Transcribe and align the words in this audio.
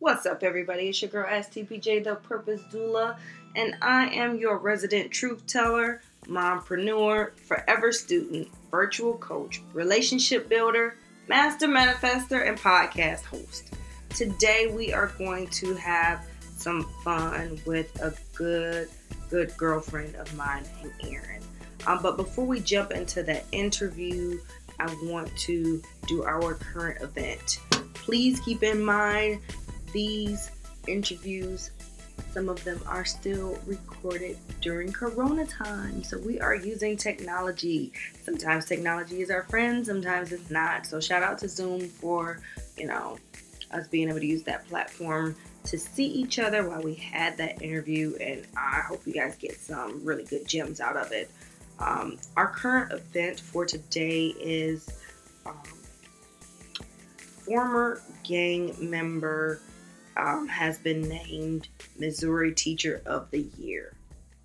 What's 0.00 0.24
up, 0.24 0.42
everybody? 0.42 0.88
It's 0.88 1.02
your 1.02 1.10
girl 1.10 1.26
STPJ, 1.26 2.04
the 2.04 2.14
Purpose 2.14 2.62
Doula, 2.72 3.18
and 3.54 3.76
I 3.82 4.06
am 4.06 4.38
your 4.38 4.56
resident 4.56 5.10
truth 5.10 5.46
teller, 5.46 6.00
mompreneur, 6.24 7.38
forever 7.38 7.92
student, 7.92 8.48
virtual 8.70 9.18
coach, 9.18 9.60
relationship 9.74 10.48
builder, 10.48 10.96
master 11.28 11.68
manifester, 11.68 12.48
and 12.48 12.58
podcast 12.58 13.24
host. 13.24 13.74
Today, 14.08 14.72
we 14.74 14.90
are 14.90 15.08
going 15.18 15.48
to 15.48 15.74
have 15.74 16.24
some 16.56 16.88
fun 17.04 17.60
with 17.66 17.94
a 18.00 18.14
good, 18.34 18.88
good 19.28 19.54
girlfriend 19.58 20.14
of 20.14 20.34
mine 20.34 20.64
named 20.78 20.94
Erin. 21.14 21.42
Um, 21.86 21.98
but 22.00 22.16
before 22.16 22.46
we 22.46 22.60
jump 22.60 22.92
into 22.92 23.22
that 23.24 23.44
interview, 23.52 24.40
I 24.78 24.86
want 25.02 25.36
to 25.40 25.82
do 26.06 26.24
our 26.24 26.54
current 26.54 27.02
event. 27.02 27.60
Please 27.92 28.40
keep 28.40 28.62
in 28.62 28.82
mind 28.82 29.40
these 29.92 30.50
interviews, 30.86 31.70
some 32.32 32.48
of 32.48 32.62
them 32.64 32.80
are 32.86 33.04
still 33.04 33.58
recorded 33.66 34.38
during 34.60 34.92
Corona 34.92 35.46
time. 35.46 36.02
So 36.02 36.18
we 36.18 36.40
are 36.40 36.54
using 36.54 36.96
technology. 36.96 37.92
Sometimes 38.24 38.66
technology 38.66 39.20
is 39.20 39.30
our 39.30 39.42
friend, 39.44 39.84
sometimes 39.84 40.32
it's 40.32 40.50
not. 40.50 40.86
So 40.86 41.00
shout 41.00 41.22
out 41.22 41.38
to 41.38 41.48
Zoom 41.48 41.88
for, 41.88 42.40
you 42.76 42.86
know, 42.86 43.18
us 43.72 43.88
being 43.88 44.08
able 44.08 44.20
to 44.20 44.26
use 44.26 44.42
that 44.44 44.66
platform 44.68 45.36
to 45.64 45.78
see 45.78 46.06
each 46.06 46.38
other 46.38 46.68
while 46.68 46.82
we 46.82 46.94
had 46.94 47.36
that 47.38 47.62
interview. 47.62 48.16
And 48.20 48.46
I 48.56 48.80
hope 48.86 49.06
you 49.06 49.12
guys 49.12 49.36
get 49.36 49.56
some 49.58 50.04
really 50.04 50.24
good 50.24 50.46
gems 50.46 50.80
out 50.80 50.96
of 50.96 51.12
it. 51.12 51.30
Um, 51.78 52.18
our 52.36 52.48
current 52.48 52.92
event 52.92 53.40
for 53.40 53.64
today 53.64 54.28
is 54.38 54.88
um, 55.46 55.54
former 57.44 58.02
gang 58.22 58.76
member 58.78 59.60
um, 60.16 60.48
has 60.48 60.78
been 60.78 61.02
named 61.02 61.68
Missouri 61.98 62.52
Teacher 62.52 63.02
of 63.06 63.30
the 63.30 63.48
Year. 63.58 63.94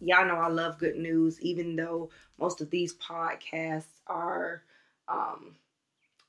Y'all 0.02 0.26
know 0.26 0.36
I 0.36 0.50
love 0.50 0.78
good 0.78 0.98
news, 0.98 1.39
even 1.42 1.76
though 1.76 2.09
most 2.39 2.62
of 2.62 2.70
these 2.70 2.94
podcasts 2.95 3.86
are 4.08 4.62
um, 5.08 5.56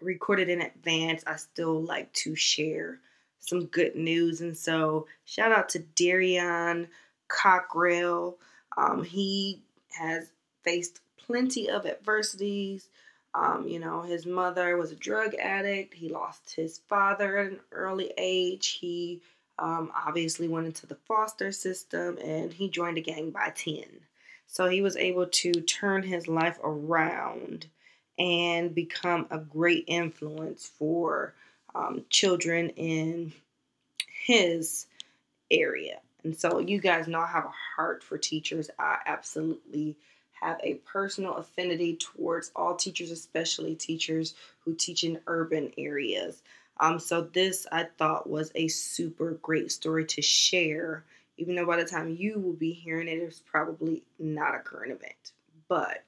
recorded 0.01 0.49
in 0.49 0.61
advance. 0.63 1.25
I 1.27 1.37
still 1.37 1.83
like 1.83 2.13
to 2.15 2.35
share 2.35 3.01
some 3.39 3.67
good 3.67 3.97
news. 3.97 4.41
And 4.41 4.57
so, 4.57 5.07
shout 5.25 5.53
out 5.53 5.71
to 5.71 5.81
Darrion 5.81 6.89
Cockrell. 7.29 8.37
Um, 8.77 9.05
he 9.05 9.63
has 9.99 10.31
faced 10.63 11.01
plenty 11.17 11.69
of 11.71 11.87
adversities. 11.87 12.89
Um, 13.35 13.69
you 13.69 13.79
know, 13.79 14.03
his 14.03 14.25
mother 14.25 14.77
was 14.77 14.93
a 14.93 14.97
drug 14.97 15.35
addict. 15.35 15.93
He 15.95 16.09
lost 16.09 16.55
his 16.55 16.79
father 16.89 17.39
at 17.39 17.53
an 17.53 17.61
early 17.71 18.13
age. 18.17 18.79
He 18.81 19.21
um, 19.59 19.91
obviously 20.07 20.49
went 20.49 20.67
into 20.67 20.87
the 20.87 20.99
foster 21.07 21.53
system 21.53 22.19
and 22.19 22.53
he 22.53 22.69
joined 22.69 22.99
a 22.99 23.03
gang 23.03 23.31
by 23.31 23.53
10. 23.55 23.85
So 24.47 24.69
he 24.69 24.83
was 24.83 24.97
able 24.97 25.27
to 25.27 25.53
turn 25.53 26.03
his 26.03 26.29
life 26.29 26.59
around 26.63 27.67
and 28.19 28.75
become 28.75 29.27
a 29.31 29.39
great 29.39 29.85
influence 29.87 30.71
for 30.79 31.35
um, 31.75 32.05
children 32.11 32.71
in 32.71 33.33
his 34.25 34.87
area. 35.51 36.01
And 36.25 36.37
so 36.37 36.59
you 36.59 36.81
guys 36.81 37.07
know 37.07 37.21
I 37.21 37.27
have 37.27 37.45
a 37.45 37.53
heart 37.77 38.03
for 38.03 38.19
teachers. 38.19 38.71
I 38.79 38.99
absolutely 39.07 39.97
have 40.41 40.59
a 40.63 40.75
personal 40.75 41.35
affinity 41.35 41.97
towards 41.97 42.51
all 42.57 42.75
teachers, 42.75 43.11
especially 43.11 43.75
teachers 43.75 44.35
who 44.61 44.75
teach 44.75 45.05
in 45.05 45.21
urban 45.27 45.73
areas. 45.79 46.43
Um, 46.79 46.99
so 46.99 47.23
this 47.23 47.67
I 47.73 47.85
thought 47.99 48.29
was 48.29 48.53
a 48.55 48.69
super 48.69 49.33
great 49.43 49.73
story 49.73 50.05
to 50.07 50.23
share, 50.23 51.05
even 51.39 51.55
though 51.55 51.67
by 51.67 51.77
the 51.77 51.85
time 51.85 52.17
you 52.19 52.39
will 52.39 52.53
be 52.53 52.73
hearing 52.73 53.09
it, 53.09 53.19
it's 53.19 53.41
probably 53.41 54.03
not 54.19 54.55
a 54.55 54.59
current 54.59 54.93
event. 54.93 55.33
But 55.69 56.05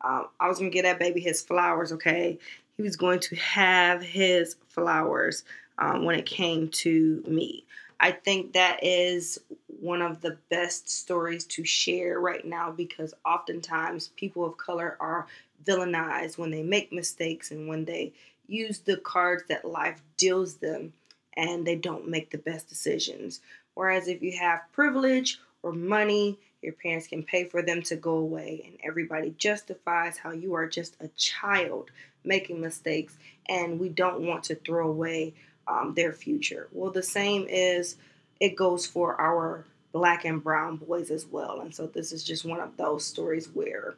um, 0.00 0.26
I 0.40 0.48
was 0.48 0.58
gonna 0.58 0.70
get 0.70 0.82
that 0.82 0.98
baby 0.98 1.20
his 1.20 1.42
flowers. 1.42 1.92
Okay, 1.92 2.38
he 2.76 2.82
was 2.82 2.96
going 2.96 3.20
to 3.20 3.36
have 3.36 4.02
his 4.02 4.56
flowers 4.68 5.44
um, 5.78 6.04
when 6.04 6.18
it 6.18 6.26
came 6.26 6.68
to 6.68 7.22
me. 7.26 7.64
I 8.00 8.12
think 8.12 8.52
that 8.52 8.78
is 8.82 9.40
one 9.80 10.02
of 10.02 10.20
the 10.20 10.36
best 10.50 10.88
stories 10.88 11.44
to 11.44 11.64
share 11.64 12.20
right 12.20 12.44
now 12.44 12.70
because 12.70 13.14
oftentimes 13.24 14.08
people 14.16 14.44
of 14.44 14.56
color 14.56 14.96
are 15.00 15.26
villainized 15.64 16.38
when 16.38 16.50
they 16.50 16.62
make 16.62 16.92
mistakes 16.92 17.50
and 17.50 17.68
when 17.68 17.84
they 17.84 18.12
use 18.48 18.80
the 18.80 18.96
cards 18.96 19.44
that 19.48 19.64
life 19.64 20.02
deals 20.16 20.56
them 20.56 20.92
and 21.36 21.64
they 21.64 21.76
don't 21.76 22.08
make 22.08 22.30
the 22.30 22.38
best 22.38 22.68
decisions. 22.68 23.40
Whereas 23.74 24.08
if 24.08 24.22
you 24.22 24.36
have 24.38 24.72
privilege 24.72 25.38
or 25.62 25.72
money, 25.72 26.38
your 26.62 26.72
parents 26.72 27.06
can 27.06 27.22
pay 27.22 27.44
for 27.44 27.62
them 27.62 27.82
to 27.82 27.94
go 27.94 28.16
away, 28.16 28.64
and 28.66 28.76
everybody 28.82 29.32
justifies 29.38 30.18
how 30.18 30.32
you 30.32 30.54
are 30.54 30.66
just 30.66 30.96
a 31.00 31.06
child 31.08 31.92
making 32.24 32.60
mistakes, 32.60 33.16
and 33.46 33.78
we 33.78 33.88
don't 33.88 34.26
want 34.26 34.42
to 34.44 34.56
throw 34.56 34.88
away 34.88 35.34
um, 35.68 35.94
their 35.94 36.12
future. 36.12 36.66
Well, 36.72 36.90
the 36.90 37.02
same 37.04 37.46
is 37.48 37.96
it 38.40 38.56
goes 38.56 38.86
for 38.86 39.20
our 39.20 39.64
black 39.92 40.24
and 40.24 40.42
brown 40.42 40.76
boys 40.76 41.10
as 41.10 41.26
well. 41.26 41.60
And 41.60 41.74
so 41.74 41.86
this 41.86 42.12
is 42.12 42.24
just 42.24 42.44
one 42.44 42.60
of 42.60 42.76
those 42.76 43.04
stories 43.04 43.48
where 43.52 43.94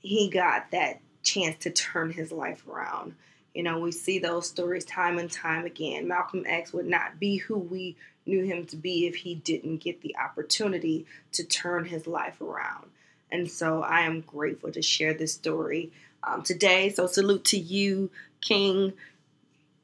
he 0.00 0.28
got 0.28 0.70
that 0.72 1.00
chance 1.22 1.62
to 1.64 1.70
turn 1.70 2.12
his 2.12 2.32
life 2.32 2.66
around. 2.68 3.14
You 3.56 3.62
know, 3.62 3.78
we 3.78 3.90
see 3.90 4.18
those 4.18 4.46
stories 4.46 4.84
time 4.84 5.16
and 5.16 5.32
time 5.32 5.64
again. 5.64 6.06
Malcolm 6.06 6.44
X 6.46 6.74
would 6.74 6.84
not 6.84 7.18
be 7.18 7.36
who 7.36 7.56
we 7.56 7.96
knew 8.26 8.44
him 8.44 8.66
to 8.66 8.76
be 8.76 9.06
if 9.06 9.14
he 9.16 9.34
didn't 9.34 9.78
get 9.78 10.02
the 10.02 10.14
opportunity 10.18 11.06
to 11.32 11.42
turn 11.42 11.86
his 11.86 12.06
life 12.06 12.42
around. 12.42 12.90
And 13.32 13.50
so 13.50 13.82
I 13.82 14.02
am 14.02 14.20
grateful 14.20 14.72
to 14.72 14.82
share 14.82 15.14
this 15.14 15.32
story 15.32 15.90
um, 16.22 16.42
today. 16.42 16.90
So, 16.90 17.06
salute 17.06 17.44
to 17.46 17.56
you, 17.58 18.10
King. 18.42 18.92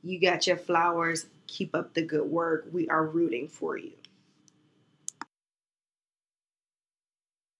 You 0.04 0.20
got 0.20 0.46
your 0.46 0.58
flowers. 0.58 1.24
Keep 1.46 1.74
up 1.74 1.94
the 1.94 2.02
good 2.02 2.26
work. 2.26 2.66
We 2.72 2.90
are 2.90 3.06
rooting 3.06 3.48
for 3.48 3.78
you. 3.78 3.92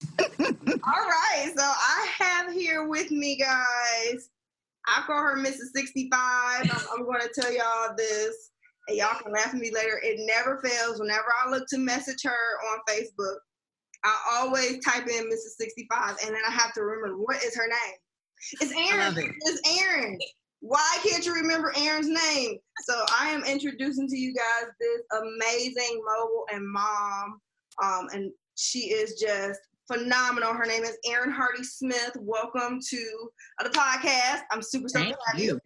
All 0.20 0.26
right. 0.38 1.52
So, 1.56 1.62
I 1.62 2.08
have 2.18 2.52
here 2.52 2.86
with 2.86 3.10
me, 3.10 3.36
guys, 3.36 4.28
I 4.86 5.02
call 5.06 5.18
her 5.18 5.36
Mrs. 5.36 5.72
65. 5.74 6.10
I'm, 6.62 6.70
I'm 6.92 7.04
going 7.04 7.20
to 7.20 7.40
tell 7.40 7.52
y'all 7.52 7.94
this, 7.96 8.50
and 8.88 8.96
y'all 8.96 9.18
can 9.22 9.32
laugh 9.32 9.54
at 9.54 9.54
me 9.54 9.70
later. 9.72 10.00
It 10.02 10.20
never 10.20 10.60
fails. 10.60 11.00
Whenever 11.00 11.32
I 11.44 11.50
look 11.50 11.66
to 11.68 11.78
message 11.78 12.22
her 12.24 12.30
on 12.72 12.78
Facebook, 12.88 13.36
I 14.04 14.16
always 14.32 14.84
type 14.84 15.06
in 15.06 15.30
Mrs. 15.30 15.56
65, 15.58 16.16
and 16.24 16.34
then 16.34 16.42
I 16.46 16.50
have 16.50 16.72
to 16.74 16.82
remember 16.82 17.16
what 17.18 17.42
is 17.42 17.56
her 17.56 17.68
name. 17.68 17.96
It's 18.60 18.72
Erin. 18.92 19.16
It. 19.16 19.34
It's 19.42 19.80
Erin. 19.80 20.18
Why 20.60 20.98
can't 21.04 21.24
you 21.24 21.34
remember 21.34 21.72
Erin's 21.76 22.08
name? 22.08 22.58
So 22.84 23.04
I 23.18 23.30
am 23.30 23.44
introducing 23.44 24.08
to 24.08 24.16
you 24.16 24.34
guys 24.34 24.70
this 24.80 25.20
amazing 25.20 26.02
mobile 26.04 26.44
and 26.52 26.66
mom, 26.68 27.40
um, 27.82 28.08
and 28.12 28.32
she 28.56 28.90
is 28.90 29.20
just 29.20 29.60
phenomenal. 29.92 30.54
Her 30.54 30.64
name 30.64 30.84
is 30.84 30.96
Erin 31.06 31.30
Hardy 31.30 31.62
Smith. 31.62 32.16
Welcome 32.18 32.80
to 32.88 33.30
the 33.62 33.68
podcast. 33.70 34.40
I'm 34.50 34.62
super 34.62 34.88
so 34.88 34.98
Thank 35.00 35.16
you. 35.36 35.44
you. 35.44 35.60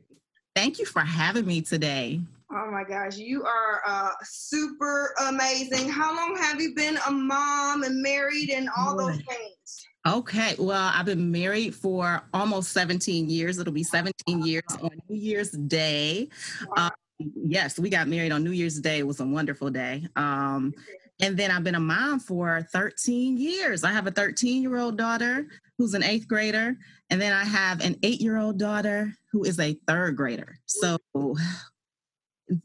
Thank 0.54 0.78
you 0.78 0.84
for 0.84 1.00
having 1.00 1.47
me 1.47 1.60
today. 1.60 2.20
Oh 2.50 2.70
my 2.70 2.84
gosh, 2.84 3.16
you 3.16 3.44
are 3.44 3.82
uh, 3.86 4.10
super 4.22 5.15
amazing. 5.28 5.88
How 5.88 6.15
long 6.16 6.36
have 6.36 6.60
you 6.60 6.75
been 6.75 6.98
a 7.06 7.10
mom 7.10 7.82
and 7.82 8.03
married 8.03 8.50
and 8.50 8.69
all 8.76 8.97
those 8.97 9.16
things? 9.16 9.86
Okay, 10.06 10.54
well, 10.59 10.92
I've 10.94 11.06
been 11.06 11.31
married 11.31 11.75
for 11.75 12.22
almost 12.32 12.72
17 12.72 13.28
years. 13.28 13.59
It'll 13.59 13.72
be 13.72 13.82
17 13.82 14.42
years 14.44 14.62
on 14.81 14.91
New 15.09 15.16
Year's 15.16 15.50
Day. 15.50 16.28
Wow. 16.76 16.86
Um, 16.86 17.32
yes, 17.44 17.78
we 17.78 17.91
got 17.91 18.06
married 18.09 18.32
on 18.32 18.44
New 18.44 18.53
Year's 18.53 18.81
Day. 18.81 18.98
It 18.98 19.06
was 19.06 19.20
a 19.20 19.26
wonderful 19.26 19.70
day. 19.70 20.06
Um, 20.15 20.72
and 21.21 21.36
then 21.36 21.51
I've 21.51 21.65
been 21.65 21.74
a 21.74 21.80
mom 21.80 22.21
for 22.21 22.66
13 22.72 23.39
years. 23.39 23.84
I 23.84 23.92
have 23.92 24.07
a 24.07 24.10
13 24.10 24.63
year 24.63 24.78
old 24.78 24.98
daughter 24.98 25.47
who's 25.78 25.95
an 25.95 26.03
eighth 26.03 26.28
grader. 26.28 26.77
And 27.10 27.21
then 27.21 27.33
I 27.33 27.45
have 27.45 27.80
an 27.80 27.97
eight 28.03 28.21
year 28.21 28.39
old 28.39 28.59
daughter 28.59 29.13
who 29.33 29.45
is 29.45 29.59
a 29.60 29.78
third 29.86 30.16
grader. 30.16 30.59
So, 30.66 30.98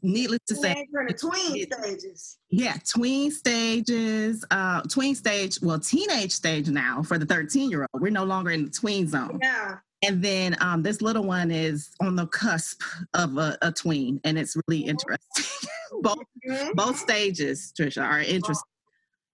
needless 0.02 0.40
to 0.48 0.54
say, 0.54 0.86
tween 1.18 1.66
stages. 1.70 2.38
Yeah, 2.50 2.76
tween 2.86 3.30
stages, 3.30 4.44
uh, 4.50 4.82
tween 4.82 5.14
stage, 5.14 5.58
well, 5.62 5.78
teenage 5.78 6.32
stage 6.32 6.68
now 6.68 7.02
for 7.02 7.18
the 7.18 7.26
13 7.26 7.70
year 7.70 7.86
old. 7.92 8.02
We're 8.02 8.10
no 8.10 8.24
longer 8.24 8.50
in 8.50 8.64
the 8.64 8.70
tween 8.70 9.08
zone. 9.08 9.38
Yeah. 9.42 9.76
And 10.04 10.22
then 10.22 10.56
um, 10.60 10.82
this 10.82 11.00
little 11.00 11.24
one 11.24 11.50
is 11.50 11.90
on 12.00 12.16
the 12.16 12.26
cusp 12.26 12.82
of 13.14 13.36
a, 13.38 13.56
a 13.62 13.70
tween, 13.70 14.20
and 14.24 14.38
it's 14.38 14.56
really 14.66 14.82
mm-hmm. 14.82 14.90
interesting. 14.90 15.68
both 16.02 16.18
mm-hmm. 16.48 16.72
both 16.74 16.98
stages, 16.98 17.72
Trisha, 17.78 18.02
are 18.02 18.20
interesting. 18.20 18.68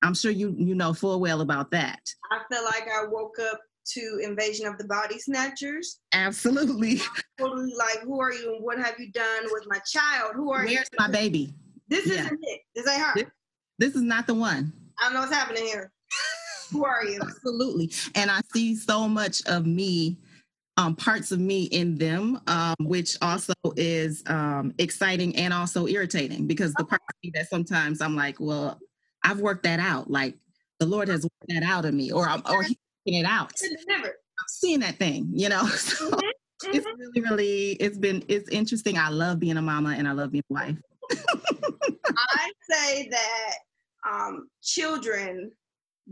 I'm 0.03 0.15
sure 0.15 0.31
you 0.31 0.55
you 0.59 0.75
know 0.75 0.93
full 0.93 1.21
well 1.21 1.41
about 1.41 1.71
that. 1.71 2.01
I 2.31 2.41
feel 2.53 2.65
like 2.65 2.87
I 2.89 3.07
woke 3.07 3.39
up 3.41 3.61
to 3.93 4.21
Invasion 4.23 4.67
of 4.67 4.79
the 4.79 4.85
Body 4.85 5.19
Snatchers. 5.19 6.01
Absolutely. 6.13 7.01
Totally 7.39 7.73
like, 7.75 8.01
who 8.01 8.21
are 8.21 8.33
you 8.33 8.55
and 8.55 8.65
what 8.65 8.79
have 8.79 8.95
you 8.99 9.11
done 9.11 9.45
with 9.51 9.65
my 9.69 9.79
child? 9.91 10.35
Who 10.35 10.53
are 10.53 10.65
Where's 10.65 10.89
you? 10.93 10.99
my 10.99 11.11
baby? 11.11 11.55
This 11.89 12.07
yeah. 12.07 12.25
isn't 12.25 12.41
it. 12.43 12.61
This 12.75 12.87
ain't 12.87 13.01
her. 13.01 13.13
This, 13.15 13.27
this 13.79 13.95
is 13.95 14.03
not 14.03 14.27
the 14.27 14.35
one. 14.35 14.73
I 14.99 15.05
don't 15.05 15.15
know 15.15 15.21
what's 15.21 15.33
happening 15.33 15.65
here. 15.65 15.91
Who 16.71 16.85
are 16.85 17.05
you? 17.05 17.21
Absolutely. 17.23 17.91
And 18.15 18.31
I 18.31 18.41
see 18.53 18.75
so 18.75 19.09
much 19.09 19.47
of 19.47 19.67
me, 19.67 20.19
um, 20.79 20.95
parts 20.95 21.33
of 21.33 21.41
me 21.41 21.65
in 21.65 21.97
them, 21.97 22.41
um, 22.47 22.77
which 22.81 23.19
also 23.21 23.53
is 23.77 24.23
um, 24.29 24.73
exciting 24.79 25.35
and 25.35 25.53
also 25.53 25.89
irritating 25.89 26.47
because 26.47 26.73
the 26.75 26.85
part 26.85 27.03
of 27.03 27.15
me 27.23 27.33
that 27.35 27.51
sometimes 27.51 28.01
I'm 28.01 28.15
like, 28.15 28.39
well, 28.39 28.79
I've 29.25 29.41
worked 29.41 29.65
that 29.65 29.81
out. 29.81 30.09
Like 30.09 30.37
the 30.79 30.87
Lord 30.87 31.09
has 31.09 31.25
worked 31.25 31.49
that 31.49 31.65
out 31.65 31.85
of 31.85 31.95
me, 31.95 32.13
or 32.13 32.29
I'm, 32.29 32.43
or 32.49 32.63
He's 32.63 32.77
working 33.05 33.21
it 33.21 33.27
out. 33.27 33.53
I'm 33.61 34.49
seeing 34.49 34.79
that 34.81 34.97
thing, 34.97 35.29
you 35.33 35.49
know. 35.49 35.69
So 36.61 36.67
mm-hmm. 36.67 36.77
it's 36.77 36.87
mm-hmm. 36.87 37.01
really, 37.01 37.21
really, 37.21 37.71
it's 37.75 37.99
been, 37.99 38.25
it's 38.27 38.49
interesting. 38.49 38.99
I 38.99 39.11
love 39.11 39.39
being 39.39 39.57
a 39.57 39.63
mama 39.63 39.91
and 39.91 40.09
I 40.09 40.13
love 40.13 40.33
being 40.33 40.45
a 40.51 40.55
wife. 40.55 40.77
I 41.13 42.53
say 42.69 43.09
that 43.09 43.55
um, 44.09 44.49
children 44.61 45.53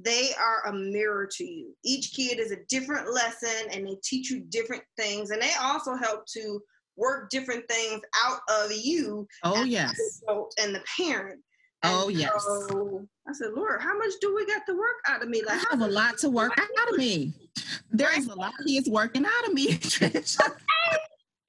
they 0.01 0.31
are 0.39 0.67
a 0.67 0.73
mirror 0.73 1.29
to 1.37 1.45
you. 1.45 1.75
Each 1.85 2.13
kid 2.13 2.39
is 2.39 2.53
a 2.53 2.65
different 2.69 3.13
lesson 3.13 3.71
and 3.73 3.87
they 3.87 3.97
teach 4.05 4.31
you 4.31 4.41
different 4.41 4.83
things 4.99 5.31
and 5.31 5.41
they 5.41 5.53
also 5.61 5.95
help 5.95 6.27
to 6.35 6.61
work 6.97 7.31
different 7.31 7.67
things 7.69 8.03
out 8.25 8.41
of 8.49 8.73
you. 8.73 9.27
Oh 9.43 9.65
yes. 9.65 9.99
and 10.59 10.75
the 10.75 10.83
parent. 10.97 11.41
Oh 11.83 12.09
yes. 12.09 12.33
So 12.69 13.07
I 13.29 13.33
said, 13.33 13.53
Lord, 13.55 13.81
how 13.81 13.97
much 13.97 14.13
do 14.21 14.35
we 14.35 14.47
got 14.47 14.63
to 14.67 14.75
work 14.75 14.97
out 15.07 15.23
of 15.23 15.29
me? 15.29 15.43
Like, 15.45 15.65
I 15.65 15.71
have 15.71 15.81
a 15.81 15.87
lot 15.87 16.19
to 16.19 16.31
work 16.31 16.53
out 16.59 16.91
of 16.91 16.99
me. 16.99 17.33
There's 17.91 18.27
a 18.27 18.35
lot 18.35 18.53
of 18.59 18.67
kids 18.67 18.89
working 18.89 19.25
out 19.25 19.49
of 19.49 19.55
me. 19.55 19.75
okay. 20.03 20.23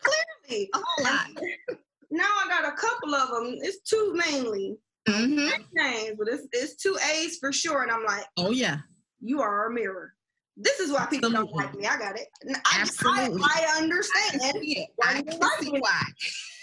Clearly, 0.02 0.70
a 0.74 0.78
whole 0.78 1.04
lot. 1.04 1.28
Now 2.10 2.24
I 2.24 2.48
got 2.48 2.74
a 2.74 2.76
couple 2.78 3.14
of 3.14 3.30
them. 3.30 3.60
It's 3.62 3.82
two 3.82 4.14
mainly. 4.16 4.78
Mm-hmm. 5.08 5.62
Names, 5.74 6.16
but 6.18 6.28
it's, 6.28 6.48
it's 6.52 6.76
two 6.76 6.98
A's 7.14 7.38
for 7.38 7.52
sure. 7.52 7.84
And 7.84 7.92
I'm 7.92 8.04
like, 8.04 8.26
oh 8.38 8.52
yeah, 8.52 8.78
you 9.22 9.42
are 9.42 9.68
a 9.68 9.74
mirror. 9.74 10.14
This 10.58 10.80
is 10.80 10.92
why 10.92 11.06
people 11.06 11.30
don't 11.30 11.54
like 11.54 11.76
me. 11.76 11.86
I 11.86 11.98
got 11.98 12.18
it. 12.18 12.28
I, 12.66 12.82
Absolutely. 12.82 13.42
I, 13.44 13.76
I 13.76 13.82
understand 13.82 14.42
yeah, 14.64 14.86
why 14.96 15.18
you 15.18 15.24
don't 15.24 15.40
like 15.40 15.62
me. 15.62 15.80
Why? 15.80 16.02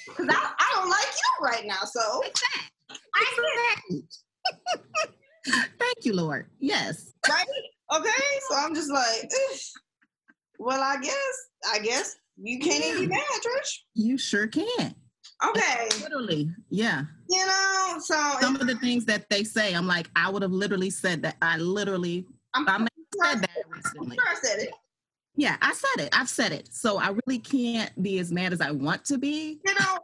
Because 0.08 0.26
I, 0.28 0.52
I 0.58 0.72
don't 0.74 0.90
like 0.90 1.06
you 1.06 1.46
right 1.46 1.64
now. 1.64 1.84
So 1.84 2.22
exactly. 2.26 4.04
Thank 5.78 6.04
you, 6.04 6.14
Lord. 6.14 6.48
Yes. 6.58 7.12
Right? 7.28 7.46
Okay. 7.94 8.10
So 8.48 8.56
I'm 8.56 8.74
just 8.74 8.90
like, 8.90 9.30
well, 10.58 10.82
I 10.82 11.00
guess, 11.00 11.48
I 11.72 11.78
guess 11.78 12.16
you 12.36 12.58
can't 12.58 12.84
even 12.84 13.02
be 13.02 13.06
mad, 13.08 13.20
Trish. 13.20 13.78
You 13.94 14.18
sure 14.18 14.48
can. 14.48 14.94
Okay. 15.48 15.88
Literally, 16.02 16.50
yeah. 16.70 17.04
You 17.34 17.46
know, 17.46 17.96
so 17.98 18.14
some 18.40 18.54
of 18.56 18.66
the 18.66 18.76
things 18.76 19.04
that 19.06 19.28
they 19.28 19.42
say, 19.42 19.74
I'm 19.74 19.88
like, 19.88 20.08
I 20.14 20.30
would 20.30 20.42
have 20.42 20.52
literally 20.52 20.90
said 20.90 21.22
that. 21.22 21.36
I 21.42 21.56
literally, 21.56 22.26
I'm, 22.54 22.68
I 22.68 22.86
said 23.24 23.40
that 23.40 23.64
recently. 23.68 24.16
Sure 24.16 24.24
I 24.28 24.34
said 24.34 24.58
it. 24.60 24.70
Yeah, 25.36 25.56
I 25.60 25.72
said 25.72 26.04
it. 26.04 26.16
I've 26.16 26.28
said 26.28 26.52
it. 26.52 26.68
So 26.72 26.98
I 26.98 27.08
really 27.26 27.40
can't 27.40 27.90
be 28.00 28.20
as 28.20 28.30
mad 28.30 28.52
as 28.52 28.60
I 28.60 28.70
want 28.70 29.04
to 29.06 29.18
be. 29.18 29.58
You 29.66 29.74
know, 29.74 29.98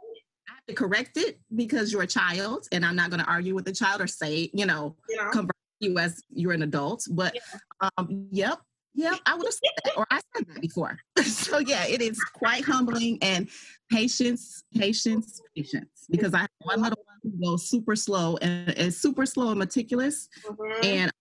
I 0.47 0.53
have 0.55 0.65
to 0.67 0.73
correct 0.73 1.15
it 1.15 1.39
because 1.55 1.93
you're 1.93 2.01
a 2.01 2.07
child, 2.07 2.67
and 2.73 2.85
I'm 2.85 2.97
not 2.97 3.11
going 3.11 3.23
to 3.23 3.29
argue 3.29 3.55
with 3.55 3.63
the 3.63 3.71
child 3.71 4.01
or 4.01 4.07
say, 4.07 4.49
you 4.53 4.65
know, 4.65 4.97
you 5.07 5.15
know? 5.15 5.29
convert 5.31 5.55
you 5.79 5.97
as 5.97 6.21
you're 6.31 6.51
an 6.51 6.63
adult. 6.63 7.07
But 7.09 7.35
yeah. 7.35 7.89
um, 7.97 8.27
yep, 8.31 8.59
yeah, 8.93 9.15
I 9.25 9.35
would 9.35 9.45
have 9.45 9.53
said 9.53 9.71
that, 9.85 9.97
or 9.97 10.05
I 10.11 10.19
said 10.35 10.45
that 10.47 10.61
before. 10.61 10.97
so 11.23 11.59
yeah, 11.59 11.85
it 11.87 12.01
is 12.01 12.19
quite 12.33 12.63
humbling 12.63 13.17
and 13.21 13.47
patience, 13.89 14.63
patience, 14.75 15.41
patience. 15.55 16.07
Because 16.09 16.33
I 16.33 16.39
have 16.39 16.49
one 16.63 16.81
little 16.81 17.03
one 17.05 17.31
who 17.31 17.45
goes 17.45 17.69
super 17.69 17.95
slow 17.95 18.37
and 18.37 18.69
is 18.71 18.99
super 18.99 19.25
slow 19.25 19.49
and 19.49 19.59
meticulous, 19.59 20.27
mm-hmm. 20.45 20.85
and 20.85 21.11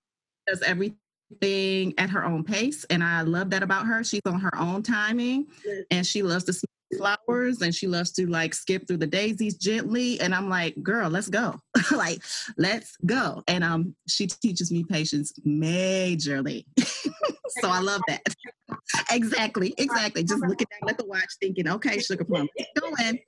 does 0.46 0.62
everything 0.62 1.94
at 1.99 2.11
her 2.11 2.25
own 2.25 2.43
pace. 2.43 2.84
And 2.90 3.05
I 3.05 3.22
love 3.22 3.50
that 3.50 3.62
about 3.62 3.87
her. 3.87 4.02
She's 4.02 4.23
on 4.26 4.40
her 4.40 4.56
own 4.58 4.82
timing, 4.82 5.46
and 5.90 6.05
she 6.06 6.23
loves 6.23 6.44
to 6.44 6.52
smell 6.52 6.66
flowers 6.96 7.62
and 7.62 7.75
she 7.75 7.87
loves 7.87 8.11
to 8.12 8.26
like 8.26 8.55
skip 8.55 8.87
through 8.87 8.96
the 8.96 9.06
daisies 9.06 9.56
gently 9.56 10.20
and 10.20 10.34
i'm 10.34 10.49
like 10.49 10.75
girl 10.82 11.08
let's 11.08 11.28
go 11.28 11.55
like 11.93 12.20
let's 12.56 12.96
go 13.06 13.43
and 13.46 13.62
um 13.62 13.94
she 14.08 14.26
teaches 14.26 14.73
me 14.73 14.84
patience 14.84 15.32
majorly 15.46 16.64
so 17.61 17.69
i 17.69 17.81
love 17.81 18.00
that 18.08 18.20
exactly 19.11 19.75
exactly 19.79 20.23
just 20.23 20.43
looking 20.43 20.67
down 20.81 20.91
at 20.91 20.99
the 20.99 21.05
watch 21.05 21.29
thinking 21.41 21.69
okay 21.69 21.99
sugar 21.99 22.25
plum 22.25 22.49
going 22.81 23.19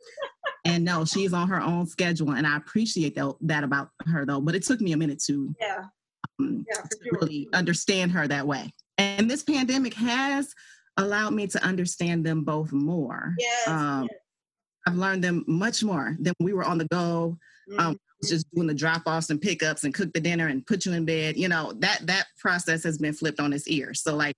and 0.65 0.85
no 0.85 1.05
she's 1.05 1.33
on 1.33 1.49
her 1.49 1.61
own 1.61 1.87
schedule 1.87 2.33
and 2.33 2.47
i 2.47 2.57
appreciate 2.57 3.15
that, 3.15 3.35
that 3.41 3.65
about 3.65 3.89
her 4.07 4.25
though 4.25 4.41
but 4.41 4.55
it 4.55 4.63
took 4.63 4.81
me 4.81 4.93
a 4.93 4.97
minute 4.97 5.23
to 5.23 5.55
yeah, 5.61 5.85
um, 6.41 6.65
yeah 6.69 6.81
to 6.81 6.99
sure. 7.03 7.19
really 7.21 7.49
understand 7.53 8.13
her 8.13 8.27
that 8.29 8.47
way 8.47 8.73
and 8.99 9.31
this 9.31 9.43
pandemic 9.43 9.95
has 9.95 10.55
allowed 10.97 11.33
me 11.33 11.47
to 11.49 11.65
understand 11.65 12.25
them 12.25 12.45
both 12.45 12.73
more. 12.73 13.35
Yes, 13.39 13.69
um, 13.69 14.09
yes. 14.11 14.21
I've 14.87 14.97
learned 14.97 15.23
them 15.23 15.45
much 15.47 15.83
more 15.83 16.17
than 16.19 16.35
we 16.41 16.53
were 16.53 16.65
on 16.65 16.79
the 16.79 16.87
go. 16.87 17.39
Mm-hmm. 17.71 17.81
Um, 17.81 17.99
just 18.29 18.47
doing 18.55 18.67
the 18.67 18.75
drop 18.75 19.03
offs 19.07 19.31
and 19.31 19.41
pickups 19.41 19.85
and 19.85 19.95
cook 19.95 20.13
the 20.13 20.21
dinner 20.21 20.49
and 20.49 20.67
put 20.67 20.87
you 20.87 20.93
in 20.93 21.05
bed. 21.05 21.37
You 21.37 21.49
know 21.49 21.73
that 21.79 22.07
that 22.07 22.27
process 22.39 22.83
has 22.85 22.99
been 22.99 23.13
flipped 23.13 23.41
on 23.41 23.53
its 23.53 23.69
ear. 23.69 23.95
So 23.95 24.15
like 24.15 24.37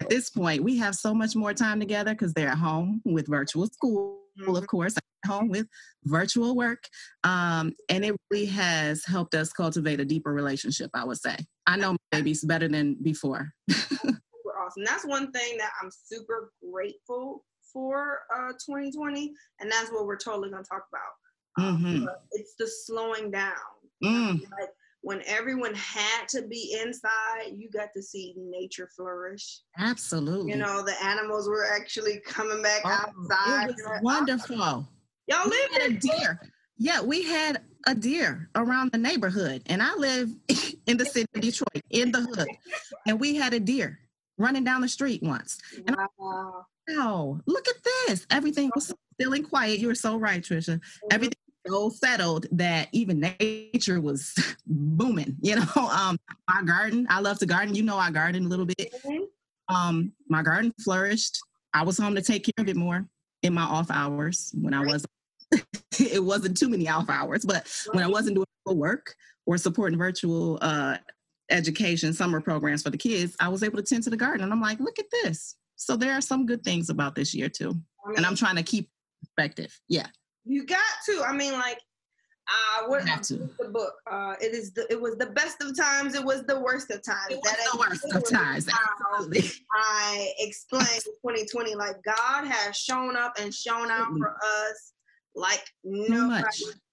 at 0.00 0.08
this 0.10 0.30
point, 0.30 0.62
we 0.62 0.76
have 0.78 0.94
so 0.94 1.14
much 1.14 1.36
more 1.36 1.54
time 1.54 1.80
together 1.80 2.12
because 2.12 2.32
they're 2.32 2.48
at 2.48 2.58
home 2.58 3.00
with 3.04 3.28
virtual 3.28 3.66
school, 3.66 4.20
mm-hmm. 4.38 4.54
of 4.54 4.66
course, 4.66 4.96
at 4.96 5.30
home 5.30 5.48
with 5.48 5.66
virtual 6.04 6.54
work, 6.56 6.84
um, 7.22 7.72
and 7.88 8.04
it 8.04 8.14
really 8.30 8.46
has 8.46 9.04
helped 9.04 9.34
us 9.34 9.52
cultivate 9.52 10.00
a 10.00 10.04
deeper 10.04 10.32
relationship. 10.32 10.90
I 10.94 11.04
would 11.04 11.18
say 11.18 11.36
I 11.66 11.76
know 11.76 11.92
my 11.92 11.98
babies 12.18 12.44
better 12.44 12.68
than 12.68 12.96
before. 13.02 13.52
awesome. 14.64 14.84
That's 14.84 15.06
one 15.06 15.30
thing 15.32 15.56
that 15.58 15.70
I'm 15.82 15.90
super 15.90 16.52
grateful 16.72 17.44
for 17.72 18.20
uh, 18.34 18.52
2020, 18.66 19.32
and 19.60 19.70
that's 19.70 19.90
what 19.90 20.06
we're 20.06 20.16
totally 20.16 20.50
going 20.50 20.62
to 20.62 20.68
talk 20.68 20.84
about. 20.92 21.12
Mm-hmm. 21.58 22.06
it's 22.32 22.54
the 22.58 22.66
slowing 22.66 23.30
down. 23.30 23.52
Mm. 24.02 24.42
Like 24.58 24.70
when 25.02 25.22
everyone 25.26 25.74
had 25.74 26.26
to 26.28 26.42
be 26.42 26.78
inside, 26.82 27.52
you 27.52 27.68
got 27.70 27.88
to 27.94 28.02
see 28.02 28.34
nature 28.36 28.88
flourish. 28.96 29.60
Absolutely. 29.78 30.52
You 30.52 30.58
know, 30.58 30.82
the 30.82 30.94
animals 31.04 31.48
were 31.48 31.66
actually 31.70 32.20
coming 32.26 32.62
back 32.62 32.80
oh, 32.84 32.90
outside. 32.90 33.70
It 33.70 33.76
was 33.76 34.00
wonderful. 34.02 34.88
Y'all 35.26 35.48
live 35.48 35.70
in 35.76 35.92
a 35.92 35.98
deer. 35.98 36.40
Yeah, 36.78 37.02
we 37.02 37.22
had 37.22 37.60
a 37.86 37.94
deer 37.94 38.48
around 38.56 38.92
the 38.92 38.98
neighborhood, 38.98 39.62
and 39.66 39.82
I 39.82 39.94
live 39.94 40.30
in 40.86 40.96
the 40.96 41.04
city 41.04 41.28
of 41.34 41.40
Detroit, 41.40 41.84
in 41.90 42.10
the 42.10 42.20
hood, 42.20 42.48
and 43.06 43.20
we 43.20 43.36
had 43.36 43.54
a 43.54 43.60
deer 43.60 43.98
running 44.38 44.64
down 44.64 44.80
the 44.80 44.88
street 44.88 45.22
once. 45.22 45.58
And 45.86 45.96
wow. 46.18 46.66
wow, 46.88 47.40
look 47.46 47.68
at 47.68 47.76
this. 47.84 48.26
Everything 48.30 48.70
was 48.74 48.92
still 49.20 49.32
and 49.32 49.48
quiet. 49.48 49.78
You 49.78 49.88
were 49.88 49.94
so 49.94 50.16
right, 50.16 50.42
Trisha. 50.42 50.76
Mm-hmm. 50.76 51.08
Everything 51.10 51.38
so 51.66 51.88
settled 51.88 52.46
that 52.52 52.88
even 52.92 53.34
nature 53.40 54.00
was 54.00 54.34
booming. 54.66 55.36
You 55.40 55.56
know, 55.56 55.66
um, 55.76 56.18
my 56.48 56.62
garden, 56.62 57.06
I 57.08 57.20
love 57.20 57.38
to 57.40 57.46
garden. 57.46 57.74
You 57.74 57.82
know, 57.82 57.96
I 57.96 58.10
garden 58.10 58.46
a 58.46 58.48
little 58.48 58.66
bit. 58.66 58.94
Mm-hmm. 59.04 59.74
Um, 59.74 60.12
my 60.28 60.42
garden 60.42 60.72
flourished. 60.84 61.38
I 61.72 61.82
was 61.82 61.98
home 61.98 62.14
to 62.14 62.22
take 62.22 62.44
care 62.44 62.62
of 62.62 62.68
it 62.68 62.76
more 62.76 63.06
in 63.42 63.54
my 63.54 63.62
off 63.62 63.90
hours 63.90 64.52
when 64.54 64.74
I 64.74 64.84
was 64.84 65.04
it 66.00 66.22
wasn't 66.22 66.56
too 66.56 66.68
many 66.68 66.88
off 66.88 67.08
hours, 67.08 67.44
but 67.44 67.70
when 67.92 68.02
I 68.02 68.08
wasn't 68.08 68.36
doing 68.36 68.46
work 68.66 69.14
or 69.46 69.58
supporting 69.58 69.98
virtual 69.98 70.58
uh, 70.62 70.96
education 71.50 72.12
summer 72.12 72.40
programs 72.40 72.82
for 72.82 72.90
the 72.90 72.98
kids, 72.98 73.36
I 73.40 73.48
was 73.48 73.62
able 73.62 73.76
to 73.76 73.82
tend 73.82 74.02
to 74.04 74.10
the 74.10 74.16
garden. 74.16 74.42
And 74.42 74.52
I'm 74.52 74.60
like, 74.60 74.80
look 74.80 74.98
at 74.98 75.04
this. 75.22 75.56
So 75.76 75.96
there 75.96 76.12
are 76.12 76.20
some 76.20 76.46
good 76.46 76.62
things 76.64 76.88
about 76.88 77.14
this 77.14 77.34
year 77.34 77.48
too. 77.48 77.74
And 78.16 78.24
I'm 78.24 78.36
trying 78.36 78.56
to 78.56 78.62
keep 78.62 78.90
perspective. 79.20 79.78
Yeah. 79.88 80.06
You 80.44 80.66
got 80.66 80.78
to. 81.06 81.22
I 81.26 81.34
mean, 81.34 81.52
like, 81.52 81.78
uh, 82.48 82.86
what 82.88 83.06
have 83.08 83.22
to. 83.22 83.48
the 83.58 83.68
book? 83.68 83.94
Uh, 84.10 84.34
it 84.40 84.54
is 84.54 84.72
the 84.72 84.86
it 84.90 85.00
was 85.00 85.16
the 85.16 85.26
best 85.26 85.62
of 85.62 85.76
times. 85.76 86.14
It 86.14 86.24
was 86.24 86.44
the 86.44 86.60
worst 86.60 86.90
of 86.90 87.02
times. 87.02 87.30
It 87.30 87.40
was 87.42 87.52
that 87.52 87.68
the 87.72 87.78
worst 87.78 88.04
of 88.14 88.28
times. 88.30 88.68
Absolutely. 88.68 89.50
I 89.72 90.32
explained 90.38 91.04
2020 91.04 91.74
like 91.74 91.96
God 92.04 92.46
has 92.46 92.76
shown 92.76 93.16
up 93.16 93.34
and 93.40 93.54
shown 93.54 93.90
out 93.90 94.08
for 94.18 94.36
us 94.36 94.92
like 95.34 95.64
no 95.82 96.42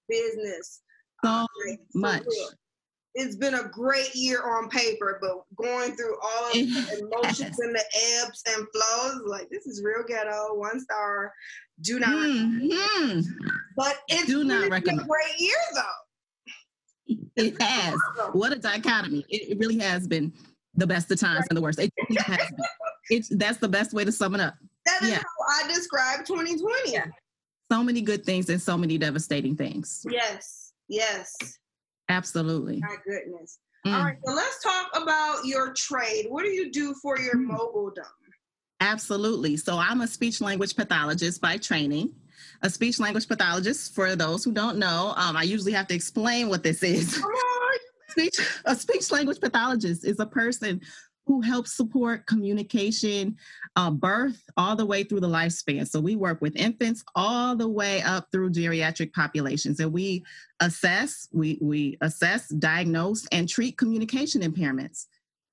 business. 0.08 0.80
So 1.24 1.30
uh, 1.30 1.46
much 1.94 2.24
it's 3.14 3.36
been 3.36 3.54
a 3.54 3.68
great 3.68 4.14
year 4.14 4.42
on 4.42 4.68
paper, 4.68 5.18
but 5.20 5.42
going 5.56 5.94
through 5.94 6.16
all 6.22 6.46
of 6.46 6.52
the 6.52 7.08
emotions 7.12 7.58
and 7.58 7.74
the 7.74 7.84
ebbs 8.20 8.42
and 8.46 8.66
flows, 8.72 9.22
like 9.26 9.48
this 9.50 9.66
is 9.66 9.82
real 9.84 10.04
ghetto, 10.06 10.54
one 10.54 10.80
star. 10.80 11.32
Do 11.82 11.98
not, 11.98 12.10
mm-hmm. 12.10 12.66
But 13.84 13.98
it's 14.08 14.26
do 14.26 14.44
not 14.44 14.70
recommend. 14.70 15.00
a 15.00 15.04
great 15.04 15.38
year 15.40 15.56
though. 15.74 17.16
It 17.36 17.60
has. 17.60 17.96
what 18.32 18.52
a 18.52 18.58
dichotomy! 18.58 19.24
It, 19.28 19.52
it, 19.52 19.58
really 19.58 19.78
has 19.78 20.06
been 20.06 20.32
the 20.74 20.86
best 20.86 21.10
of 21.10 21.18
times 21.18 21.46
and 21.50 21.56
the 21.56 21.60
worst. 21.60 21.78
It 21.78 21.92
has 22.18 22.50
been. 22.50 22.66
It's 23.10 23.28
that's 23.30 23.58
the 23.58 23.68
best 23.68 23.92
way 23.92 24.04
to 24.04 24.12
sum 24.12 24.34
it 24.34 24.40
up. 24.40 24.54
That 24.86 25.02
is 25.02 25.10
yeah. 25.10 25.16
how 25.16 25.64
I 25.64 25.68
describe 25.68 26.24
2020. 26.24 26.92
Yeah. 26.92 27.06
So 27.70 27.82
many 27.82 28.00
good 28.02 28.24
things 28.24 28.48
and 28.48 28.60
so 28.60 28.76
many 28.76 28.98
devastating 28.98 29.56
things. 29.56 30.04
Yes 30.10 30.62
Yes. 30.92 31.58
Absolutely. 32.10 32.80
My 32.80 32.96
goodness. 33.06 33.58
Mm. 33.86 33.96
All 33.96 34.04
right, 34.04 34.18
so 34.24 34.34
let's 34.34 34.62
talk 34.62 34.90
about 34.94 35.44
your 35.44 35.72
trade. 35.72 36.26
What 36.28 36.44
do 36.44 36.50
you 36.50 36.70
do 36.70 36.94
for 37.00 37.18
your 37.18 37.34
mm. 37.34 37.48
mobiledom? 37.48 38.04
Absolutely. 38.80 39.56
So 39.56 39.78
I'm 39.78 40.02
a 40.02 40.06
speech 40.06 40.40
language 40.40 40.76
pathologist 40.76 41.40
by 41.40 41.56
training. 41.56 42.12
A 42.62 42.70
speech 42.70 43.00
language 43.00 43.28
pathologist, 43.28 43.94
for 43.94 44.14
those 44.14 44.44
who 44.44 44.52
don't 44.52 44.78
know, 44.78 45.14
um, 45.16 45.36
I 45.36 45.42
usually 45.42 45.72
have 45.72 45.88
to 45.88 45.94
explain 45.94 46.48
what 46.48 46.62
this 46.62 46.82
is. 46.82 47.20
speech, 48.08 48.38
a 48.64 48.76
speech 48.76 49.10
language 49.10 49.40
pathologist 49.40 50.04
is 50.04 50.20
a 50.20 50.26
person 50.26 50.80
who 51.26 51.40
helps 51.40 51.72
support 51.72 52.26
communication, 52.26 53.36
uh, 53.76 53.90
birth, 53.90 54.42
all 54.56 54.74
the 54.74 54.84
way 54.84 55.04
through 55.04 55.20
the 55.20 55.28
lifespan. 55.28 55.86
So 55.86 56.00
we 56.00 56.16
work 56.16 56.40
with 56.40 56.56
infants 56.56 57.04
all 57.14 57.54
the 57.54 57.68
way 57.68 58.02
up 58.02 58.26
through 58.32 58.50
geriatric 58.50 59.12
populations, 59.12 59.80
and 59.80 59.92
we 59.92 60.24
assess, 60.60 61.28
we 61.32 61.58
we 61.60 61.96
assess, 62.00 62.48
diagnose, 62.48 63.26
and 63.30 63.48
treat 63.48 63.78
communication 63.78 64.42
impairments 64.42 65.06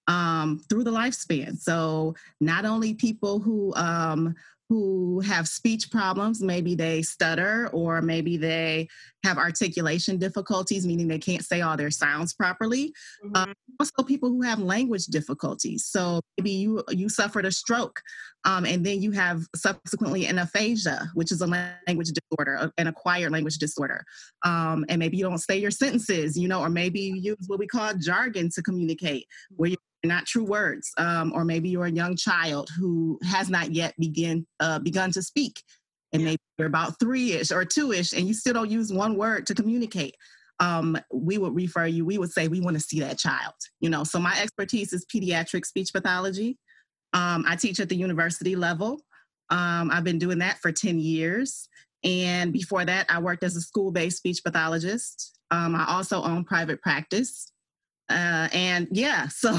um, 0.07 0.59
through 0.69 0.83
the 0.83 0.91
lifespan. 0.91 1.57
So 1.57 2.15
not 2.41 2.65
only 2.65 2.95
people 2.95 3.39
who 3.39 3.73
um, 3.75 4.35
who 4.69 5.19
have 5.21 5.47
speech 5.47 5.89
problems, 5.89 6.41
maybe 6.43 6.75
they 6.75 7.01
stutter 7.01 7.69
or 7.73 8.03
maybe 8.03 8.37
they 8.37 8.87
have 9.25 9.39
articulation 9.39 10.17
difficulties, 10.17 10.85
meaning 10.85 11.07
they 11.07 11.17
can't 11.17 11.43
say 11.43 11.61
all 11.61 11.75
their 11.75 11.89
sounds 11.89 12.33
properly. 12.35 12.93
Mm-hmm. 13.25 13.35
Um, 13.35 13.53
also, 13.79 14.03
people 14.03 14.29
who 14.29 14.43
have 14.43 14.59
language 14.59 15.07
difficulties. 15.07 15.85
So 15.85 16.21
maybe 16.37 16.51
you 16.51 16.83
you 16.89 17.09
suffered 17.09 17.45
a 17.45 17.51
stroke, 17.51 17.99
um, 18.45 18.65
and 18.65 18.85
then 18.85 19.01
you 19.01 19.11
have 19.11 19.43
subsequently 19.55 20.25
an 20.25 20.39
aphasia, 20.39 21.09
which 21.13 21.31
is 21.31 21.41
a 21.41 21.47
language 21.47 22.11
disorder, 22.11 22.71
an 22.77 22.87
acquired 22.87 23.31
language 23.31 23.57
disorder. 23.57 24.03
Um, 24.45 24.85
and 24.87 24.99
maybe 24.99 25.17
you 25.17 25.23
don't 25.23 25.39
say 25.39 25.57
your 25.57 25.71
sentences, 25.71 26.37
you 26.37 26.47
know, 26.47 26.61
or 26.61 26.69
maybe 26.69 27.01
you 27.01 27.15
use 27.15 27.45
what 27.47 27.59
we 27.59 27.67
call 27.67 27.93
jargon 27.95 28.49
to 28.51 28.61
communicate, 28.61 29.25
where 29.57 29.71
you're 29.71 29.77
not 30.03 30.25
true 30.25 30.45
words, 30.45 30.91
um, 30.97 31.33
or 31.35 31.43
maybe 31.43 31.69
you're 31.69 31.85
a 31.85 31.91
young 31.91 32.15
child 32.15 32.69
who 32.77 33.19
has 33.23 33.49
not 33.49 33.73
yet 33.73 33.93
begin 33.99 34.47
uh, 34.61 34.79
begun 34.79 35.11
to 35.11 35.21
speak, 35.21 35.61
and 36.13 36.23
maybe 36.23 36.39
you're 36.57 36.67
about 36.67 36.99
three-ish 36.99 37.51
or 37.51 37.65
two-ish, 37.65 38.13
and 38.13 38.25
you 38.25 38.33
still 38.33 38.53
don't 38.53 38.71
use 38.71 38.93
one 38.93 39.17
word 39.17 39.45
to 39.47 39.53
communicate. 39.53 40.15
Um, 40.61 40.97
we 41.13 41.37
would 41.37 41.55
refer 41.55 41.85
you. 41.85 42.05
We 42.05 42.17
would 42.17 42.31
say 42.31 42.47
we 42.47 42.61
want 42.61 42.77
to 42.77 42.83
see 42.83 42.99
that 43.01 43.17
child. 43.17 43.53
You 43.79 43.89
know, 43.89 44.03
so 44.03 44.19
my 44.19 44.37
expertise 44.41 44.93
is 44.93 45.05
pediatric 45.05 45.65
speech 45.65 45.91
pathology. 45.93 46.57
Um, 47.13 47.45
I 47.47 47.55
teach 47.55 47.79
at 47.79 47.89
the 47.89 47.95
university 47.95 48.55
level. 48.55 49.01
Um, 49.49 49.89
I've 49.91 50.03
been 50.03 50.19
doing 50.19 50.39
that 50.39 50.59
for 50.59 50.71
ten 50.71 50.99
years, 50.99 51.67
and 52.03 52.53
before 52.53 52.85
that, 52.85 53.05
I 53.09 53.19
worked 53.19 53.43
as 53.43 53.55
a 53.55 53.61
school-based 53.61 54.17
speech 54.17 54.43
pathologist. 54.43 55.37
Um, 55.51 55.75
I 55.75 55.85
also 55.87 56.21
own 56.23 56.43
private 56.43 56.81
practice. 56.81 57.51
Uh, 58.09 58.47
and 58.53 58.87
yeah, 58.91 59.27
so 59.29 59.51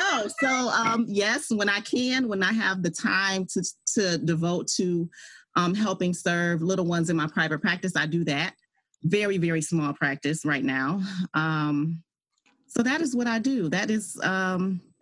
oh, 0.00 0.28
so 0.38 0.48
um, 0.48 1.04
yes, 1.08 1.50
when 1.50 1.68
I 1.68 1.80
can, 1.80 2.28
when 2.28 2.42
I 2.42 2.52
have 2.52 2.82
the 2.82 2.90
time 2.90 3.46
to 3.52 3.64
to 3.94 4.18
devote 4.18 4.68
to 4.76 5.08
um, 5.56 5.74
helping 5.74 6.14
serve 6.14 6.62
little 6.62 6.86
ones 6.86 7.10
in 7.10 7.16
my 7.16 7.26
private 7.26 7.60
practice, 7.60 7.96
I 7.96 8.06
do 8.06 8.24
that. 8.24 8.54
Very 9.02 9.38
very 9.38 9.60
small 9.60 9.92
practice 9.92 10.44
right 10.44 10.64
now. 10.64 11.02
Um, 11.34 12.02
so 12.66 12.82
that 12.82 13.00
is 13.00 13.16
what 13.16 13.26
I 13.26 13.38
do. 13.38 13.68
That 13.68 13.90
is. 13.90 14.18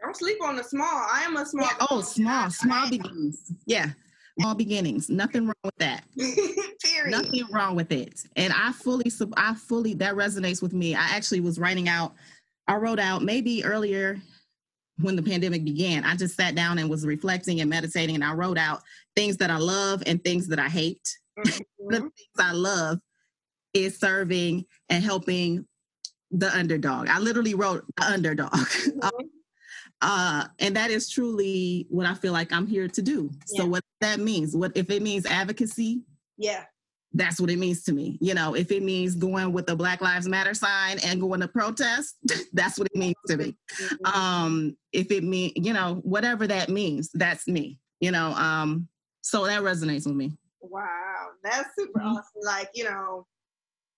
Don't 0.02 0.16
sleep 0.16 0.38
on 0.42 0.56
the 0.56 0.62
small. 0.64 0.86
I 0.86 1.22
am 1.24 1.36
a 1.36 1.44
small. 1.44 1.66
Yeah, 1.66 1.86
oh, 1.90 2.00
small, 2.00 2.50
small 2.50 2.88
beginnings. 2.88 3.52
Yeah, 3.66 3.90
small 4.38 4.54
beginnings. 4.54 5.08
Nothing 5.08 5.46
wrong 5.46 5.54
with 5.64 5.76
that. 5.78 6.04
Period. 6.16 7.10
Nothing 7.10 7.46
wrong 7.50 7.74
with 7.74 7.90
it. 7.90 8.20
And 8.36 8.52
I 8.52 8.72
fully, 8.72 9.10
I 9.36 9.54
fully, 9.54 9.94
that 9.94 10.14
resonates 10.14 10.62
with 10.62 10.72
me. 10.72 10.94
I 10.94 11.08
actually 11.10 11.40
was 11.40 11.58
writing 11.58 11.88
out, 11.88 12.14
I 12.68 12.76
wrote 12.76 13.00
out 13.00 13.22
maybe 13.22 13.64
earlier 13.64 14.18
when 15.00 15.16
the 15.16 15.22
pandemic 15.22 15.64
began. 15.64 16.04
I 16.04 16.14
just 16.14 16.36
sat 16.36 16.54
down 16.54 16.78
and 16.78 16.88
was 16.88 17.04
reflecting 17.04 17.60
and 17.60 17.70
meditating, 17.70 18.14
and 18.14 18.24
I 18.24 18.34
wrote 18.34 18.58
out 18.58 18.82
things 19.16 19.36
that 19.38 19.50
I 19.50 19.58
love 19.58 20.02
and 20.06 20.22
things 20.22 20.48
that 20.48 20.58
I 20.58 20.68
hate. 20.68 21.06
Mm-hmm. 21.38 21.94
the 21.94 22.00
things 22.00 22.36
I 22.40 22.52
love 22.52 22.98
is 23.72 23.96
serving 23.96 24.64
and 24.88 25.04
helping 25.04 25.68
the 26.32 26.54
underdog. 26.54 27.08
I 27.08 27.20
literally 27.20 27.54
wrote 27.54 27.84
the 27.96 28.04
underdog. 28.04 28.52
Mm-hmm. 28.98 29.26
Uh, 30.00 30.44
and 30.60 30.76
that 30.76 30.90
is 30.90 31.08
truly 31.08 31.86
what 31.90 32.06
I 32.06 32.14
feel 32.14 32.32
like 32.32 32.52
I'm 32.52 32.66
here 32.66 32.88
to 32.88 33.02
do. 33.02 33.30
Yeah. 33.48 33.62
So 33.62 33.66
what 33.66 33.82
that 34.00 34.20
means, 34.20 34.54
what 34.54 34.72
if 34.76 34.90
it 34.90 35.02
means 35.02 35.26
advocacy? 35.26 36.02
Yeah. 36.36 36.64
That's 37.14 37.40
what 37.40 37.50
it 37.50 37.58
means 37.58 37.82
to 37.84 37.92
me. 37.92 38.18
You 38.20 38.34
know, 38.34 38.54
if 38.54 38.70
it 38.70 38.82
means 38.82 39.14
going 39.14 39.52
with 39.52 39.66
the 39.66 39.74
Black 39.74 40.00
Lives 40.00 40.28
Matter 40.28 40.54
sign 40.54 40.98
and 41.04 41.20
going 41.20 41.40
to 41.40 41.48
protest, 41.48 42.16
that's 42.52 42.78
what 42.78 42.88
it 42.92 42.96
means 42.96 43.16
to 43.28 43.36
me. 43.36 43.56
Mm-hmm. 43.80 44.06
Um, 44.06 44.76
if 44.92 45.10
it 45.10 45.24
mean, 45.24 45.52
you 45.56 45.72
know, 45.72 46.00
whatever 46.04 46.46
that 46.46 46.68
means, 46.68 47.10
that's 47.14 47.48
me. 47.48 47.78
You 48.00 48.12
know, 48.12 48.32
um, 48.32 48.88
so 49.22 49.46
that 49.46 49.62
resonates 49.62 50.06
with 50.06 50.16
me. 50.16 50.32
Wow, 50.60 51.28
that's 51.42 51.70
super 51.76 51.98
mm-hmm. 51.98 52.08
awesome. 52.08 52.42
Like, 52.44 52.70
you 52.74 52.84
know, 52.84 53.26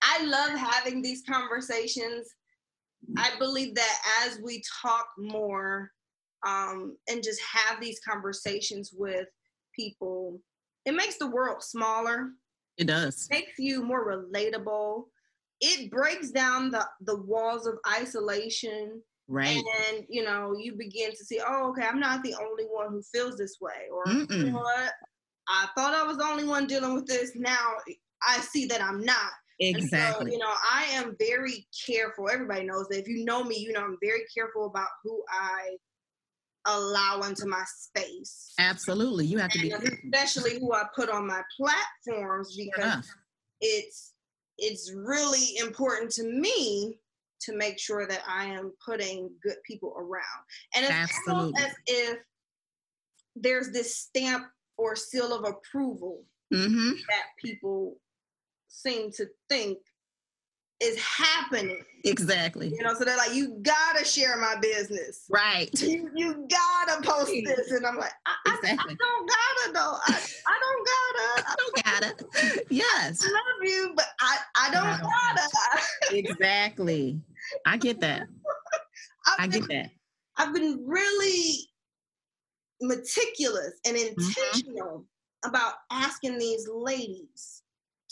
I 0.03 0.25
love 0.25 0.59
having 0.59 1.03
these 1.03 1.23
conversations 1.29 2.29
I 3.17 3.31
believe 3.39 3.75
that 3.75 3.99
as 4.25 4.39
we 4.43 4.63
talk 4.83 5.07
more 5.19 5.91
um, 6.47 6.97
and 7.09 7.23
just 7.23 7.41
have 7.43 7.81
these 7.81 8.01
conversations 8.01 8.93
with 8.97 9.27
people, 9.75 10.41
it 10.85 10.95
makes 10.95 11.19
the 11.19 11.31
world 11.31 11.63
smaller. 11.63 12.31
It 12.77 12.87
does. 12.87 13.27
It 13.31 13.35
makes 13.35 13.59
you 13.59 13.83
more 13.83 14.07
relatable. 14.07 15.05
It 15.61 15.91
breaks 15.91 16.31
down 16.31 16.71
the, 16.71 16.87
the 17.03 17.17
walls 17.17 17.67
of 17.67 17.75
isolation. 17.87 19.03
Right. 19.29 19.63
And 19.89 20.05
you 20.09 20.25
know, 20.25 20.55
you 20.59 20.75
begin 20.75 21.11
to 21.11 21.25
see, 21.25 21.41
oh, 21.47 21.71
okay, 21.71 21.87
I'm 21.87 22.01
not 22.01 22.23
the 22.23 22.35
only 22.41 22.65
one 22.65 22.91
who 22.91 23.03
feels 23.03 23.37
this 23.37 23.59
way. 23.61 23.89
Or 23.93 24.05
Mm-mm. 24.07 24.31
you 24.31 24.53
know 24.53 24.59
what? 24.59 24.93
I 25.49 25.67
thought 25.77 25.95
I 25.95 26.05
was 26.05 26.17
the 26.17 26.25
only 26.25 26.45
one 26.45 26.67
dealing 26.67 26.95
with 26.95 27.07
this. 27.07 27.33
Now 27.35 27.75
I 28.27 28.39
see 28.39 28.67
that 28.67 28.83
I'm 28.83 29.05
not. 29.05 29.33
Exactly. 29.61 30.27
So, 30.27 30.33
you 30.33 30.39
know, 30.39 30.53
I 30.73 30.87
am 30.93 31.17
very 31.19 31.67
careful. 31.87 32.31
Everybody 32.31 32.65
knows 32.65 32.89
that. 32.89 33.01
If 33.01 33.09
you 33.09 33.25
know 33.25 33.45
me, 33.45 33.59
you 33.59 33.73
know 33.73 33.83
I'm 33.83 33.99
very 34.03 34.25
careful 34.35 34.67
about 34.67 34.89
who 35.05 35.23
I 35.31 35.77
allow 36.67 37.21
into 37.23 37.47
my 37.47 37.63
space. 37.67 38.53
Absolutely. 38.59 39.27
You 39.27 39.39
have 39.39 39.51
to 39.51 39.71
and 39.71 39.83
be 39.83 39.89
especially 40.05 40.59
who 40.59 40.73
I 40.73 40.85
put 40.95 41.11
on 41.11 41.27
my 41.27 41.43
platforms 41.57 42.57
because 42.57 43.07
it's 43.61 44.13
it's 44.59 44.93
really 44.95 45.57
important 45.59 46.11
to 46.13 46.25
me 46.25 46.99
to 47.43 47.57
make 47.57 47.79
sure 47.79 48.07
that 48.07 48.21
I 48.29 48.45
am 48.45 48.73
putting 48.85 49.31
good 49.43 49.57
people 49.67 49.95
around. 49.97 50.23
And 50.75 50.85
it's 50.85 50.93
Absolutely. 50.93 51.63
as 51.63 51.75
if 51.87 52.19
there's 53.35 53.71
this 53.71 53.97
stamp 53.97 54.47
or 54.77 54.95
seal 54.95 55.33
of 55.33 55.45
approval 55.45 56.25
mm-hmm. 56.53 56.91
that 56.91 57.25
people 57.43 57.97
seem 58.71 59.11
to 59.13 59.27
think 59.49 59.79
is 60.81 60.99
happening. 60.99 61.85
Exactly. 62.05 62.69
You 62.69 62.83
know, 62.83 62.95
so 62.95 63.05
they're 63.05 63.17
like, 63.17 63.35
you 63.35 63.59
gotta 63.63 64.05
share 64.05 64.39
my 64.39 64.57
business. 64.61 65.27
Right. 65.29 65.71
You, 65.91 66.09
you 66.15 66.49
gotta 66.49 67.03
post 67.03 67.33
this. 67.45 67.73
And 67.73 67.85
I'm 67.85 67.97
like, 67.97 68.13
I, 68.25 68.55
exactly. 68.55 68.93
I, 68.93 68.95
I 68.95 68.97
don't 68.97 69.29
gotta 69.29 69.73
though. 69.75 69.97
I, 70.07 70.21
I 70.47 70.59
don't 70.63 70.87
gotta. 70.87 71.49
I 71.49 71.55
don't 71.59 71.85
gotta. 71.85 72.65
Yes. 72.71 73.23
I 73.25 73.29
love 73.29 73.63
you, 73.63 73.93
but 73.97 74.07
I, 74.21 74.37
I 74.57 74.71
don't, 74.71 74.87
I 74.87 75.01
gotta. 75.01 76.17
exactly. 76.17 77.21
I 77.67 77.77
get 77.77 78.01
that. 78.01 78.23
I 79.39 79.47
get 79.47 79.69
that. 79.69 79.91
I've 80.39 80.55
been 80.55 80.85
really 80.87 81.69
meticulous 82.81 83.73
and 83.85 83.97
mm-hmm. 83.97 84.21
intentional 84.21 85.01
mm-hmm. 85.01 85.49
about 85.49 85.75
asking 85.91 86.39
these 86.39 86.69
ladies 86.73 87.60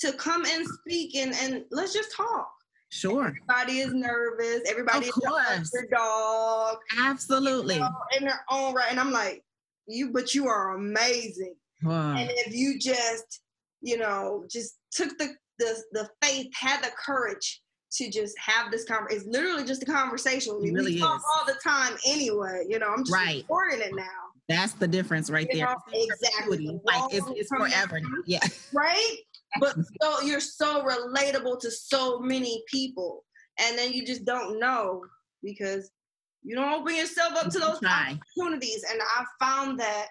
to 0.01 0.13
come 0.13 0.45
and 0.45 0.67
speak 0.67 1.17
and, 1.17 1.35
and 1.35 1.65
let's 1.71 1.93
just 1.93 2.15
talk. 2.15 2.51
Sure. 2.91 3.27
Everybody 3.27 3.81
is 3.81 3.93
nervous. 3.93 4.61
Everybody 4.67 5.09
of 5.09 5.63
is 5.63 5.73
your 5.75 5.87
dog. 5.91 6.79
Absolutely. 6.99 7.75
You 7.75 7.81
know, 7.81 7.91
in 8.19 8.25
their 8.25 8.41
own 8.51 8.75
right. 8.75 8.91
And 8.91 8.99
I'm 8.99 9.11
like, 9.11 9.45
you, 9.87 10.11
but 10.11 10.35
you 10.35 10.49
are 10.49 10.75
amazing. 10.75 11.55
Wow. 11.83 12.17
And 12.17 12.31
if 12.31 12.55
you 12.55 12.79
just, 12.79 13.43
you 13.83 13.99
know, 13.99 14.45
just 14.51 14.79
took 14.91 15.17
the 15.19 15.35
the 15.59 15.77
the 15.93 16.09
faith, 16.23 16.49
had 16.55 16.83
the 16.83 16.91
courage 17.05 17.61
to 17.93 18.11
just 18.11 18.35
have 18.39 18.71
this 18.71 18.85
conversation. 18.85 19.21
It's 19.21 19.37
literally 19.37 19.65
just 19.65 19.83
a 19.83 19.87
conversation. 19.87 20.59
It 20.63 20.73
really 20.73 20.95
we 20.95 21.01
talk 21.01 21.21
all 21.37 21.47
the 21.47 21.59
time 21.63 21.97
anyway. 22.07 22.65
You 22.69 22.79
know, 22.79 22.89
I'm 22.89 23.05
just 23.05 23.13
right. 23.13 23.43
recording 23.43 23.81
it 23.81 23.95
now. 23.95 24.05
That's 24.49 24.73
the 24.73 24.89
difference 24.89 25.31
right 25.31 25.47
you 25.51 25.59
there. 25.59 25.67
Know, 25.67 25.77
exactly. 25.93 26.81
Like 26.85 27.13
it's, 27.13 27.27
it's 27.31 27.49
forever. 27.49 28.01
Yeah. 28.27 28.41
Right? 28.73 29.17
but 29.61 29.75
so 30.03 30.21
you're 30.21 30.41
so 30.41 30.85
relatable 30.85 31.59
to 31.59 31.71
so 31.71 32.19
many 32.19 32.63
people 32.71 33.25
and 33.59 33.79
then 33.79 33.95
you 33.95 34.05
just 34.05 34.27
don't 34.27 34.61
know 34.61 35.03
because 35.43 35.91
you 36.43 36.55
don't 36.55 36.71
open 36.71 36.95
yourself 36.95 37.33
up 37.33 37.51
to 37.51 37.59
those 37.59 37.81
opportunities 37.83 38.85
and 38.93 39.01
i 39.01 39.25
found 39.41 39.81
that 39.81 40.09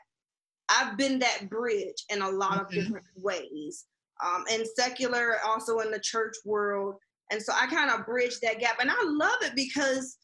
i've 0.70 0.98
been 0.98 1.20
that 1.20 1.48
bridge 1.52 2.04
in 2.10 2.24
a 2.24 2.30
lot 2.32 2.54
mm-hmm. 2.54 2.62
of 2.62 2.72
different 2.72 3.06
ways 3.16 3.86
um, 4.24 4.44
and 4.52 4.66
secular, 4.76 5.38
also 5.46 5.80
in 5.80 5.92
the 5.92 6.00
church 6.00 6.36
world. 6.46 6.96
And 7.32 7.42
so 7.42 7.54
I 7.54 7.68
kind 7.68 7.92
of 7.92 8.06
bridge 8.06 8.40
that 8.42 8.60
gap. 8.60 8.80
And 8.80 8.90
I 8.90 9.04
love 9.04 9.38
it 9.42 9.54
because 9.56 10.18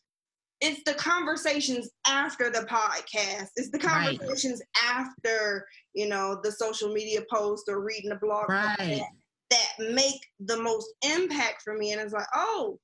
it's 0.63 0.81
the 0.85 0.93
conversations 0.93 1.89
after 2.07 2.49
the 2.49 2.65
podcast. 2.69 3.49
It's 3.57 3.69
the 3.69 3.77
conversations 3.77 4.61
right. 4.61 4.95
after, 4.97 5.67
you 5.93 6.07
know, 6.07 6.39
the 6.41 6.53
social 6.53 6.93
media 6.93 7.19
post 7.29 7.65
or 7.67 7.81
reading 7.81 8.09
the 8.09 8.15
blog 8.15 8.47
right. 8.47 8.77
that, 8.79 9.01
that 9.51 9.93
make 9.93 10.25
the 10.39 10.55
most 10.55 10.87
impact 11.03 11.63
for 11.63 11.77
me. 11.77 11.91
And 11.91 11.99
it's 11.99 12.13
like, 12.13 12.27
oh, 12.33 12.79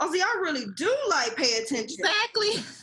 oh, 0.00 0.10
see, 0.10 0.22
I 0.22 0.40
really 0.40 0.64
do 0.76 0.96
like 1.10 1.36
pay 1.36 1.58
attention. 1.58 1.98
Exactly. 2.00 2.64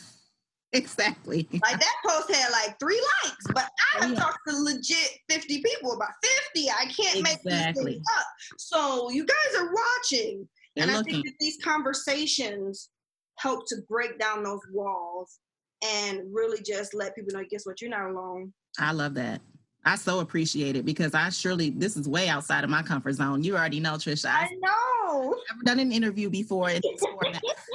Exactly. 0.74 1.48
Like 1.50 1.80
that 1.80 1.94
post 2.06 2.30
had 2.30 2.50
like 2.50 2.78
three 2.78 3.00
likes, 3.24 3.46
but 3.54 3.64
I 3.64 3.70
oh, 3.96 4.02
have 4.02 4.12
yeah. 4.12 4.18
talked 4.18 4.40
to 4.48 4.54
legit 4.54 5.12
50 5.30 5.62
people 5.62 5.92
about 5.92 6.10
50. 6.52 6.68
I 6.68 6.84
can't 6.84 7.20
exactly. 7.20 7.22
make 7.22 7.74
these 7.74 7.84
things 7.84 8.04
up. 8.18 8.26
So 8.58 9.10
you 9.10 9.24
guys 9.24 9.60
are 9.60 9.72
watching. 9.72 10.46
They're 10.76 10.84
and 10.84 10.94
looking. 10.94 11.14
I 11.14 11.22
think 11.22 11.24
that 11.24 11.34
these 11.40 11.56
conversations 11.64 12.90
help 13.38 13.66
to 13.68 13.76
break 13.88 14.18
down 14.18 14.42
those 14.42 14.60
walls 14.72 15.38
and 15.84 16.22
really 16.32 16.62
just 16.62 16.94
let 16.94 17.14
people 17.14 17.38
know, 17.38 17.44
guess 17.48 17.64
what, 17.64 17.80
you're 17.80 17.90
not 17.90 18.10
alone. 18.10 18.52
I 18.78 18.92
love 18.92 19.14
that. 19.14 19.40
I 19.84 19.96
so 19.96 20.20
appreciate 20.20 20.76
it 20.76 20.84
because 20.84 21.14
I 21.14 21.30
surely 21.30 21.70
this 21.70 21.96
is 21.96 22.08
way 22.08 22.28
outside 22.28 22.64
of 22.64 22.68
my 22.68 22.82
comfort 22.82 23.14
zone. 23.14 23.42
You 23.42 23.56
already 23.56 23.80
know, 23.80 23.92
Trisha. 23.92 24.26
I, 24.26 24.42
I 24.42 24.48
know. 24.60 25.34
I've 25.50 25.56
never 25.56 25.64
done 25.64 25.78
an 25.78 25.92
interview 25.92 26.28
before. 26.28 26.68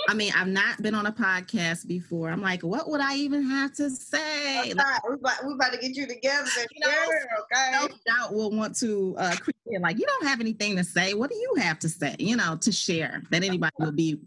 I 0.10 0.14
mean, 0.14 0.32
I've 0.36 0.50
not 0.50 0.82
been 0.82 0.94
on 0.94 1.08
a 1.08 1.12
podcast 1.12 1.88
before. 1.88 2.30
I'm 2.30 2.42
like, 2.42 2.62
what 2.62 2.90
would 2.90 3.02
I 3.02 3.16
even 3.16 3.42
have 3.44 3.74
to 3.76 3.90
say? 3.90 4.74
Like, 4.74 5.04
we're, 5.04 5.16
about, 5.16 5.44
we're, 5.44 5.56
about, 5.56 5.74
to 5.74 5.80
get 5.80 5.96
you 5.96 6.06
together. 6.06 6.50
You 6.72 6.86
know, 6.86 7.08
okay. 7.42 7.72
No 7.72 7.88
doubt 8.06 8.34
will 8.34 8.52
want 8.52 8.78
to 8.80 9.16
uh, 9.18 9.36
create 9.38 9.82
like 9.82 9.98
you 9.98 10.06
don't 10.06 10.28
have 10.28 10.40
anything 10.40 10.76
to 10.76 10.84
say. 10.84 11.14
What 11.14 11.32
do 11.32 11.36
you 11.36 11.56
have 11.58 11.80
to 11.80 11.90
say? 11.90 12.16
You 12.20 12.36
know, 12.36 12.58
to 12.62 12.72
share 12.72 13.24
that 13.32 13.44
anybody 13.44 13.74
will 13.80 13.92
be 13.92 14.20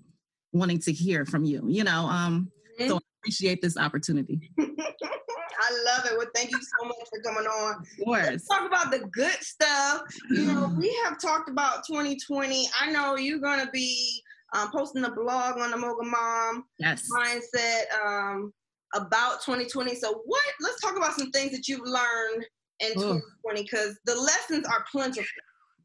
wanting 0.53 0.79
to 0.81 0.93
hear 0.93 1.25
from 1.25 1.45
you. 1.45 1.63
You 1.67 1.85
know, 1.85 2.07
um, 2.07 2.51
mm-hmm. 2.79 2.89
so 2.89 2.97
I 2.97 3.01
appreciate 3.23 3.63
this 3.63 3.77
opportunity. 3.77 4.51
I 4.59 5.71
love 5.85 6.07
it. 6.07 6.17
Well, 6.17 6.27
thank 6.35 6.51
you 6.51 6.59
so 6.61 6.87
much 6.87 6.97
for 7.11 7.21
coming 7.23 7.47
on. 7.47 7.81
Of 7.81 8.05
course. 8.05 8.27
Let's 8.27 8.47
talk 8.47 8.67
about 8.67 8.91
the 8.91 9.01
good 9.11 9.37
stuff. 9.41 10.03
You 10.31 10.47
know, 10.47 10.73
we 10.79 10.97
have 11.05 11.21
talked 11.21 11.49
about 11.49 11.85
2020. 11.87 12.69
I 12.81 12.91
know 12.91 13.17
you're 13.17 13.41
going 13.41 13.65
to 13.65 13.71
be 13.73 14.23
um, 14.55 14.71
posting 14.71 15.05
a 15.05 15.11
blog 15.11 15.59
on 15.59 15.71
the 15.71 15.77
Mocha 15.77 16.05
Mom 16.05 16.65
yes. 16.79 17.09
mindset 17.13 17.83
um, 18.05 18.53
about 18.95 19.43
2020. 19.45 19.95
So, 19.97 20.23
what? 20.25 20.45
Let's 20.61 20.81
talk 20.81 20.97
about 20.97 21.15
some 21.15 21.31
things 21.31 21.53
that 21.53 21.67
you've 21.69 21.81
learned 21.85 22.47
in 22.81 22.91
Ooh. 22.99 23.21
2020 23.45 23.63
because 23.63 23.99
the 24.05 24.15
lessons 24.15 24.67
are 24.67 24.85
plentiful. 24.91 25.25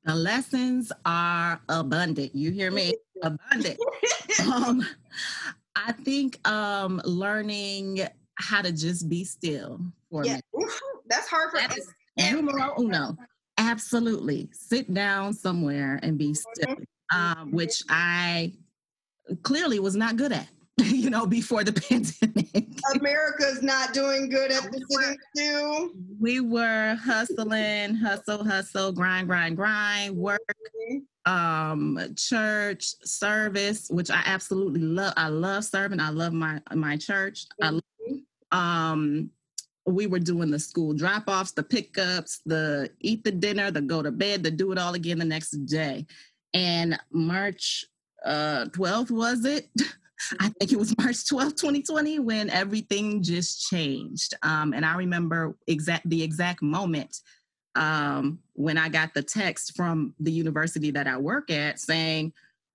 The 0.03 0.15
lessons 0.15 0.91
are 1.05 1.61
abundant. 1.69 2.33
You 2.35 2.51
hear 2.51 2.71
me? 2.71 2.95
abundant. 3.23 3.77
um, 4.51 4.85
I 5.75 5.91
think 5.91 6.45
um, 6.47 7.01
learning 7.05 8.01
how 8.35 8.61
to 8.61 8.71
just 8.71 9.07
be 9.07 9.23
still 9.23 9.79
for 10.09 10.25
yeah. 10.25 10.39
me. 10.55 10.65
That's 11.07 11.27
hard 11.27 11.51
for 11.51 11.59
that 11.59 11.77
is 11.77 11.87
numero 12.17 12.73
uno. 12.79 13.17
Absolutely. 13.57 14.49
Sit 14.53 14.93
down 14.93 15.33
somewhere 15.33 15.99
and 16.01 16.17
be 16.17 16.33
still, 16.33 16.75
mm-hmm. 16.75 17.41
um, 17.41 17.51
which 17.51 17.83
I 17.89 18.53
clearly 19.43 19.79
was 19.79 19.95
not 19.95 20.15
good 20.15 20.31
at. 20.31 20.47
you 20.85 21.09
know, 21.09 21.25
before 21.25 21.63
the 21.63 21.73
pandemic. 22.53 22.67
America's 22.95 23.61
not 23.61 23.93
doing 23.93 24.29
good 24.29 24.51
at 24.51 24.63
the 24.63 24.85
sitting 24.89 25.17
still. 25.35 25.89
We 26.19 26.39
were 26.39 26.95
hustling, 26.95 27.95
hustle, 27.95 28.43
hustle, 28.43 28.91
grind, 28.91 29.27
grind, 29.27 29.55
grind, 29.55 30.15
work, 30.15 30.41
um, 31.25 31.99
church, 32.15 32.95
service, 33.03 33.89
which 33.89 34.09
I 34.09 34.21
absolutely 34.25 34.81
love. 34.81 35.13
I 35.17 35.27
love 35.27 35.65
serving. 35.65 35.99
I 35.99 36.09
love 36.09 36.33
my 36.33 36.61
my 36.73 36.97
church. 36.97 37.45
I 37.61 37.69
love 37.69 37.83
um, 38.51 39.29
we 39.85 40.07
were 40.07 40.19
doing 40.19 40.51
the 40.51 40.59
school 40.59 40.93
drop 40.93 41.23
offs, 41.27 41.51
the 41.51 41.63
pickups, 41.63 42.41
the 42.45 42.89
eat 42.99 43.23
the 43.23 43.31
dinner, 43.31 43.71
the 43.71 43.81
go 43.81 44.01
to 44.01 44.11
bed, 44.11 44.43
the 44.43 44.51
do 44.51 44.71
it 44.71 44.77
all 44.77 44.93
again 44.93 45.19
the 45.19 45.25
next 45.25 45.51
day. 45.65 46.05
And 46.53 46.99
March 47.11 47.85
uh, 48.25 48.65
12th, 48.65 49.11
was 49.11 49.45
it? 49.45 49.69
I 50.39 50.49
think 50.49 50.71
it 50.71 50.79
was 50.79 50.95
March 50.97 51.25
12th, 51.25 51.57
2020, 51.57 52.19
when 52.19 52.49
everything 52.49 53.21
just 53.23 53.67
changed. 53.69 54.33
Um, 54.43 54.73
and 54.73 54.85
I 54.85 54.95
remember 54.95 55.55
exact 55.67 56.09
the 56.09 56.23
exact 56.23 56.61
moment 56.61 57.17
um, 57.75 58.39
when 58.53 58.77
I 58.77 58.89
got 58.89 59.13
the 59.13 59.23
text 59.23 59.75
from 59.75 60.13
the 60.19 60.31
university 60.31 60.91
that 60.91 61.07
I 61.07 61.17
work 61.17 61.49
at 61.49 61.79
saying, 61.79 62.33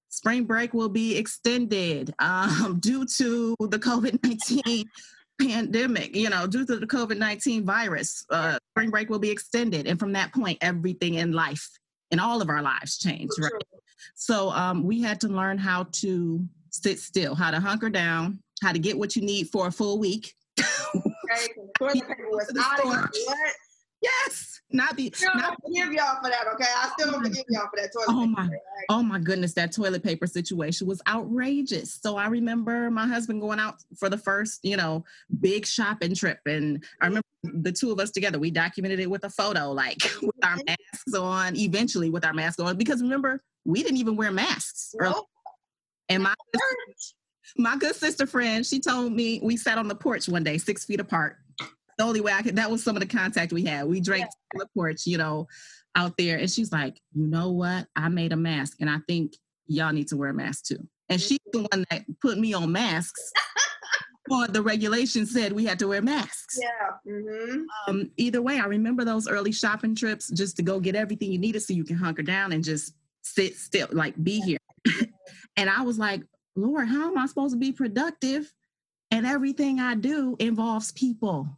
spring 0.09 0.45
break 0.45 0.73
will 0.73 0.89
be 0.89 1.17
extended 1.17 2.15
um, 2.19 2.79
due 2.81 3.05
to 3.05 3.55
the 3.61 3.79
COVID 3.79 4.23
19 4.23 4.85
pandemic, 5.41 6.17
you 6.17 6.31
know, 6.31 6.47
due 6.47 6.65
to 6.65 6.77
the 6.77 6.87
COVID 6.87 7.19
19 7.19 7.65
virus, 7.65 8.25
uh, 8.31 8.59
spring 8.73 8.91
break 8.91 9.11
will 9.11 9.19
be 9.19 9.31
extended. 9.31 9.87
And 9.87 9.99
from 9.99 10.13
that 10.15 10.33
point, 10.33 10.59
everything 10.61 11.15
in 11.15 11.33
life, 11.33 11.69
in 12.11 12.19
all 12.19 12.41
of 12.41 12.49
our 12.49 12.63
lives, 12.63 12.99
changed, 12.99 13.35
right? 13.39 13.53
So 14.15 14.51
um, 14.51 14.85
we 14.85 15.03
had 15.03 15.21
to 15.23 15.29
learn 15.29 15.59
how 15.59 15.85
to 15.93 16.47
sit 16.71 16.99
still, 16.99 17.35
how 17.35 17.51
to 17.51 17.61
hunker 17.61 17.91
down, 17.91 18.41
how 18.63 18.73
to 18.73 18.79
get 18.79 18.99
what 18.99 19.17
you 19.17 19.23
need 19.23 19.49
for 19.49 19.67
a 19.69 19.73
full 19.73 19.99
week. 19.99 20.35
okay, 20.59 21.49
toilet 21.79 21.95
paper 22.09 22.29
was 22.31 22.53
out 22.59 22.81
of 22.81 23.11
Yes, 24.03 24.61
not 24.71 24.97
be. 24.97 25.11
Still 25.15 25.35
not 25.35 25.57
forgive 25.65 25.93
y'all 25.93 26.21
for 26.23 26.29
that. 26.29 26.47
Okay, 26.55 26.65
I 26.65 26.91
still 26.97 27.13
don't 27.13 27.23
forgive 27.23 27.45
y'all 27.49 27.67
for 27.71 27.81
that 27.81 27.91
toilet. 27.93 28.07
Oh 28.09 28.27
my, 28.27 28.43
paper, 28.43 28.61
oh 28.91 29.03
my 29.03 29.19
goodness, 29.19 29.55
that 29.55 29.73
toilet 29.73 30.03
paper 30.03 30.27
situation 30.27 30.87
was 30.87 31.01
outrageous. 31.09 31.99
So 32.03 32.17
I 32.17 32.27
remember 32.29 32.91
my 32.91 33.07
husband 33.07 33.41
going 33.41 33.59
out 33.59 33.77
for 33.99 34.09
the 34.09 34.19
first, 34.19 34.61
you 34.63 34.77
know, 34.77 35.05
big 35.41 35.67
shopping 35.67 36.15
trip, 36.15 36.41
and 36.47 36.85
I 37.01 37.07
remember 37.07 37.27
the 37.43 37.73
two 37.73 37.91
of 37.91 37.99
us 37.99 38.11
together. 38.11 38.39
We 38.39 38.51
documented 38.51 39.01
it 39.01 39.11
with 39.11 39.25
a 39.25 39.31
photo, 39.31 39.73
like 39.73 40.03
with 40.23 40.45
our 40.45 40.57
mm-hmm. 40.57 40.75
masks 40.93 41.15
on. 41.15 41.57
Eventually, 41.57 42.11
with 42.11 42.25
our 42.25 42.35
masks 42.35 42.61
on, 42.61 42.77
because 42.77 43.03
remember 43.03 43.43
we 43.65 43.83
didn't 43.83 43.99
even 43.99 44.15
wear 44.17 44.31
masks. 44.31 44.95
Nope. 45.01 45.27
And 46.09 46.23
my 46.23 46.35
my 47.57 47.77
good 47.77 47.95
sister 47.95 48.27
friend, 48.27 48.65
she 48.65 48.81
told 48.81 49.13
me 49.13 49.41
we 49.43 49.57
sat 49.57 49.79
on 49.79 49.89
the 49.89 49.95
porch 49.95 50.29
one 50.29 50.45
day, 50.45 50.59
six 50.59 50.85
feet 50.85 51.01
apart 51.01 51.37
the 51.99 52.05
only 52.05 52.21
way 52.21 52.33
I 52.33 52.43
could. 52.43 52.57
That 52.57 52.71
was 52.71 52.83
some 52.83 52.97
of 52.97 53.01
the 53.01 53.07
contact 53.07 53.53
we 53.53 53.65
had. 53.65 53.87
We 53.87 54.01
drank 54.01 54.25
yeah. 54.25 54.61
the 54.61 54.67
porch, 54.75 55.07
you 55.07 55.19
know, 55.19 55.49
out 55.95 56.17
there, 56.17 56.39
and 56.39 56.51
she's 56.51 56.73
like, 56.73 57.01
you 57.15 57.27
know 57.27 57.53
what? 57.53 57.87
I 57.97 58.09
made 58.09 58.33
a 58.33 58.37
mask, 58.37 58.79
and 58.81 58.91
I 58.91 58.99
think 59.09 59.35
y'all 59.67 59.93
need 59.93 60.09
to 60.09 60.17
wear 60.17 60.31
a 60.31 60.35
mask 60.35 60.67
too. 60.67 60.87
And 61.09 61.21
she's 61.21 61.39
the 61.53 61.67
one 61.71 61.87
that 61.91 62.05
put 62.21 62.39
me 62.39 62.55
on 62.55 62.73
masks. 62.73 63.33
Or 64.29 64.49
the 64.49 64.61
regulation 64.61 65.25
said 65.25 65.53
we 65.53 65.65
had 65.67 65.79
to 65.79 65.87
wear 65.87 66.03
masks. 66.03 66.59
Yeah. 66.61 67.13
Mm-hmm. 67.13 67.63
Um, 67.87 68.11
either 68.17 68.43
way, 68.43 68.59
I 68.59 68.65
remember 68.65 69.05
those 69.05 69.29
early 69.29 69.53
shopping 69.53 69.95
trips 69.95 70.31
just 70.31 70.57
to 70.57 70.65
go 70.65 70.81
get 70.81 70.97
everything 70.97 71.31
you 71.31 71.39
needed 71.39 71.61
so 71.61 71.75
you 71.75 71.85
can 71.85 71.95
hunker 71.95 72.25
down 72.25 72.51
and 72.51 72.65
just 72.65 72.95
sit 73.23 73.55
still, 73.55 73.87
like 73.93 74.21
be 74.25 74.41
here. 74.41 74.59
and 75.57 75.71
I 75.71 75.83
was 75.83 75.99
like, 75.99 76.23
Lord, 76.55 76.89
how 76.89 77.09
am 77.09 77.19
I 77.19 77.27
supposed 77.27 77.55
to 77.55 77.59
be 77.59 77.73
productive? 77.73 78.53
And 79.11 79.27
everything 79.27 79.81
I 79.81 79.95
do 79.95 80.37
involves 80.39 80.93
people. 80.93 81.49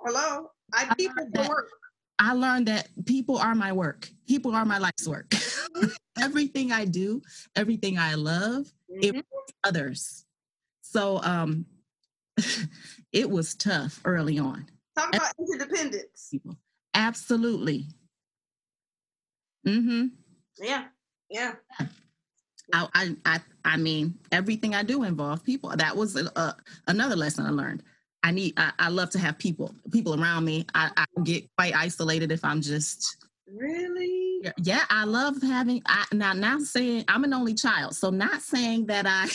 Hello, 0.00 0.50
I 0.72 0.94
people 0.94 1.28
for 1.34 1.48
work. 1.48 1.68
I 2.18 2.32
learned 2.32 2.66
that 2.66 2.88
people 3.04 3.38
are 3.38 3.54
my 3.54 3.72
work. 3.72 4.08
People 4.26 4.54
are 4.54 4.64
my 4.64 4.78
life's 4.78 5.06
work. 5.06 5.28
Mm-hmm. 5.30 5.86
everything 6.22 6.72
I 6.72 6.84
do, 6.84 7.22
everything 7.54 7.98
I 7.98 8.14
love, 8.14 8.66
mm-hmm. 8.90 9.18
it 9.18 9.24
others. 9.64 10.24
So 10.82 11.20
um, 11.22 11.66
it 13.12 13.28
was 13.28 13.54
tough 13.54 14.00
early 14.04 14.38
on. 14.38 14.66
Talk 14.96 15.14
about 15.14 15.32
interdependence. 15.38 16.28
People. 16.30 16.56
Absolutely. 16.94 17.86
Mm-hmm. 19.66 20.06
Yeah. 20.60 20.84
Yeah. 21.30 21.52
I, 22.72 22.88
I, 22.94 23.16
I, 23.24 23.40
I 23.64 23.76
mean, 23.76 24.14
everything 24.32 24.74
I 24.74 24.82
do 24.82 25.04
involves 25.04 25.42
people. 25.42 25.70
That 25.70 25.96
was 25.96 26.16
a, 26.16 26.30
a, 26.36 26.56
another 26.86 27.16
lesson 27.16 27.46
I 27.46 27.50
learned. 27.50 27.82
I 28.22 28.30
need 28.32 28.54
I, 28.56 28.72
I 28.78 28.88
love 28.88 29.10
to 29.10 29.18
have 29.18 29.38
people 29.38 29.74
people 29.92 30.20
around 30.20 30.44
me. 30.44 30.66
I, 30.74 30.90
I 30.96 31.04
get 31.22 31.44
quite 31.56 31.74
isolated 31.74 32.32
if 32.32 32.44
I'm 32.44 32.60
just 32.60 33.16
really 33.46 34.42
yeah. 34.58 34.82
I 34.90 35.04
love 35.04 35.40
having. 35.42 35.82
I 35.86 36.04
now 36.12 36.32
not 36.32 36.62
saying 36.62 37.04
I'm 37.08 37.24
an 37.24 37.32
only 37.32 37.54
child, 37.54 37.94
so 37.94 38.10
not 38.10 38.42
saying 38.42 38.86
that 38.86 39.06
I 39.06 39.28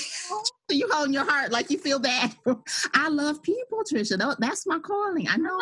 you 0.69 0.87
hold 0.91 1.13
your 1.13 1.25
heart 1.25 1.51
like 1.51 1.69
you 1.69 1.77
feel 1.77 1.99
bad. 1.99 2.35
I 2.93 3.09
love 3.09 3.41
people, 3.41 3.83
Trisha. 3.91 4.35
That's 4.39 4.67
my 4.67 4.79
calling. 4.79 5.27
I 5.29 5.37
know. 5.37 5.59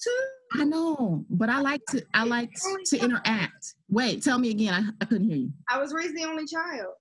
Too. 0.00 0.10
I 0.54 0.64
know, 0.64 1.24
but 1.30 1.48
I 1.48 1.60
like 1.60 1.80
to 1.90 2.04
I 2.14 2.24
like 2.24 2.50
to 2.86 2.98
interact. 2.98 3.74
Wait, 3.94 4.24
tell 4.24 4.40
me 4.40 4.50
again. 4.50 4.74
I, 4.74 5.04
I 5.04 5.06
couldn't 5.06 5.28
hear 5.28 5.36
you. 5.36 5.52
I 5.70 5.78
was 5.78 5.92
raised 5.92 6.16
the 6.16 6.24
only 6.24 6.46
child. 6.46 6.94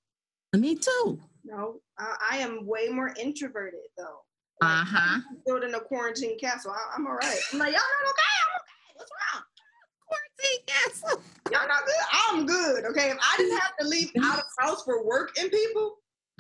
Me 0.56 0.76
too. 0.76 1.20
No, 1.44 1.80
I, 1.98 2.16
I 2.34 2.38
am 2.38 2.68
way 2.68 2.88
more 2.90 3.12
introverted 3.20 3.80
though. 3.98 4.20
Uh 4.62 4.86
huh. 4.86 5.20
Building 5.48 5.74
a 5.74 5.80
quarantine 5.80 6.38
castle. 6.38 6.72
I, 6.72 6.96
am 6.96 7.08
all 7.08 7.16
right. 7.16 7.40
I'm 7.52 7.58
like, 7.58 7.74
y'all 7.74 7.82
not 7.82 8.12
okay? 8.12 8.34
I'm 8.44 8.60
okay. 8.60 8.94
What's 8.96 9.12
wrong? 9.34 9.44
Yes. 10.68 11.04
Y'all 11.52 11.68
not 11.68 11.84
good. 11.84 11.96
I'm 12.30 12.46
good. 12.46 12.86
Okay. 12.92 13.10
If 13.10 13.18
I 13.20 13.38
didn't 13.38 13.58
have 13.58 13.76
to 13.80 13.88
leave 13.88 14.12
out 14.24 14.38
of 14.38 14.46
house 14.60 14.84
for 14.84 15.04
work 15.04 15.32
and 15.40 15.50
people, 15.50 15.96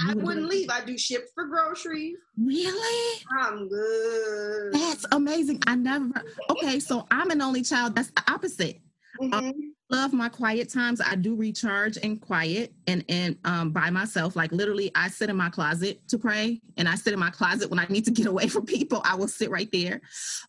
I 0.08 0.14
wouldn't 0.14 0.48
leave. 0.48 0.70
I 0.70 0.86
do 0.86 1.00
ship 1.00 1.30
for 1.34 1.46
groceries. 1.46 2.18
Really? 2.38 3.24
I'm 3.42 3.68
good. 3.68 4.74
That's 4.74 5.06
amazing. 5.12 5.64
I 5.66 5.76
never. 5.76 6.12
Okay, 6.52 6.80
so 6.80 7.08
I'm 7.10 7.32
an 7.32 7.42
only 7.42 7.64
child. 7.64 7.96
That's 7.96 8.12
the 8.12 8.24
opposite. 8.32 8.82
Mhm. 9.20 9.73
Love 9.94 10.12
my 10.12 10.28
quiet 10.28 10.70
times. 10.70 11.00
I 11.00 11.16
do 11.16 11.36
recharge 11.36 11.98
in 11.98 12.18
quiet 12.18 12.74
and 12.88 13.06
and 13.08 13.38
um, 13.46 13.72
by 13.72 13.90
myself. 13.90 14.36
Like 14.36 14.52
literally, 14.52 14.92
I 14.96 15.08
sit 15.08 15.30
in 15.30 15.38
my 15.38 15.50
closet 15.50 16.06
to 16.10 16.18
pray, 16.18 16.60
and 16.78 16.90
I 16.90 16.96
sit 16.96 17.14
in 17.14 17.20
my 17.20 17.30
closet 17.30 17.70
when 17.70 17.80
I 17.80 17.86
need 17.90 18.06
to 18.06 18.12
get 18.12 18.26
away 18.26 18.48
from 18.48 18.66
people. 18.66 19.02
I 19.06 19.16
will 19.16 19.28
sit 19.28 19.50
right 19.50 19.70
there. 19.72 20.02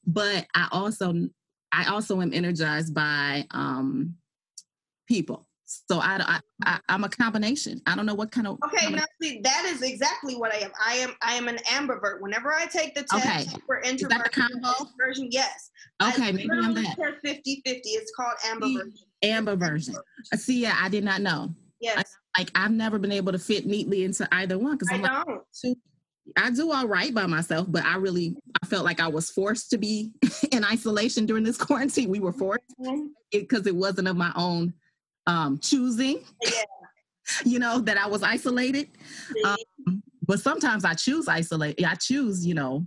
But 0.06 0.46
I 0.54 0.68
also 0.72 1.14
I 1.72 1.84
also 1.86 2.20
am 2.20 2.32
energized 2.32 2.94
by 2.94 3.46
um, 3.50 4.14
people. 5.06 5.46
So 5.66 5.98
I, 5.98 6.20
I, 6.20 6.40
I 6.64 6.78
I'm 6.88 7.04
a 7.04 7.08
combination. 7.08 7.80
I 7.86 7.96
don't 7.96 8.06
know 8.06 8.14
what 8.14 8.30
kind 8.30 8.46
of 8.46 8.58
Okay, 8.64 8.90
now 8.90 9.04
see 9.20 9.40
that 9.42 9.64
is 9.66 9.82
exactly 9.82 10.36
what 10.36 10.54
I 10.54 10.58
am. 10.58 10.72
I 10.82 10.94
am 10.94 11.14
I 11.22 11.34
am 11.34 11.48
an 11.48 11.56
ambivert. 11.66 12.20
Whenever 12.20 12.52
I 12.52 12.66
take 12.66 12.94
the 12.94 13.02
test 13.02 13.48
Okay. 13.48 13.58
for 13.66 13.80
is 13.80 14.00
that 14.02 14.08
the 14.08 14.30
introversion, 14.30 14.60
combo? 14.62 14.68
extroversion, 14.68 15.28
yes. 15.30 15.70
Okay, 16.02 16.28
I 16.28 16.32
maybe 16.32 16.50
I'm 16.52 16.74
that 16.74 16.96
test 16.96 17.16
50 17.24 17.62
50. 17.64 17.88
It's 17.88 18.12
called 18.14 18.34
ambiversion. 18.44 18.92
Amber 19.24 19.56
version. 19.56 19.94
Uh, 20.32 20.36
See, 20.36 20.60
yeah, 20.62 20.76
I 20.80 20.88
did 20.88 21.04
not 21.04 21.20
know. 21.20 21.54
Yes, 21.80 22.16
Like 22.38 22.50
I've 22.54 22.70
never 22.70 22.98
been 22.98 23.12
able 23.12 23.32
to 23.32 23.38
fit 23.38 23.66
neatly 23.66 24.04
into 24.04 24.26
either 24.32 24.58
one 24.58 24.72
because 24.72 24.88
I 24.90 24.94
I'm 24.94 25.02
like. 25.02 25.26
don't. 25.26 25.78
I 26.38 26.50
do 26.50 26.72
all 26.72 26.86
right 26.88 27.12
by 27.12 27.26
myself, 27.26 27.66
but 27.70 27.84
I 27.84 27.96
really 27.96 28.34
I 28.62 28.66
felt 28.66 28.84
like 28.86 28.98
I 29.00 29.08
was 29.08 29.28
forced 29.30 29.68
to 29.70 29.78
be 29.78 30.12
in 30.52 30.64
isolation 30.64 31.26
during 31.26 31.44
this 31.44 31.58
quarantine. 31.66 32.08
We 32.08 32.20
were 32.20 32.32
forced 32.32 32.64
because 33.30 33.66
it 33.66 33.74
wasn't 33.76 34.08
of 34.08 34.16
my 34.16 34.32
own 34.36 34.72
um 35.26 35.58
choosing, 35.58 36.22
Yeah. 36.42 36.50
you 37.44 37.58
know, 37.58 37.80
that 37.80 37.98
I 37.98 38.06
was 38.06 38.22
isolated. 38.22 38.88
Um, 39.44 40.02
but 40.26 40.40
sometimes 40.40 40.84
I 40.86 40.94
choose 40.94 41.28
isolate. 41.28 41.84
I 41.84 41.94
choose, 41.96 42.46
you 42.46 42.54
know, 42.54 42.86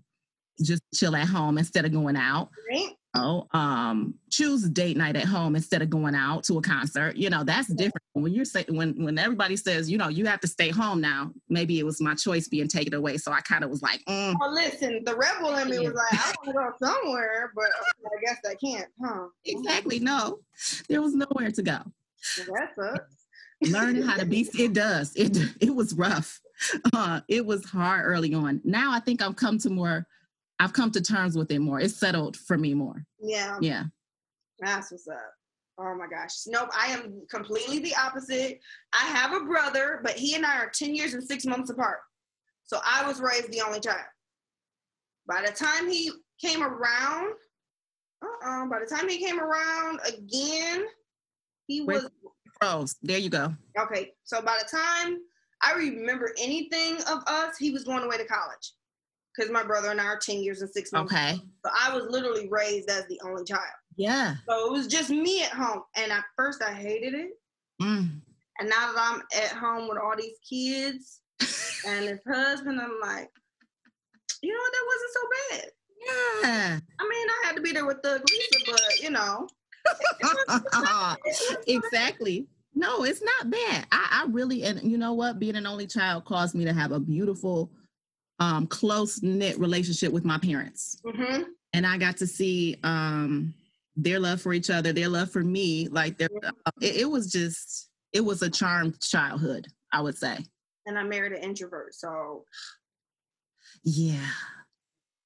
just 0.63 0.82
chill 0.95 1.15
at 1.15 1.28
home 1.28 1.60
instead 1.60 1.86
of 1.86 1.91
going 1.91 2.15
out. 2.15 2.50
Right? 2.71 2.89
Oh, 3.15 3.48
um, 3.52 4.13
choose 4.30 4.70
date 4.70 4.98
night 4.98 5.15
at 5.15 5.26
home 5.26 5.56
instead 5.56 5.82
of 5.82 5.89
going 5.89 6.13
out 6.13 6.43
to 6.46 6.58
a 6.58 6.62
concert. 6.62 7.15
You 7.15 7.30
know, 7.30 7.43
that's 7.43 7.67
different. 7.70 8.04
When 8.13 8.34
you're 8.34 8.46
saying 8.46 8.65
when 8.70 9.04
when 9.04 9.17
everybody 9.17 9.56
says, 9.56 9.89
you 9.89 9.98
know, 9.98 10.10
you 10.10 10.26
have 10.26 10.39
to 10.41 10.48
stay 10.48 10.70
home 10.70 11.02
now. 11.02 11.32
Maybe 11.50 11.80
it 11.80 11.86
was 11.86 12.02
my 12.02 12.15
choice 12.15 12.48
being 12.48 12.67
taken 12.67 12.93
away, 12.93 13.17
so 13.17 13.32
I 13.32 13.41
kind 13.41 13.63
of 13.63 13.70
was 13.70 13.82
like, 13.82 14.04
mm, 14.08 14.36
Well, 14.39 14.54
listen, 14.54 15.04
the 15.06 15.15
rebel 15.15 15.56
in 15.56 15.70
me 15.70 15.80
was 15.80 15.93
like, 15.93 16.13
I 16.13 16.34
want 16.46 16.78
to 16.80 16.86
go 16.86 16.88
somewhere, 16.88 17.52
but 17.56 17.65
I 18.06 18.26
guess 18.26 18.38
I 18.48 18.56
can't, 18.56 18.88
huh? 19.04 19.28
exactly 19.46 20.00
no, 20.00 20.39
there 20.89 21.02
was 21.02 21.15
nowhere 21.15 21.52
to 21.52 21.63
go. 21.63 21.80
That 22.38 22.70
sucks. 22.76 23.72
Learning 23.72 24.04
how 24.04 24.17
to 24.17 24.26
be, 24.26 24.41
it 24.60 24.74
does. 24.74 25.15
It 25.15 25.38
it 25.60 25.74
was 25.74 25.93
rough. 25.93 26.39
Uh, 26.93 27.22
it 27.28 27.46
was 27.46 27.65
hard 27.65 28.06
early 28.06 28.34
on. 28.34 28.62
Now 28.63 28.91
I 28.91 29.00
think 29.00 29.22
I've 29.22 29.36
come 29.36 29.58
to 29.60 29.70
more. 29.70 30.06
I've 30.60 30.74
come 30.74 30.91
to 30.91 31.02
terms 31.02 31.38
with 31.38 31.52
it 31.52 31.60
more. 31.60 31.80
It's 31.80 31.96
settled 31.96 32.36
for 32.36 32.58
me 32.58 32.74
more. 32.74 33.04
Yeah, 33.20 33.58
Yeah. 33.62 33.84
that's 34.60 34.91
what's 34.91 35.08
up. 35.08 35.34
Oh 35.80 35.93
my 35.96 36.08
gosh. 36.08 36.32
Nope, 36.48 36.70
I 36.76 36.88
am 36.88 37.22
completely 37.30 37.80
the 37.80 37.96
opposite. 37.96 38.60
I 38.93 39.06
have 39.06 39.34
a 39.34 39.46
brother, 39.46 40.02
but 40.04 40.13
he 40.13 40.34
and 40.36 40.43
I 40.46 40.58
are 40.58 40.72
10 40.74 40.96
years 40.96 41.13
and 41.13 41.24
six 41.24 41.46
months 41.46 41.70
apart. 41.70 42.00
So 42.65 42.80
I 42.84 43.06
was 43.08 43.22
raised 43.22 43.52
the 43.52 43.62
only 43.62 43.80
child. 43.80 44.02
By 45.28 45.43
the 45.46 45.52
time 45.54 45.88
he 45.89 46.12
came 46.41 46.63
around, 46.63 47.34
uh-uh, 48.24 48.65
by 48.65 48.80
the 48.80 48.88
time 48.93 49.08
he 49.08 49.20
came 49.24 49.39
around 49.39 50.00
again, 50.08 50.86
he 51.67 51.82
Wait. 51.82 52.02
was 52.04 52.10
Rose, 52.63 52.96
there 53.04 53.20
you 53.20 53.30
go. 53.30 53.54
okay. 53.78 54.13
So 54.24 54.41
by 54.41 54.58
the 54.60 54.76
time 54.78 55.20
I 55.62 55.74
remember 55.76 56.34
anything 56.39 56.96
of 57.08 57.22
us, 57.28 57.56
he 57.58 57.70
was 57.70 57.84
going 57.84 58.04
away 58.04 58.17
to 58.17 58.26
college. 58.26 58.74
Because 59.38 59.52
my 59.52 59.63
brother 59.63 59.91
and 59.91 60.02
I 60.02 60.06
are 60.06 60.19
10 60.19 60.39
years 60.39 60.62
and 60.62 60.69
six 60.69 60.91
months. 60.91 61.13
Okay. 61.13 61.39
So 61.63 61.71
I 61.80 61.93
was 61.93 62.08
literally 62.10 62.47
raised 62.50 62.89
as 62.89 63.06
the 63.08 63.19
only 63.23 63.43
child. 63.43 63.62
Yeah. 63.95 64.36
So 64.50 64.67
it 64.67 64.71
was 64.71 64.88
just 64.88 65.10
me 65.10 65.43
at 65.43 65.52
home. 65.52 65.84
And 65.95 66.12
at 66.12 66.23
first 66.36 66.63
I 66.63 66.73
hated 66.73 67.13
it. 67.13 67.32
Mm. 67.82 68.21
And 68.60 68.69
now 68.69 68.93
that 68.93 68.97
I'm 68.97 69.21
at 69.43 69.52
home 69.58 69.88
with 69.88 70.00
all 70.00 70.15
these 70.17 70.38
kids 70.47 71.21
and 71.88 72.06
his 72.06 72.19
husband, 72.28 72.82
I'm 72.82 73.00
like, 73.02 73.30
you 74.41 74.54
know 74.54 74.60
what, 74.60 74.71
that 74.73 74.86
wasn't 74.88 75.13
so 75.13 75.21
bad. 75.50 75.71
Yeah. 76.08 76.80
I 77.00 77.04
mean, 77.04 77.28
I 77.30 77.47
had 77.47 77.56
to 77.56 77.62
be 77.62 77.71
there 77.71 77.86
with 77.86 78.02
the 78.02 78.21
Lisa, 78.30 78.71
but 78.71 79.02
you 79.02 79.12
know. 79.12 79.47
exactly. 81.67 82.47
No, 82.76 83.04
it's 83.04 83.23
not 83.23 83.50
bad. 83.50 83.88
I, 83.91 84.23
I 84.23 84.26
really, 84.30 84.63
and 84.63 84.82
you 84.84 84.97
know 84.97 85.13
what? 85.13 85.39
Being 85.39 85.56
an 85.56 85.65
only 85.65 85.88
child 85.88 86.26
caused 86.26 86.54
me 86.54 86.65
to 86.65 86.73
have 86.73 86.91
a 86.91 87.00
beautiful, 87.00 87.71
um, 88.39 88.67
close 88.67 89.21
knit 89.23 89.58
relationship 89.60 90.12
with 90.12 90.26
my 90.26 90.38
parents. 90.38 91.02
hmm 91.06 91.43
and 91.73 91.86
I 91.86 91.97
got 91.97 92.17
to 92.17 92.28
see 92.28 92.78
um, 92.84 93.54
their 93.95 94.19
love 94.19 94.41
for 94.41 94.54
each 94.54 94.69
other, 94.69 94.93
their 94.93 95.10
love 95.10 95.30
for 95.30 95.43
me. 95.43 95.88
Like 95.89 96.17
their, 96.17 96.30
uh, 96.43 96.71
it, 96.82 96.95
it 97.02 97.06
was 97.10 97.30
just, 97.32 97.89
it 98.13 98.21
was 98.21 98.41
a 98.41 98.50
charmed 98.50 99.00
childhood, 99.02 99.67
I 99.91 100.02
would 100.02 100.17
say. 100.17 100.38
And 100.86 100.97
I 100.97 101.04
married 101.04 101.34
an 101.34 101.43
introvert, 101.43 101.93
so 101.93 102.45
Yeah, 103.84 104.26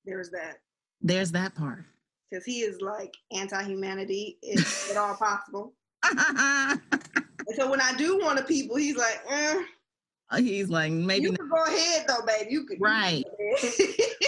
there's 0.03 0.31
that. 0.31 0.57
there's 0.99 1.31
that 1.33 1.53
part. 1.55 1.85
Because 2.29 2.43
he 2.43 2.61
is 2.61 2.81
like 2.81 3.13
anti-humanity, 3.31 4.39
if 4.41 4.89
at 4.91 4.97
all 4.97 5.15
possible. 5.15 5.73
And 7.47 7.55
so 7.55 7.69
when 7.69 7.81
I 7.81 7.93
do 7.97 8.19
want 8.19 8.37
to 8.39 8.43
people, 8.45 8.75
he's 8.77 8.95
like, 8.97 9.19
eh, 9.29 9.61
He's 10.37 10.69
like 10.69 10.91
maybe, 10.91 11.25
you 11.25 11.33
can 11.33 11.49
go 11.49 11.63
ahead 11.63 12.05
though, 12.07 12.25
baby. 12.25 12.51
You 12.51 12.65
could 12.65 12.77
Right. 12.79 13.23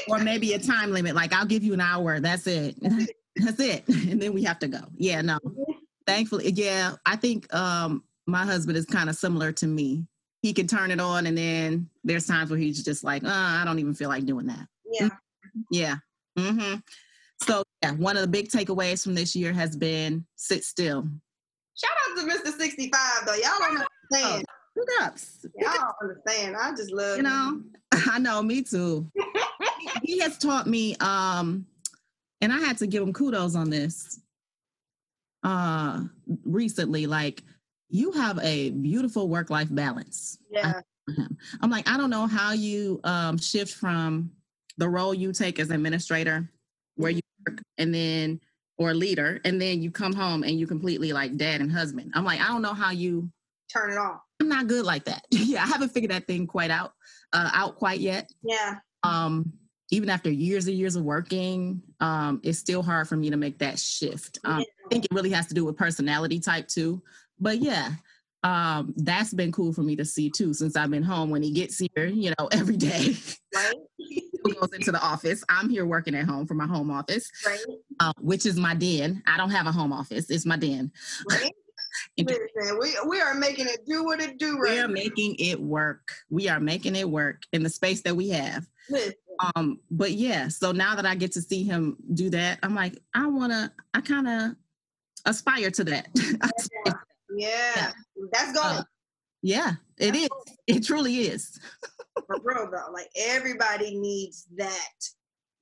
or 0.07 0.19
maybe 0.19 0.53
a 0.53 0.59
time 0.59 0.91
limit. 0.91 1.15
Like 1.15 1.33
I'll 1.33 1.45
give 1.45 1.63
you 1.63 1.73
an 1.73 1.81
hour. 1.81 2.19
That's 2.19 2.47
it. 2.47 2.75
That's 3.37 3.59
it. 3.59 3.87
And 3.87 4.21
then 4.21 4.33
we 4.33 4.43
have 4.43 4.59
to 4.59 4.67
go. 4.67 4.79
Yeah, 4.95 5.21
no. 5.21 5.39
Thankfully, 6.05 6.51
yeah. 6.51 6.93
I 7.05 7.15
think 7.15 7.51
um, 7.53 8.03
my 8.27 8.45
husband 8.45 8.77
is 8.77 8.85
kind 8.85 9.09
of 9.09 9.15
similar 9.15 9.51
to 9.53 9.67
me. 9.67 10.05
He 10.43 10.53
can 10.53 10.67
turn 10.67 10.91
it 10.91 10.99
on, 10.99 11.25
and 11.25 11.37
then 11.37 11.89
there's 12.03 12.27
times 12.27 12.49
where 12.49 12.59
he's 12.59 12.83
just 12.83 13.03
like, 13.03 13.23
uh, 13.23 13.29
I 13.31 13.63
don't 13.65 13.79
even 13.79 13.93
feel 13.93 14.09
like 14.09 14.25
doing 14.25 14.45
that. 14.47 14.67
yeah. 14.91 15.09
Yeah. 15.71 15.95
mm-hmm. 16.37 16.75
So 17.41 17.63
yeah, 17.81 17.91
one 17.91 18.15
of 18.17 18.21
the 18.21 18.27
big 18.27 18.49
takeaways 18.49 19.03
from 19.03 19.15
this 19.15 19.35
year 19.35 19.51
has 19.53 19.75
been 19.75 20.25
sit 20.35 20.63
still. 20.63 21.07
Shout 21.75 21.91
out 22.09 22.17
to 22.17 22.27
Mr. 22.51 22.55
65 22.57 22.99
though. 23.25 23.33
Y'all 23.33 23.51
don't 23.59 23.85
understand. 24.11 24.45
Good 24.75 24.87
ups. 25.01 25.45
Y'all 25.55 25.71
don't 25.73 25.95
understand. 26.01 26.55
I 26.55 26.71
just 26.71 26.91
love 26.91 27.17
You 27.17 27.23
know, 27.23 27.61
I 27.91 28.19
know, 28.19 28.41
me 28.41 28.63
too. 28.63 29.09
he 30.03 30.19
has 30.19 30.37
taught 30.37 30.67
me, 30.67 30.95
um, 30.97 31.65
and 32.41 32.51
I 32.51 32.59
had 32.59 32.77
to 32.79 32.87
give 32.87 33.03
him 33.03 33.13
kudos 33.13 33.55
on 33.55 33.69
this 33.69 34.19
uh 35.43 36.01
recently. 36.45 37.05
Like, 37.05 37.43
you 37.89 38.11
have 38.13 38.39
a 38.39 38.71
beautiful 38.71 39.27
work-life 39.27 39.67
balance. 39.69 40.39
Yeah. 40.49 40.81
him. 41.15 41.37
I'm 41.61 41.69
like, 41.69 41.87
I 41.87 41.97
don't 41.97 42.09
know 42.09 42.25
how 42.25 42.53
you 42.53 42.99
um, 43.03 43.37
shift 43.37 43.73
from 43.73 44.31
the 44.77 44.89
role 44.89 45.13
you 45.13 45.31
take 45.31 45.59
as 45.59 45.69
administrator, 45.69 46.49
where 46.95 47.11
you 47.11 47.21
work, 47.45 47.61
and 47.77 47.93
then 47.93 48.39
or 48.77 48.93
leader, 48.93 49.39
and 49.45 49.61
then 49.61 49.81
you 49.81 49.91
come 49.91 50.13
home 50.13 50.43
and 50.43 50.59
you 50.59 50.65
completely 50.65 51.13
like 51.13 51.37
dad 51.37 51.61
and 51.61 51.71
husband. 51.71 52.11
I'm 52.15 52.25
like, 52.25 52.41
I 52.41 52.47
don't 52.47 52.61
know 52.61 52.73
how 52.73 52.91
you. 52.91 53.29
Turn 53.71 53.91
it 53.91 53.97
off. 53.97 54.21
I'm 54.43 54.49
not 54.49 54.67
good 54.67 54.85
like 54.85 55.05
that. 55.05 55.25
yeah, 55.31 55.63
I 55.63 55.67
haven't 55.67 55.89
figured 55.93 56.11
that 56.11 56.27
thing 56.27 56.45
quite 56.47 56.69
out, 56.69 56.91
uh, 57.31 57.49
out 57.53 57.77
quite 57.77 58.01
yet. 58.01 58.29
Yeah. 58.43 58.75
Um, 59.03 59.53
even 59.89 60.09
after 60.09 60.29
years 60.29 60.67
and 60.67 60.77
years 60.77 60.97
of 60.97 61.03
working, 61.03 61.81
um, 62.01 62.41
it's 62.43 62.59
still 62.59 62.83
hard 62.83 63.07
for 63.07 63.15
me 63.15 63.29
to 63.29 63.37
make 63.37 63.59
that 63.59 63.79
shift. 63.79 64.39
Um, 64.43 64.59
I 64.59 64.89
think 64.89 65.05
it 65.05 65.13
really 65.13 65.29
has 65.29 65.47
to 65.47 65.53
do 65.53 65.63
with 65.63 65.77
personality 65.77 66.39
type 66.41 66.67
too. 66.67 67.01
But 67.39 67.59
yeah, 67.59 67.91
um, 68.43 68.93
that's 68.97 69.33
been 69.33 69.51
cool 69.53 69.71
for 69.71 69.81
me 69.81 69.95
to 69.95 70.03
see 70.03 70.29
too, 70.29 70.53
since 70.53 70.75
I've 70.75 70.91
been 70.91 71.03
home. 71.03 71.29
When 71.29 71.41
he 71.43 71.51
gets 71.51 71.77
here, 71.77 72.05
you 72.05 72.33
know, 72.37 72.47
every 72.51 72.75
day 72.75 73.15
Right. 73.55 73.73
he 73.97 74.29
goes 74.59 74.73
into 74.73 74.91
the 74.91 75.01
office. 75.01 75.41
I'm 75.47 75.69
here 75.69 75.85
working 75.85 76.15
at 76.15 76.25
home 76.25 76.47
from 76.47 76.57
my 76.57 76.65
home 76.67 76.91
office, 76.91 77.29
Right. 77.45 77.59
uh, 78.01 78.11
which 78.19 78.45
is 78.45 78.57
my 78.57 78.73
den. 78.73 79.23
I 79.25 79.37
don't 79.37 79.51
have 79.51 79.67
a 79.67 79.71
home 79.71 79.93
office; 79.93 80.29
it's 80.29 80.45
my 80.45 80.57
den. 80.57 80.91
Right. 81.29 81.53
Listen, 82.17 82.79
we 82.79 82.95
we 83.07 83.21
are 83.21 83.33
making 83.33 83.67
it 83.67 83.85
do 83.87 84.03
what 84.03 84.21
it 84.21 84.37
do 84.37 84.59
We 84.59 84.69
right. 84.69 84.79
are 84.79 84.87
making 84.87 85.35
it 85.39 85.59
work. 85.59 86.11
We 86.29 86.47
are 86.47 86.59
making 86.59 86.95
it 86.95 87.09
work 87.09 87.43
in 87.53 87.63
the 87.63 87.69
space 87.69 88.01
that 88.01 88.15
we 88.15 88.29
have. 88.29 88.67
Listen, 88.89 89.13
Um, 89.55 89.79
but 89.89 90.11
yeah, 90.11 90.47
so 90.47 90.71
now 90.71 90.95
that 90.95 91.05
I 91.05 91.15
get 91.15 91.31
to 91.33 91.41
see 91.41 91.63
him 91.63 91.97
do 92.13 92.29
that, 92.29 92.59
I'm 92.61 92.75
like, 92.75 92.99
I 93.15 93.25
wanna, 93.27 93.73
I 93.93 94.01
kind 94.01 94.27
of 94.27 94.55
aspire 95.25 95.71
to 95.71 95.83
that. 95.85 96.07
yeah, 97.35 97.91
that's 98.31 98.53
going 98.53 98.77
Uh, 98.77 98.83
yeah, 99.41 99.73
it 99.97 100.15
is. 100.15 100.29
It 100.67 100.85
truly 100.85 101.27
is. 101.27 101.59
for 102.27 102.39
real 102.43 102.69
though. 102.71 102.91
Like 102.93 103.09
everybody 103.17 103.97
needs 103.97 104.45
that 104.55 104.91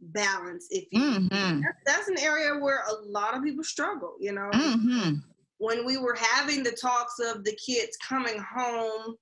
balance. 0.01 0.67
If 0.69 0.85
you, 0.91 1.01
hmm 1.01 1.61
that's, 1.61 1.77
that's 1.85 2.07
an 2.09 2.19
area 2.19 2.59
where 2.59 2.83
a 2.89 2.93
lot 3.07 3.35
of 3.35 3.43
people 3.43 3.63
struggle. 3.63 4.15
You 4.19 4.33
know, 4.33 4.49
hmm 4.51 5.13
when 5.62 5.86
we 5.86 5.95
were 5.97 6.15
having 6.19 6.63
the 6.63 6.71
talks 6.71 7.19
of 7.19 7.43
the 7.43 7.56
kids 7.63 7.95
coming 7.97 8.43
home, 8.58 9.13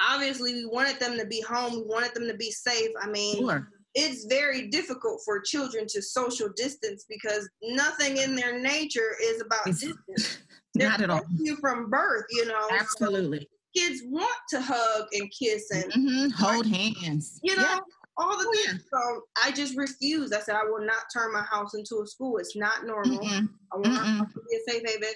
obviously 0.00 0.54
we 0.54 0.64
wanted 0.66 0.98
them 0.98 1.18
to 1.18 1.26
be 1.26 1.42
home. 1.42 1.72
We 1.74 1.82
wanted 1.82 2.14
them 2.14 2.26
to 2.28 2.34
be 2.36 2.50
safe. 2.50 2.90
I 3.02 3.08
mean, 3.10 3.36
Sure. 3.36 3.68
it's 3.94 4.24
very 4.24 4.68
difficult 4.68 5.20
for 5.22 5.38
children 5.40 5.84
to 5.88 6.00
social 6.00 6.48
distance 6.56 7.04
because 7.10 7.46
nothing 7.62 8.16
in 8.16 8.34
their 8.34 8.58
nature 8.58 9.16
is 9.22 9.42
about 9.42 9.66
It's- 9.68 9.80
distance. 9.80 10.38
Not 10.74 11.02
at 11.02 11.10
all. 11.10 11.22
you 11.38 11.56
from 11.56 11.90
birth, 11.90 12.24
you 12.30 12.46
know. 12.46 12.66
So 12.70 12.76
Absolutely. 12.76 13.46
kids 13.76 14.00
want 14.06 14.34
to 14.50 14.60
hug 14.62 15.08
and 15.12 15.30
kiss 15.38 15.70
and 15.70 15.92
Mhm. 15.92 16.32
Hold 16.32 16.66
hands. 16.66 17.38
you 17.42 17.54
know 17.54 17.62
Yeah. 17.62 17.78
all 18.16 18.38
the 18.38 18.46
Oh, 18.48 18.52
things. 18.64 18.82
So 18.90 19.22
I 19.42 19.50
just 19.52 19.76
refused. 19.76 20.32
I 20.32 20.40
said 20.40 20.54
I 20.56 20.64
will 20.64 20.84
not 20.86 21.04
turn 21.12 21.32
my 21.34 21.42
house 21.42 21.74
into 21.74 22.00
a 22.02 22.06
school. 22.06 22.38
It's 22.38 22.56
not 22.56 22.86
normal. 22.86 23.18
Mm-mm. 23.20 23.48
I 23.72 23.76
want 23.76 23.94
house 23.96 24.32
to 24.34 24.40
be 24.50 24.56
a 24.56 24.70
safe 24.72 24.82
haven. 24.86 25.14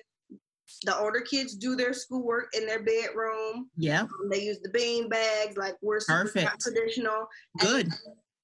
The 0.84 0.96
older 0.96 1.20
kids 1.20 1.54
do 1.54 1.76
their 1.76 1.92
schoolwork 1.92 2.54
in 2.54 2.66
their 2.66 2.82
bedroom. 2.82 3.68
Yep. 3.76 4.08
They 4.30 4.44
use 4.44 4.58
the 4.62 4.70
bean 4.70 5.08
bags 5.08 5.56
like 5.56 5.76
we're 5.82 6.00
Perfect. 6.06 6.60
traditional. 6.60 7.26
And 7.60 7.68
Good. 7.68 7.88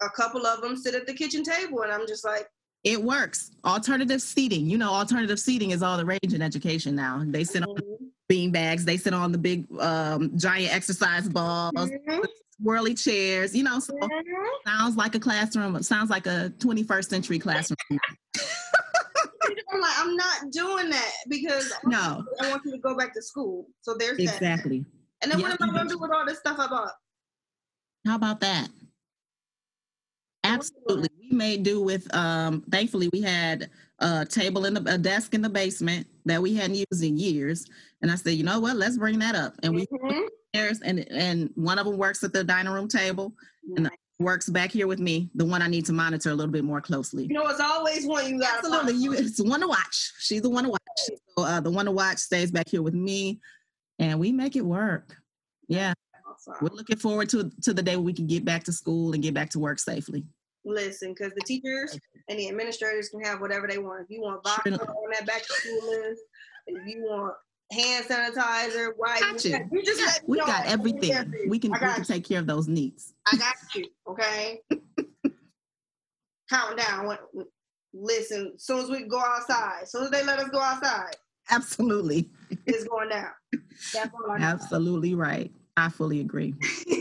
A 0.02 0.10
couple 0.10 0.46
of 0.46 0.60
them 0.60 0.76
sit 0.76 0.94
at 0.94 1.06
the 1.06 1.14
kitchen 1.14 1.42
table, 1.42 1.82
and 1.82 1.90
I'm 1.92 2.06
just 2.06 2.24
like, 2.24 2.46
It 2.84 3.02
works. 3.02 3.50
Alternative 3.64 4.20
seating. 4.20 4.68
You 4.68 4.78
know, 4.78 4.90
alternative 4.92 5.40
seating 5.40 5.70
is 5.70 5.82
all 5.82 5.96
the 5.96 6.04
rage 6.04 6.34
in 6.34 6.42
education 6.42 6.94
now. 6.94 7.22
They 7.26 7.44
sit 7.44 7.62
on 7.62 7.74
mhm, 7.76 7.96
bean 8.28 8.50
bags. 8.52 8.84
They 8.84 8.96
sit 8.96 9.14
on 9.14 9.32
the 9.32 9.38
big 9.38 9.66
um, 9.80 10.36
giant 10.36 10.74
exercise 10.74 11.28
balls, 11.28 11.72
mhm, 11.74 12.24
whirly 12.60 12.94
chairs. 12.94 13.56
You 13.56 13.64
know, 13.64 13.78
so 13.80 13.94
mhm. 13.94 14.20
sounds 14.66 14.96
like 14.96 15.14
a 15.14 15.20
classroom. 15.20 15.82
Sounds 15.82 16.10
like 16.10 16.26
a 16.26 16.52
21st 16.58 17.08
century 17.08 17.38
classroom. 17.38 17.98
I'm 19.76 19.82
like, 19.82 19.98
I'm 19.98 20.16
not 20.16 20.52
doing 20.52 20.90
that 20.90 21.12
because 21.28 21.72
No, 21.84 22.24
I 22.40 22.48
want 22.50 22.62
you 22.64 22.72
to 22.72 22.78
go 22.78 22.96
back 22.96 23.14
to 23.14 23.22
school. 23.22 23.66
So 23.82 23.94
there's 23.98 24.16
that. 24.18 24.36
exactly. 24.36 24.84
And 25.22 25.30
then 25.30 25.38
Yeah, 25.38 25.48
what 25.48 25.60
am 25.60 25.70
I 25.70 25.72
going 25.72 25.88
to 25.88 25.94
do 25.94 26.00
with 26.00 26.10
all 26.12 26.24
this 26.26 26.38
stuff 26.38 26.58
I 26.58 26.66
bought? 26.68 26.92
How 28.06 28.16
about 28.16 28.40
that? 28.40 28.68
Absolutely. 30.44 31.08
We 31.18 31.36
made 31.36 31.62
do 31.64 31.80
with 31.82 32.12
um 32.14 32.62
thankfully 32.70 33.10
we 33.12 33.20
had 33.20 33.68
a 33.98 34.24
table 34.24 34.64
in 34.66 34.74
the 34.74 34.94
a 34.94 34.98
desk 34.98 35.34
in 35.34 35.42
the 35.42 35.48
basement 35.48 36.06
that 36.24 36.40
we 36.40 36.54
hadn't 36.54 36.76
used 36.76 37.02
in 37.02 37.16
years. 37.16 37.66
And 38.02 38.10
I 38.12 38.14
said, 38.14 38.34
you 38.34 38.44
know 38.44 38.60
what, 38.60 38.76
let's 38.76 38.96
bring 38.96 39.18
that 39.18 39.34
up. 39.34 39.54
And 39.64 39.74
we 39.74 39.86
Mhm. 39.92 40.28
chairs 40.54 40.80
and 40.82 41.00
and 41.10 41.50
one 41.56 41.78
of 41.80 41.86
them 41.86 41.98
works 41.98 42.22
at 42.22 42.32
the 42.32 42.44
dining 42.44 42.72
room 42.72 42.86
table 42.86 43.34
and 43.76 43.90
works 44.18 44.48
back 44.48 44.70
here 44.70 44.87
with 44.87 44.98
me, 44.98 45.29
the 45.35 45.44
one 45.44 45.62
I 45.62 45.68
need 45.68 45.85
to 45.87 45.92
monitor 45.92 46.31
a 46.31 46.35
little 46.35 46.52
bit 46.52 46.64
more 46.64 46.81
closely. 46.81 47.24
You 47.24 47.35
know, 47.35 47.46
it's 47.48 47.61
always 47.61 48.07
one 48.07 48.26
you 48.29 48.40
got. 48.40 48.59
Absolutely. 48.59 48.94
You 48.94 49.12
it's 49.12 49.40
one 49.40 49.61
to 49.61 49.68
watch. 49.68 50.12
She's 50.18 50.42
the 50.42 50.50
one 50.50 50.64
to 50.64 50.70
watch. 50.70 50.81
So 51.37 51.44
uh 51.44 51.61
the 51.61 51.70
one 51.70 51.85
to 51.87 51.92
watch 51.92 52.18
stays 52.18 52.50
back 52.50 52.68
here 52.68 52.83
with 52.83 52.94
me 52.94 53.40
and 53.98 54.18
we 54.18 54.33
make 54.33 54.57
it 54.57 54.64
work. 54.64 55.16
Yeah. 55.68 55.92
We're 56.61 56.70
looking 56.70 56.96
forward 56.96 57.29
to 57.31 57.50
to 57.62 57.74
the 57.74 57.83
day 57.83 57.96
we 57.96 58.12
can 58.12 58.26
get 58.26 58.44
back 58.44 58.64
to 58.64 58.72
school 58.72 59.12
and 59.12 59.22
get 59.22 59.35
back 59.35 59.50
to 59.50 59.59
work 59.59 59.79
safely. 59.79 60.24
Listen, 60.64 61.11
because 61.12 61.33
the 61.35 61.42
teachers 61.42 61.98
and 62.29 62.38
the 62.38 62.48
administrators 62.48 63.09
can 63.09 63.20
have 63.22 63.40
whatever 63.40 63.68
they 63.68 63.79
want. 63.79 64.02
If 64.02 64.11
you 64.11 64.22
want 64.22 64.42
vodka 64.42 64.70
on 64.70 65.11
that 65.12 65.26
back 65.26 65.42
to 65.42 65.52
school 65.52 65.90
list, 65.90 66.22
if 66.66 66.87
you 66.87 67.02
want 67.02 67.35
hand 67.72 68.07
sanitizer, 68.07 68.90
Got 69.20 69.44
you. 69.44 69.68
you 69.72 69.83
just 69.85 70.00
Yeah, 70.00 70.12
we 70.26 70.38
know. 70.38 70.46
got 70.46 70.66
everything. 70.66 71.00
We 71.48 71.59
can 71.59 71.72
we 71.72 71.79
can 71.79 71.98
you. 71.98 72.05
take 72.05 72.24
care 72.24 72.38
of 72.38 72.46
those 72.46 72.68
needs. 72.68 73.14
I 73.31 73.37
got 73.37 73.55
you. 73.74 73.87
Okay. 74.09 74.61
Count 76.50 76.79
down. 76.79 77.18
Listen, 77.92 78.52
as 78.55 78.62
soon 78.64 78.79
as 78.81 78.90
we 78.90 79.05
go 79.05 79.18
outside, 79.18 79.81
as 79.83 79.90
soon 79.92 80.05
as 80.05 80.11
they 80.11 80.22
let 80.24 80.38
us 80.38 80.48
go 80.50 80.61
outside, 80.61 81.16
Absolutely. 81.50 82.31
it's 82.66 82.85
going 82.85 83.09
down. 83.09 83.31
That's 83.92 84.11
all 84.14 84.31
I 84.31 84.38
got. 84.38 84.40
Absolutely 84.55 85.14
right. 85.14 85.50
I 85.76 85.88
fully 85.90 86.20
agree. 86.20 86.55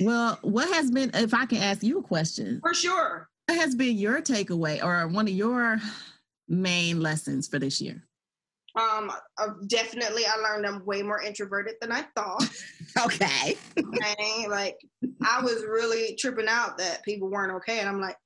Well, 0.00 0.38
what 0.42 0.72
has 0.74 0.92
been 0.92 1.10
if 1.14 1.34
I 1.34 1.44
can 1.46 1.58
ask 1.60 1.82
you 1.82 1.98
a 1.98 2.02
question, 2.04 2.60
For 2.60 2.72
sure. 2.72 3.28
what 3.46 3.58
has 3.58 3.74
been 3.74 3.98
your 3.98 4.22
takeaway 4.22 4.80
or 4.80 5.08
one 5.08 5.26
of 5.26 5.34
your 5.34 5.80
main 6.48 7.00
lessons 7.00 7.48
for 7.48 7.58
this 7.58 7.80
year? 7.80 8.04
Um, 8.78 9.10
uh, 9.38 9.48
definitely, 9.66 10.22
I 10.26 10.36
learned 10.36 10.66
I'm 10.66 10.84
way 10.84 11.02
more 11.02 11.20
introverted 11.20 11.74
than 11.80 11.92
I 11.92 12.02
thought. 12.14 12.44
Okay. 13.04 13.56
okay? 13.78 14.46
Like, 14.48 14.76
I 15.22 15.40
was 15.42 15.62
really 15.62 16.16
tripping 16.18 16.48
out 16.48 16.78
that 16.78 17.04
people 17.04 17.28
weren't 17.28 17.52
okay, 17.56 17.78
and 17.78 17.88
I'm 17.88 18.00
like, 18.00 18.16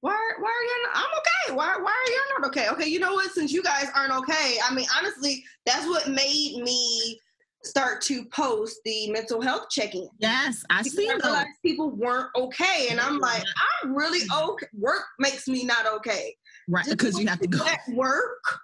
why? 0.00 0.14
Why 0.38 0.48
are 0.48 0.62
you? 0.62 0.82
Not, 0.84 0.96
I'm 0.96 1.18
okay. 1.18 1.56
Why? 1.56 1.76
Why 1.82 1.92
are 1.92 2.10
you 2.10 2.22
not 2.38 2.48
okay? 2.48 2.68
Okay, 2.70 2.88
you 2.88 3.00
know 3.00 3.14
what? 3.14 3.32
Since 3.32 3.52
you 3.52 3.62
guys 3.62 3.88
aren't 3.94 4.12
okay, 4.12 4.56
I 4.64 4.72
mean, 4.72 4.86
honestly, 4.96 5.44
that's 5.66 5.86
what 5.86 6.08
made 6.08 6.62
me 6.62 7.20
start 7.64 8.00
to 8.02 8.24
post 8.26 8.78
the 8.84 9.10
mental 9.10 9.42
health 9.42 9.66
check-in. 9.70 10.08
Yes, 10.20 10.64
I 10.70 10.82
Because 10.82 10.96
see 10.96 11.10
I 11.10 11.14
realized 11.14 11.48
people 11.62 11.90
weren't 11.90 12.30
okay, 12.36 12.86
and 12.90 13.00
I'm 13.00 13.18
like, 13.18 13.42
I'm 13.82 13.94
really 13.94 14.20
okay. 14.32 14.66
Work 14.78 15.04
makes 15.18 15.48
me 15.48 15.64
not 15.64 15.86
okay. 15.86 16.34
Right, 16.68 16.86
because 16.88 17.18
you 17.18 17.26
have 17.26 17.40
to 17.40 17.48
go. 17.48 17.66
At 17.66 17.80
work, 17.94 18.60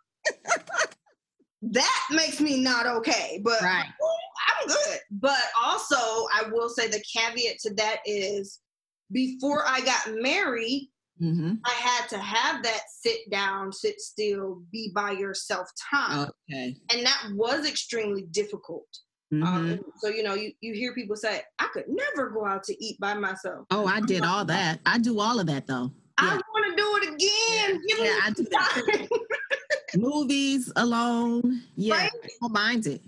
that 1.62 2.00
makes 2.10 2.40
me 2.40 2.60
not 2.60 2.86
okay. 2.86 3.40
But 3.42 3.60
Right. 3.62 3.86
I'm 3.86 4.68
good. 4.68 4.98
But 5.10 5.40
also, 5.62 5.96
I 5.96 6.44
will 6.50 6.68
say 6.68 6.88
the 6.88 7.02
caveat 7.12 7.58
to 7.60 7.74
that 7.74 7.98
is 8.04 8.60
before 9.12 9.64
I 9.66 9.80
got 9.80 10.14
married, 10.20 10.90
hmm 11.18 11.54
I 11.64 11.70
had 11.70 12.08
to 12.08 12.18
have 12.18 12.62
that 12.64 12.80
sit 12.88 13.30
down, 13.30 13.72
sit 13.72 14.00
still, 14.00 14.62
be 14.72 14.90
by 14.94 15.12
yourself 15.12 15.68
time. 15.90 16.28
Okay. 16.50 16.76
And 16.90 17.06
that 17.06 17.30
was 17.34 17.68
extremely 17.68 18.22
difficult. 18.22 18.88
Mhm. 19.32 19.46
Um, 19.46 19.80
so, 19.98 20.08
you 20.08 20.22
know, 20.22 20.34
you, 20.34 20.52
you 20.60 20.74
hear 20.74 20.94
people 20.94 21.16
say, 21.16 21.42
I 21.58 21.68
could 21.72 21.84
never 21.88 22.30
go 22.30 22.44
out 22.46 22.64
to 22.64 22.84
eat 22.84 22.98
by 22.98 23.14
myself. 23.14 23.66
oh, 23.70 23.86
I 23.86 24.00
did 24.00 24.24
all 24.24 24.44
that. 24.46 24.80
I 24.84 24.98
do 24.98 25.20
all 25.20 25.38
of 25.38 25.46
that 25.46 25.66
though. 25.66 25.92
I 26.18 26.40
want 26.52 26.66
to 26.70 26.76
do 26.76 26.96
it 26.96 27.14
again. 27.14 27.80
Me 27.82 28.04
Yeah, 28.04 28.20
I 28.22 28.30
do. 28.30 28.46
Movies 29.96 30.72
alone. 30.76 31.62
Yeah, 31.76 31.94
Right? 31.96 32.10
I 32.24 32.28
don't 32.40 32.52
mind 32.52 32.86
it. 32.86 33.02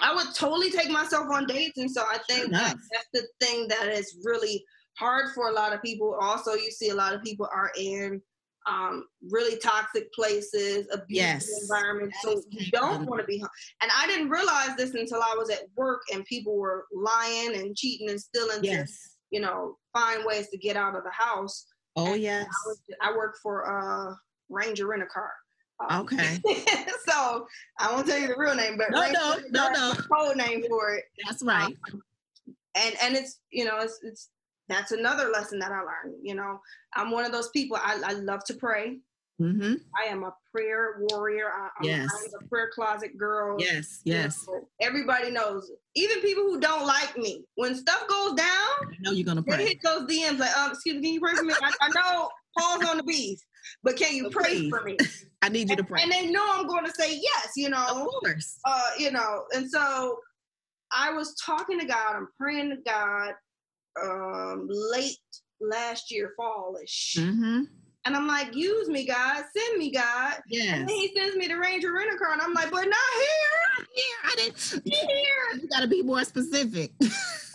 I 0.00 0.14
would 0.14 0.32
totally 0.34 0.70
take 0.70 0.90
myself 0.90 1.26
on 1.32 1.46
dates, 1.46 1.78
and 1.78 1.90
so 1.90 2.02
I 2.02 2.18
think 2.28 2.50
that 2.52 2.76
that's 2.92 3.08
the 3.12 3.26
thing 3.40 3.66
that 3.68 3.88
is 3.88 4.16
really 4.24 4.64
hard 4.96 5.32
for 5.34 5.48
a 5.48 5.52
lot 5.52 5.72
of 5.72 5.82
people. 5.82 6.16
Also, 6.20 6.54
you 6.54 6.70
see 6.70 6.90
a 6.90 6.94
lot 6.94 7.14
of 7.14 7.22
people 7.22 7.48
are 7.52 7.72
in 7.76 8.22
um, 8.68 9.06
really 9.30 9.58
toxic 9.58 10.12
places, 10.12 10.86
abusive 10.92 11.06
Yes. 11.08 11.62
environments, 11.62 12.18
so 12.22 12.42
you 12.50 12.70
don't 12.70 13.06
want 13.06 13.20
to 13.20 13.26
be. 13.26 13.38
home. 13.38 13.48
And 13.80 13.90
I 13.96 14.06
didn't 14.06 14.28
realize 14.28 14.76
this 14.76 14.94
until 14.94 15.22
I 15.22 15.34
was 15.38 15.48
at 15.50 15.62
work 15.74 16.02
and 16.12 16.24
people 16.26 16.56
were 16.56 16.86
lying 16.92 17.54
and 17.56 17.74
cheating 17.74 18.10
and 18.10 18.20
stealing 18.20 18.60
to, 18.62 18.66
Yes. 18.68 19.16
you 19.30 19.40
know, 19.40 19.78
find 19.94 20.22
ways 20.26 20.48
to 20.50 20.58
get 20.58 20.76
out 20.76 20.94
of 20.94 21.02
the 21.02 21.10
house. 21.10 21.66
Oh 21.96 22.12
And 22.12 22.22
yes. 22.22 22.44
I, 22.46 22.68
was, 22.68 22.82
I 23.00 23.16
work 23.16 23.36
for 23.42 23.66
uh, 23.66 24.14
Ranger 24.50 24.86
Rent 24.86 25.02
a 25.02 25.06
Car. 25.06 25.32
Okay. 25.92 26.38
so 27.08 27.46
I 27.78 27.92
won't 27.92 28.06
tell 28.06 28.18
you 28.18 28.26
the 28.28 28.34
real 28.36 28.54
name, 28.54 28.76
but 28.76 28.90
No, 28.90 29.10
no, 29.10 29.36
no, 29.50 29.68
no. 29.70 29.94
code 30.12 30.36
name 30.36 30.64
for 30.68 30.90
it. 30.94 31.04
That's 31.26 31.42
right. 31.42 31.74
and 32.74 32.94
and 33.02 33.14
it's 33.16 33.40
you 33.50 33.64
know 33.64 33.78
it's 33.78 33.98
it's 34.02 34.30
that's 34.68 34.92
another 34.92 35.28
lesson 35.30 35.58
that 35.60 35.70
I 35.72 35.78
learned. 35.80 36.16
You 36.22 36.34
know, 36.34 36.60
I'm 36.94 37.10
one 37.10 37.24
of 37.24 37.32
those 37.32 37.48
people. 37.50 37.76
I, 37.80 38.00
I 38.04 38.12
love 38.14 38.44
to 38.46 38.54
pray. 38.54 38.98
Mm-hmm. 39.40 39.74
I 39.96 40.10
am 40.10 40.24
a 40.24 40.34
prayer 40.52 40.96
warrior. 41.10 41.46
I, 41.48 41.68
I'm, 41.78 41.84
Yes. 41.84 42.10
I'm 42.12 42.44
a 42.44 42.48
prayer 42.48 42.70
closet 42.74 43.16
girl. 43.16 43.56
Yes. 43.60 44.00
You 44.04 44.14
Yes. 44.14 44.44
know, 44.48 44.68
everybody 44.80 45.30
knows. 45.30 45.70
Even 45.94 46.20
people 46.20 46.42
who 46.42 46.58
don't 46.60 46.86
like 46.86 47.16
me, 47.16 47.44
when 47.54 47.74
stuff 47.76 48.06
goes 48.08 48.34
down, 48.34 48.46
I 48.82 48.96
know 49.00 49.12
you're 49.12 49.24
gonna 49.24 49.42
pray. 49.44 49.56
they 49.58 49.66
hit 49.68 49.78
those 49.82 50.02
DMs 50.08 50.38
like, 50.38 50.54
um, 50.56 50.72
excuse 50.72 50.96
me, 50.96 51.02
can 51.02 51.12
you 51.14 51.20
pray 51.20 51.34
for 51.34 51.44
me? 51.44 51.54
I, 51.62 51.72
I 51.80 51.88
know 51.90 52.28
Paul's 52.58 52.84
on 52.84 52.96
the 52.96 53.04
beast, 53.04 53.44
but 53.82 53.96
can 53.96 54.14
you 54.14 54.30
pray 54.30 54.54
please. 54.54 54.70
for 54.70 54.82
me? 54.82 54.96
I 55.42 55.48
need 55.48 55.70
you 55.70 55.76
to 55.76 55.82
And, 55.82 55.88
pray. 55.88 56.02
and 56.02 56.10
they 56.12 56.26
know 56.30 56.44
I'm 56.50 56.66
going 56.66 56.84
to 56.84 56.92
say 56.92 57.14
yes. 57.16 57.52
You 57.56 57.70
know, 57.70 57.86
Of 57.88 58.08
course. 58.22 58.58
uh, 58.64 58.90
you 58.98 59.10
know, 59.12 59.44
and 59.52 59.70
so 59.70 60.18
I 60.92 61.12
was 61.12 61.34
talking 61.44 61.78
to 61.80 61.86
God, 61.86 62.16
I'm 62.16 62.28
praying 62.38 62.70
to 62.70 62.76
God 62.90 63.34
um 64.02 64.66
late 64.70 65.16
last 65.60 66.10
year, 66.10 66.32
fallish. 66.36 67.16
Mm-hmm. 67.18 67.62
And 68.08 68.16
I'm 68.16 68.26
like, 68.26 68.54
use 68.56 68.88
me, 68.88 69.04
God, 69.04 69.44
send 69.54 69.76
me, 69.78 69.90
God. 69.90 70.32
And 70.36 70.42
Yes. 70.46 70.78
then 70.78 70.88
he 70.88 71.12
sends 71.14 71.36
me 71.36 71.46
the 71.46 71.58
Ranger 71.58 71.92
Rent 71.92 72.08
a 72.10 72.16
Car, 72.16 72.32
and 72.32 72.40
I'm 72.40 72.54
like, 72.54 72.70
but 72.70 72.86
not 72.86 72.86
here. 72.86 73.76
Not 73.78 73.86
Here, 73.94 74.04
I 74.24 74.34
didn't. 74.36 74.82
Here. 74.86 75.60
You 75.60 75.68
gotta 75.68 75.86
be 75.88 76.00
more 76.02 76.24
specific. 76.24 76.92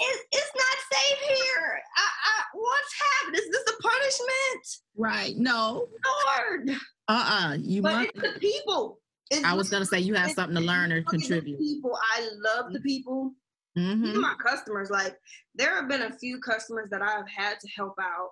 It's, 0.05 0.23
it's 0.33 0.51
not 0.55 0.99
safe 0.99 1.19
here. 1.29 1.81
I, 1.95 2.01
I, 2.01 2.43
what's 2.55 2.93
happened? 3.21 3.37
Is 3.37 3.49
this 3.51 3.63
a 3.73 3.81
punishment? 3.81 4.67
right. 4.97 5.33
No. 5.37 5.87
Lord. 6.27 6.71
Uh-uh. 7.07 7.57
You 7.61 7.81
But 7.83 7.93
must. 7.93 8.09
it's 8.15 8.33
the 8.33 8.39
people. 8.39 8.99
It's 9.31 9.45
I 9.45 9.53
was 9.53 9.69
gonna 9.69 9.85
say 9.85 9.99
you 9.99 10.13
have 10.15 10.31
something 10.31 10.55
to 10.55 10.61
learn 10.61 10.91
or 10.91 11.03
contribute. 11.03 11.57
People, 11.57 11.97
I 12.15 12.27
love 12.43 12.73
the 12.73 12.81
people. 12.81 13.31
Mm-hmm. 13.77 14.05
even 14.05 14.21
my 14.21 14.35
customers 14.45 14.89
like 14.91 15.15
there 15.55 15.75
have 15.75 15.87
been 15.87 16.03
a 16.03 16.13
few 16.19 16.39
customers 16.39 16.89
that 16.91 17.01
i've 17.01 17.27
had 17.27 17.59
to 17.59 17.67
help 17.75 17.95
out 17.99 18.29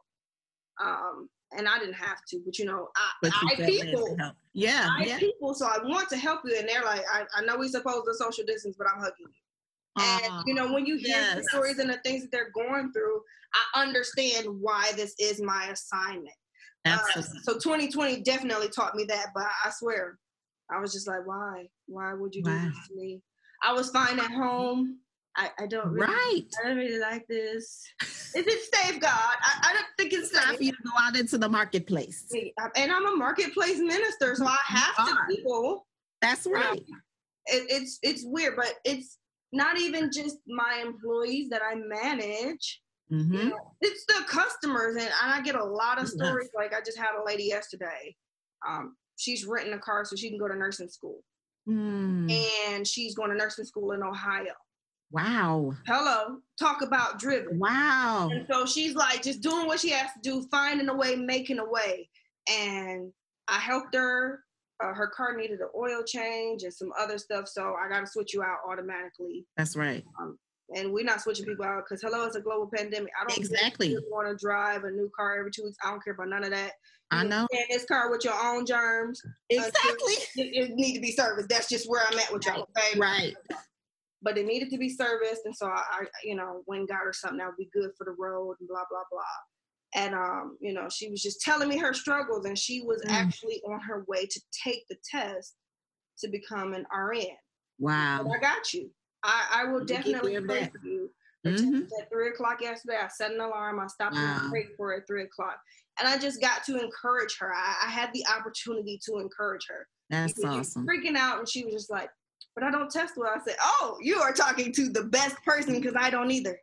um 0.79 1.27
and 1.57 1.67
I 1.67 1.79
didn't 1.79 1.95
have 1.95 2.23
to, 2.29 2.41
but 2.45 2.57
you 2.57 2.65
know, 2.65 2.89
I, 2.95 3.11
But 3.21 3.31
I 3.33 3.55
felt 3.55 3.59
led 3.59 3.65
to 3.67 3.85
people. 3.85 4.17
Yeah, 4.53 4.89
I 4.97 5.03
yeah. 5.03 5.19
people, 5.19 5.53
so 5.53 5.65
I 5.65 5.79
want 5.83 6.09
to 6.09 6.17
help 6.17 6.41
you, 6.45 6.55
and 6.57 6.67
they're 6.67 6.83
like, 6.83 7.03
I, 7.11 7.23
I 7.35 7.41
know 7.43 7.57
we 7.57 7.67
supposed 7.67 8.05
to 8.05 8.13
social 8.13 8.45
distance, 8.45 8.75
but 8.77 8.87
I'm 8.87 8.99
hugging 8.99 9.13
you. 9.19 10.03
And 10.03 10.43
you 10.47 10.53
know, 10.53 10.73
when 10.73 10.85
you 10.85 10.97
hear 10.97 11.35
the 11.35 11.43
stories 11.43 11.79
and 11.79 11.89
the 11.89 11.97
things 12.05 12.21
that 12.21 12.31
they're 12.31 12.51
going 12.51 12.93
through, 12.93 13.21
I 13.75 13.81
understand 13.81 14.47
why 14.47 14.91
this 14.95 15.13
is 15.19 15.41
my 15.41 15.67
assignment. 15.67 16.35
Uh, 16.85 16.97
so 17.43 17.53
2020 17.53 18.21
definitely 18.21 18.69
taught 18.69 18.95
me 18.95 19.03
that, 19.05 19.27
but 19.35 19.45
I 19.65 19.69
swear, 19.69 20.17
I 20.71 20.79
was 20.79 20.93
just 20.93 21.07
like, 21.07 21.25
why? 21.27 21.67
Why 21.87 22.13
would 22.13 22.33
you 22.33 22.41
do 22.41 22.51
this 22.51 22.87
to 22.87 22.95
me? 22.95 23.21
I 23.61 23.73
was 23.73 23.91
fine 23.91 24.19
at 24.19 24.31
home. 24.31 24.97
I, 25.37 25.49
I 25.59 25.67
don't 25.67 25.87
really, 25.89 26.07
right. 26.07 26.41
I 26.63 26.67
don't 26.67 26.77
really 26.77 26.99
like 26.99 27.25
this. 27.27 27.81
Is 28.01 28.45
it 28.47 28.73
safeguard? 28.75 29.13
I, 29.13 29.69
I 29.69 29.73
don't 29.73 29.85
think 29.97 30.13
it's 30.13 30.29
time 30.31 30.55
for 30.55 30.63
you 30.63 30.71
to 30.71 30.83
go 30.83 30.91
out 31.01 31.17
into 31.17 31.37
the 31.37 31.47
marketplace. 31.49 32.27
And 32.75 32.91
I'm 32.91 33.05
a 33.07 33.15
marketplace 33.15 33.77
minister, 33.79 34.35
so 34.35 34.45
I 34.45 34.57
have 34.65 34.95
to 35.07 35.15
people. 35.29 35.87
That's 36.21 36.45
right. 36.51 36.83
It, 37.47 37.63
it's 37.69 37.99
it's 38.03 38.23
weird, 38.25 38.55
but 38.55 38.73
it's 38.85 39.17
not 39.53 39.79
even 39.79 40.11
just 40.13 40.37
my 40.47 40.83
employees 40.85 41.49
that 41.49 41.61
I 41.63 41.75
manage. 41.75 42.81
hmm 43.09 43.33
You 43.33 43.49
know, 43.49 43.75
it's 43.81 44.05
the 44.05 44.23
customers, 44.27 44.95
and 44.97 45.09
I 45.23 45.41
get 45.41 45.55
a 45.55 45.63
lot 45.63 45.97
of 45.97 46.03
Yes. 46.05 46.13
stories. 46.13 46.49
Like 46.55 46.73
I 46.73 46.81
just 46.81 46.97
had 46.97 47.11
a 47.19 47.23
lady 47.25 47.43
yesterday. 47.45 48.15
Um, 48.67 48.95
she's 49.17 49.45
renting 49.45 49.73
a 49.73 49.79
car 49.79 50.03
so 50.05 50.15
she 50.15 50.29
can 50.29 50.37
go 50.37 50.47
to 50.47 50.55
nursing 50.55 50.89
school, 50.89 51.23
Mm. 51.69 52.29
and 52.73 52.87
she's 52.87 53.15
going 53.15 53.29
to 53.31 53.37
nursing 53.37 53.65
school 53.65 53.91
in 53.93 54.03
Ohio. 54.03 54.53
Wow. 55.12 55.74
Hello, 55.88 56.38
talk 56.60 56.82
about 56.82 57.19
driven. 57.19 57.60
Wow. 57.60 58.30
And 58.32 58.45
so 58.50 58.65
she's 58.65 58.95
like 58.95 59.21
just 59.24 59.41
doing 59.41 59.67
what 59.67 59.80
she 59.80 59.89
has 59.89 60.12
to 60.13 60.19
do, 60.21 60.47
finding 60.50 60.88
a 60.89 60.95
way, 60.95 61.15
making 61.15 61.60
a 61.60 61.65
way. 61.69 62.10
And 62.50 63.12
I 63.47 63.60
helped 63.60 63.93
her. 63.95 64.39
Uh, 64.84 64.93
her 64.93 65.08
car 65.15 65.38
needed 65.38 65.60
an 65.60 65.67
oil 65.78 66.02
change 66.04 66.63
and 66.63 66.74
some 66.74 66.89
other 67.00 67.19
stuff, 67.19 67.47
so 67.47 67.76
I 67.80 67.88
got 67.88 68.00
to 68.00 68.08
switch 68.08 68.34
you 68.34 68.41
out 68.41 68.58
automatically. 68.67 69.45
That's 69.56 69.76
right. 69.76 70.04
And 70.76 70.91
we're 70.91 71.04
not 71.06 71.21
switching 71.21 71.45
people 71.45 71.65
out 71.65 71.84
because 71.88 72.02
hello, 72.02 72.26
it's 72.26 72.36
a 72.36 72.41
global 72.41 72.67
pandemic. 72.74 73.12
I 73.21 73.28
don't 73.28 73.38
Exactly. 73.38 73.95
want 74.10 74.28
to 74.28 74.43
drive 74.43 74.84
a 74.86 74.89
new 74.89 75.12
car 75.15 75.38
every 75.38 75.52
two 75.52 75.65
weeks. 75.65 75.78
I 75.86 75.91
don't 75.91 76.04
care 76.04 76.13
about 76.13 76.30
none 76.30 76.43
of 76.45 76.50
that. 76.52 76.71
I 77.12 77.26
know. 77.26 77.45
in 77.52 77.60
this 77.69 77.84
car 77.86 78.10
with 78.10 78.24
your 78.24 78.34
own 78.41 78.65
germs. 78.65 79.21
Exactly. 79.50 80.13
It, 80.38 80.69
it 80.69 80.76
need 80.76 80.95
to 80.95 81.02
be 81.02 81.12
serviced. 81.12 81.50
That's 81.50 81.67
just 81.67 81.88
where 81.89 82.02
I'm 82.10 82.17
at 82.17 82.32
with 82.34 82.45
y'all. 82.45 82.67
Okay? 82.76 82.97
Right. 82.97 83.36
But 84.21 84.38
it 84.38 84.45
needed 84.45 84.69
to 84.69 84.77
be 84.77 84.89
serviced 84.89 85.41
and 85.45 85.55
so 85.55 85.67
I, 85.67 85.84
I 85.91 86.05
you 86.23 86.36
know 86.36 86.63
went 86.67 86.81
and 86.81 86.89
got 86.89 87.03
her 87.03 87.13
something 87.13 87.38
that 87.39 87.47
would 87.47 87.57
be 87.57 87.69
good 87.73 87.91
for 87.97 88.05
the 88.05 88.12
road 88.17 88.55
and 88.60 88.67
blah 88.69 88.84
blah 88.89 89.03
blah 89.12 90.01
and 90.03 90.13
um 90.15 90.57
you 90.62 90.73
know 90.73 90.88
she 90.89 91.10
was 91.10 91.21
just 91.21 91.41
telling 91.41 91.67
me 91.69 91.77
her 91.77 91.93
struggles 91.93 92.45
and 92.45 92.57
she 92.57 92.81
was 92.81 93.01
Mm. 93.05 93.12
actually 93.12 93.62
on 93.67 93.79
her 93.81 94.05
way 94.07 94.25
to 94.25 94.41
take 94.63 94.86
the 94.89 94.97
test 95.10 95.55
to 96.19 96.27
become 96.29 96.73
an 96.73 96.86
RN 96.95 97.25
Wow. 97.79 98.23
but 98.23 98.31
I 98.38 98.39
got 98.39 98.73
you 98.73 98.91
I, 99.23 99.47
I 99.51 99.65
will 99.71 99.79
You 99.81 99.86
definitely 99.86 100.39
pray 100.41 100.69
for 100.71 100.79
you 100.86 101.12
Mhm. 101.45 101.88
at 101.99 102.10
three 102.12 102.29
o'clock 102.29 102.62
yesterday 102.62 102.97
I 103.01 103.07
set 103.07 103.31
an 103.31 103.39
alarm 103.41 103.79
I 103.79 103.88
stopped 103.88 104.13
Wow. 104.15 104.39
and 104.41 104.49
prayed 104.51 104.67
for 104.77 104.89
her 104.91 104.97
at 105.01 105.07
three 105.07 105.23
o'clock 105.23 105.57
and 105.99 106.07
I 106.07 106.17
just 106.17 106.39
got 106.39 106.63
to 106.65 106.79
encourage 106.81 107.38
her 107.39 107.51
I, 107.53 107.75
I 107.86 107.89
had 107.89 108.12
the 108.13 108.23
opportunity 108.27 108.99
to 109.05 109.17
encourage 109.17 109.65
her 109.69 109.88
That's 110.12 110.36
she 110.39 110.45
was 110.47 110.67
awesome. 110.69 110.86
freaking 110.86 111.15
out 111.17 111.39
and 111.39 111.49
she 111.49 111.65
was 111.65 111.73
just 111.73 111.89
like 111.89 112.10
but 112.55 112.63
I 112.63 112.71
don't 112.71 112.89
test 112.91 113.13
well. 113.17 113.31
I 113.33 113.39
said, 113.45 113.55
Oh, 113.63 113.97
you 114.01 114.17
are 114.17 114.33
talking 114.33 114.71
to 114.73 114.89
the 114.89 115.05
best 115.05 115.35
person 115.45 115.73
because 115.79 115.95
I 115.97 116.09
don't 116.09 116.31
either. 116.31 116.59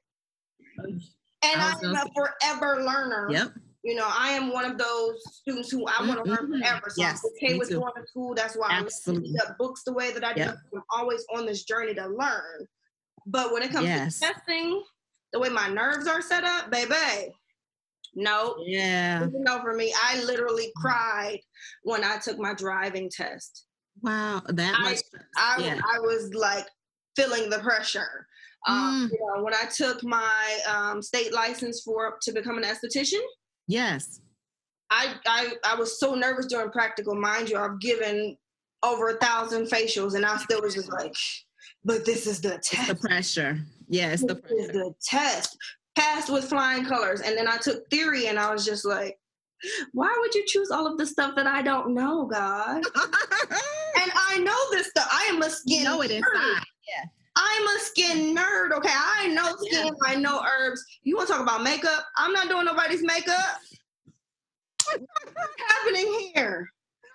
And 0.84 0.96
I 1.42 1.72
I'm 1.82 1.94
a 1.94 2.04
forever 2.14 2.82
learner. 2.84 3.28
Yep. 3.30 3.48
You 3.84 3.94
know, 3.94 4.08
I 4.10 4.30
am 4.30 4.52
one 4.52 4.64
of 4.64 4.76
those 4.76 5.14
students 5.32 5.70
who 5.70 5.86
I 5.86 6.06
want 6.06 6.22
to 6.24 6.30
learn 6.30 6.50
Mhm. 6.50 6.60
forever. 6.60 6.86
So 6.90 7.00
Yes, 7.00 7.22
I'm 7.24 7.30
okay 7.48 7.58
with 7.58 7.68
too. 7.68 7.76
going 7.80 7.92
to 7.96 8.06
school. 8.08 8.34
That's 8.34 8.54
why 8.56 8.68
I 8.70 8.78
Absolutely. 8.80 9.32
pick 9.32 9.48
up 9.48 9.56
books 9.56 9.82
the 9.84 9.92
way 9.92 10.10
that 10.12 10.24
I 10.24 10.32
do. 10.34 10.40
Yep. 10.40 10.56
I'm 10.74 10.82
always 10.90 11.24
on 11.34 11.46
this 11.46 11.64
journey 11.64 11.94
to 11.94 12.06
learn. 12.08 12.66
But 13.26 13.52
when 13.52 13.62
it 13.62 13.70
comes 13.70 13.86
Yes. 13.86 14.18
to 14.18 14.26
testing, 14.26 14.82
the 15.32 15.38
way 15.38 15.48
my 15.48 15.68
nerves 15.68 16.06
are 16.06 16.20
set 16.20 16.44
up, 16.44 16.70
baby, 16.70 17.32
no, 18.14 18.56
Yeah. 18.66 19.26
no 19.32 19.60
for 19.60 19.74
me. 19.74 19.94
I 20.02 20.22
literally 20.24 20.72
cried 20.76 21.40
when 21.82 22.02
I 22.04 22.18
took 22.18 22.38
my 22.38 22.54
driving 22.54 23.08
test. 23.10 23.64
Wow. 24.02 24.42
That 24.48 24.74
I-. 24.78 24.96
I 25.36 25.56
Yeah. 25.64 25.80
I 25.84 25.98
was 26.00 26.32
like 26.34 26.66
feeling 27.16 27.50
the 27.50 27.58
pressure. 27.58 28.26
Um, 28.66 29.08
Mm. 29.08 29.12
you 29.12 29.18
know, 29.36 29.42
when 29.44 29.54
I 29.54 29.64
took 29.66 30.02
my 30.02 30.58
um, 30.68 31.00
state 31.00 31.32
license 31.32 31.82
for 31.82 32.18
to 32.22 32.32
become 32.32 32.58
an 32.58 32.64
esthetician, 32.64 33.20
Yes. 33.66 34.20
I, 34.90 35.14
I 35.26 35.52
I 35.64 35.74
was 35.74 36.00
so 36.00 36.14
nervous 36.14 36.46
during 36.46 36.70
practical. 36.70 37.14
Mind 37.14 37.50
you, 37.50 37.58
I've 37.58 37.78
given 37.80 38.36
over 38.82 39.10
a 39.10 39.16
thousand 39.18 39.66
facials, 39.66 40.14
and 40.14 40.24
I 40.24 40.36
still 40.38 40.62
was 40.62 40.74
just 40.74 40.90
like, 40.90 41.14
but 41.84 42.04
this 42.06 42.26
is 42.26 42.40
the 42.40 42.54
It's 42.54 42.70
the 42.70 42.76
test. 42.94 43.00
pressure. 43.02 43.58
Yeah, 43.88 44.12
it's 44.12 44.24
the 44.24 44.34
This 44.34 44.50
is 44.52 44.68
the 44.68 44.94
test. 45.02 45.56
Passed 45.94 46.30
with 46.30 46.44
flying 46.48 46.84
colors, 46.86 47.20
and 47.20 47.36
then 47.36 47.46
I 47.48 47.58
took 47.58 47.88
theory, 47.90 48.28
and 48.28 48.38
I 48.38 48.50
was 48.52 48.64
just 48.64 48.84
like, 48.86 49.18
why 49.92 50.14
would 50.20 50.34
you 50.34 50.44
choose 50.46 50.70
all 50.70 50.86
of 50.86 50.98
the 50.98 51.06
stuff 51.06 51.34
that 51.36 51.46
I 51.46 51.62
don't 51.62 51.94
know, 51.94 52.26
God? 52.26 52.82
And 54.00 54.12
I 54.14 54.38
know 54.38 54.56
this 54.70 54.88
stuff. 54.90 55.08
I 55.10 55.24
am 55.32 55.42
a 55.42 55.50
skin. 55.50 55.78
you 55.80 55.84
know 55.84 56.02
it 56.02 56.10
nerd. 56.10 56.16
inside. 56.18 56.62
I'm 57.34 57.66
a 57.66 57.78
skin 57.80 58.34
nerd, 58.36 58.72
okay? 58.76 58.92
I 58.92 59.26
know 59.28 59.56
Yeah. 59.62 59.80
skin, 59.82 59.94
I 60.06 60.14
know 60.14 60.40
herbs. 60.44 60.84
You 61.02 61.16
want 61.16 61.28
to 61.28 61.34
talk 61.34 61.42
about 61.42 61.62
makeup? 61.64 62.04
I'm 62.16 62.32
not 62.32 62.48
doing 62.48 62.64
nobody's 62.64 63.02
makeup. 63.02 63.58
What's 64.92 65.54
happening 65.68 66.30
here? 66.34 66.68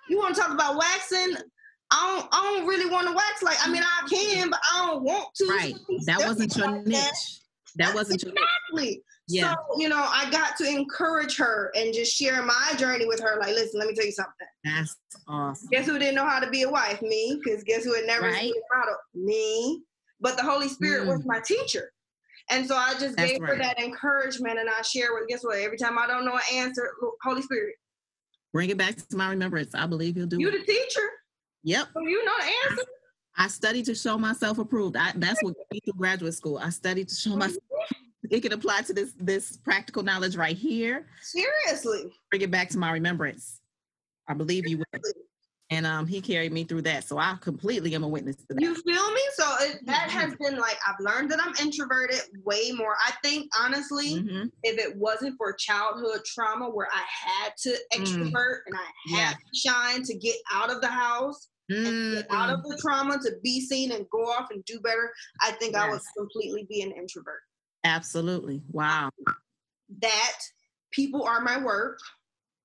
You 0.08 0.18
want 0.18 0.34
to 0.34 0.40
talk 0.40 0.52
about 0.52 0.76
waxing? 0.76 1.36
I 1.90 2.16
don't, 2.18 2.28
I 2.32 2.42
don't 2.58 2.66
really 2.66 2.90
want 2.90 3.06
to 3.08 3.14
wax 3.14 3.42
like, 3.42 3.56
I 3.66 3.70
mean, 3.70 3.82
I 3.82 4.06
can, 4.08 4.50
but 4.50 4.60
I 4.74 4.86
don't 4.86 5.02
want 5.02 5.28
to. 5.36 5.46
Right. 5.46 5.74
That 6.06 6.18
wasn't 6.26 6.56
your 6.56 6.70
Like 6.70 6.86
niche. 6.86 7.40
That 7.76 7.94
wasn't 7.94 8.22
your 8.22 8.32
niche. 8.72 8.98
Yeah. 9.28 9.54
So, 9.54 9.80
you 9.80 9.88
know, 9.88 9.96
I 10.06 10.28
got 10.30 10.56
to 10.58 10.68
encourage 10.68 11.36
her 11.38 11.72
and 11.74 11.94
just 11.94 12.14
share 12.14 12.42
my 12.42 12.72
journey 12.76 13.06
with 13.06 13.20
her. 13.20 13.38
Like, 13.40 13.54
listen, 13.54 13.78
let 13.80 13.88
me 13.88 13.94
tell 13.94 14.04
you 14.04 14.12
something. 14.12 14.46
That's 14.64 14.96
awesome. 15.28 15.68
Guess 15.70 15.86
who 15.86 15.98
didn't 15.98 16.14
know 16.14 16.26
how 16.28 16.40
to 16.40 16.50
be 16.50 16.62
a 16.62 16.70
wife? 16.70 17.00
Me. 17.00 17.40
Because 17.42 17.64
guess 17.64 17.84
who 17.84 17.94
had 17.94 18.04
never 18.06 18.26
Right. 18.26 18.40
seen 18.40 18.52
a 18.54 18.76
model? 18.78 18.94
Me. 19.14 19.82
But 20.20 20.36
the 20.36 20.42
Holy 20.42 20.68
Spirit 20.68 21.06
was 21.06 21.20
Mm. 21.20 21.26
my 21.26 21.40
teacher. 21.40 21.90
And 22.50 22.66
so 22.66 22.76
I 22.76 22.92
just 22.98 23.16
That's 23.16 23.32
gave 23.32 23.40
her 23.40 23.56
that 23.56 23.80
encouragement 23.80 24.58
and 24.58 24.68
I 24.68 24.82
share 24.82 25.14
with 25.14 25.26
guess 25.28 25.42
what? 25.42 25.56
Every 25.58 25.78
time 25.78 25.98
I 25.98 26.06
don't 26.06 26.26
know 26.26 26.34
an 26.34 26.42
answer, 26.52 26.90
Holy 27.22 27.40
Spirit, 27.42 27.76
Bring 28.52 28.70
it 28.70 28.76
back 28.78 28.94
to 28.96 29.16
my 29.16 29.30
remembrance. 29.30 29.74
I 29.74 29.86
believe 29.86 30.14
he'll 30.14 30.26
do 30.26 30.38
you 30.38 30.48
it. 30.48 30.52
the 30.52 30.72
teacher. 30.72 31.10
Yep. 31.64 31.88
So 31.92 32.00
you 32.02 32.24
know 32.24 32.32
the 32.38 32.52
answer. 32.70 32.84
I 33.36 33.48
studied 33.48 33.86
to 33.86 33.94
show 33.96 34.16
myself 34.16 34.58
approved. 34.58 34.96
I, 34.96 35.12
that's 35.16 35.42
what 35.42 35.56
me 35.72 35.80
through 35.80 35.94
graduate 35.94 36.34
school. 36.34 36.58
I 36.58 36.68
studied 36.70 37.08
to 37.08 37.14
show 37.16 37.34
myself. 37.34 37.58
It 38.30 38.40
can 38.40 38.52
apply 38.52 38.82
to 38.82 38.92
this 38.92 39.12
this 39.18 39.56
practical 39.58 40.02
knowledge 40.02 40.36
right 40.36 40.56
here. 40.56 41.06
Seriously. 41.22 42.12
Bring 42.30 42.42
it 42.42 42.50
back 42.50 42.68
to 42.70 42.78
my 42.78 42.92
remembrance. 42.92 43.60
I 44.28 44.34
believe 44.34 44.66
you 44.66 44.78
will. 44.78 45.00
And 45.70 45.86
um, 45.86 46.06
he 46.06 46.20
carried 46.20 46.52
me 46.52 46.64
through 46.64 46.82
that, 46.82 47.04
so 47.04 47.16
I 47.18 47.36
completely 47.40 47.94
am 47.94 48.04
a 48.04 48.08
witness 48.08 48.36
to 48.36 48.54
that. 48.54 48.60
You 48.60 48.74
feel 48.74 49.10
me? 49.12 49.20
So 49.34 49.44
it, 49.60 49.80
that 49.86 50.08
Mm-hmm. 50.08 50.18
has 50.18 50.34
been 50.38 50.58
like 50.58 50.76
I've 50.86 51.00
learned 51.00 51.30
that 51.30 51.40
I'm 51.42 51.54
introverted 51.60 52.20
way 52.44 52.70
more. 52.72 52.94
I 53.04 53.12
think 53.22 53.50
honestly, 53.58 54.16
Mhm. 54.22 54.50
if 54.62 54.78
it 54.78 54.96
wasn't 54.96 55.36
for 55.38 55.52
childhood 55.54 56.20
trauma 56.26 56.68
where 56.68 56.88
I 56.92 57.02
had 57.08 57.52
to 57.62 57.76
extrovert 57.94 58.58
and 58.66 58.76
I 58.76 58.84
had 58.84 58.92
Mm. 59.08 59.16
Yeah. 59.16 59.30
to 59.32 59.58
shine 59.58 60.02
to 60.04 60.14
get 60.18 60.36
out 60.52 60.70
of 60.70 60.80
the 60.82 60.88
house, 60.88 61.48
and 61.70 62.12
get 62.14 62.26
out 62.30 62.50
Mm. 62.50 62.54
of 62.58 62.62
the 62.64 62.78
trauma 62.80 63.18
to 63.22 63.32
be 63.42 63.60
seen 63.62 63.92
and 63.92 64.08
go 64.10 64.20
off 64.26 64.50
and 64.50 64.62
do 64.66 64.78
better, 64.80 65.10
I 65.40 65.52
think 65.52 65.74
I 65.74 65.88
would 65.90 66.00
completely 66.16 66.66
be 66.68 66.82
an 66.82 66.92
introvert. 66.92 67.40
Absolutely. 67.84 68.62
Wow. 68.70 69.10
That 70.00 70.32
people 70.90 71.22
are 71.24 71.40
my 71.40 71.62
work. 71.62 72.00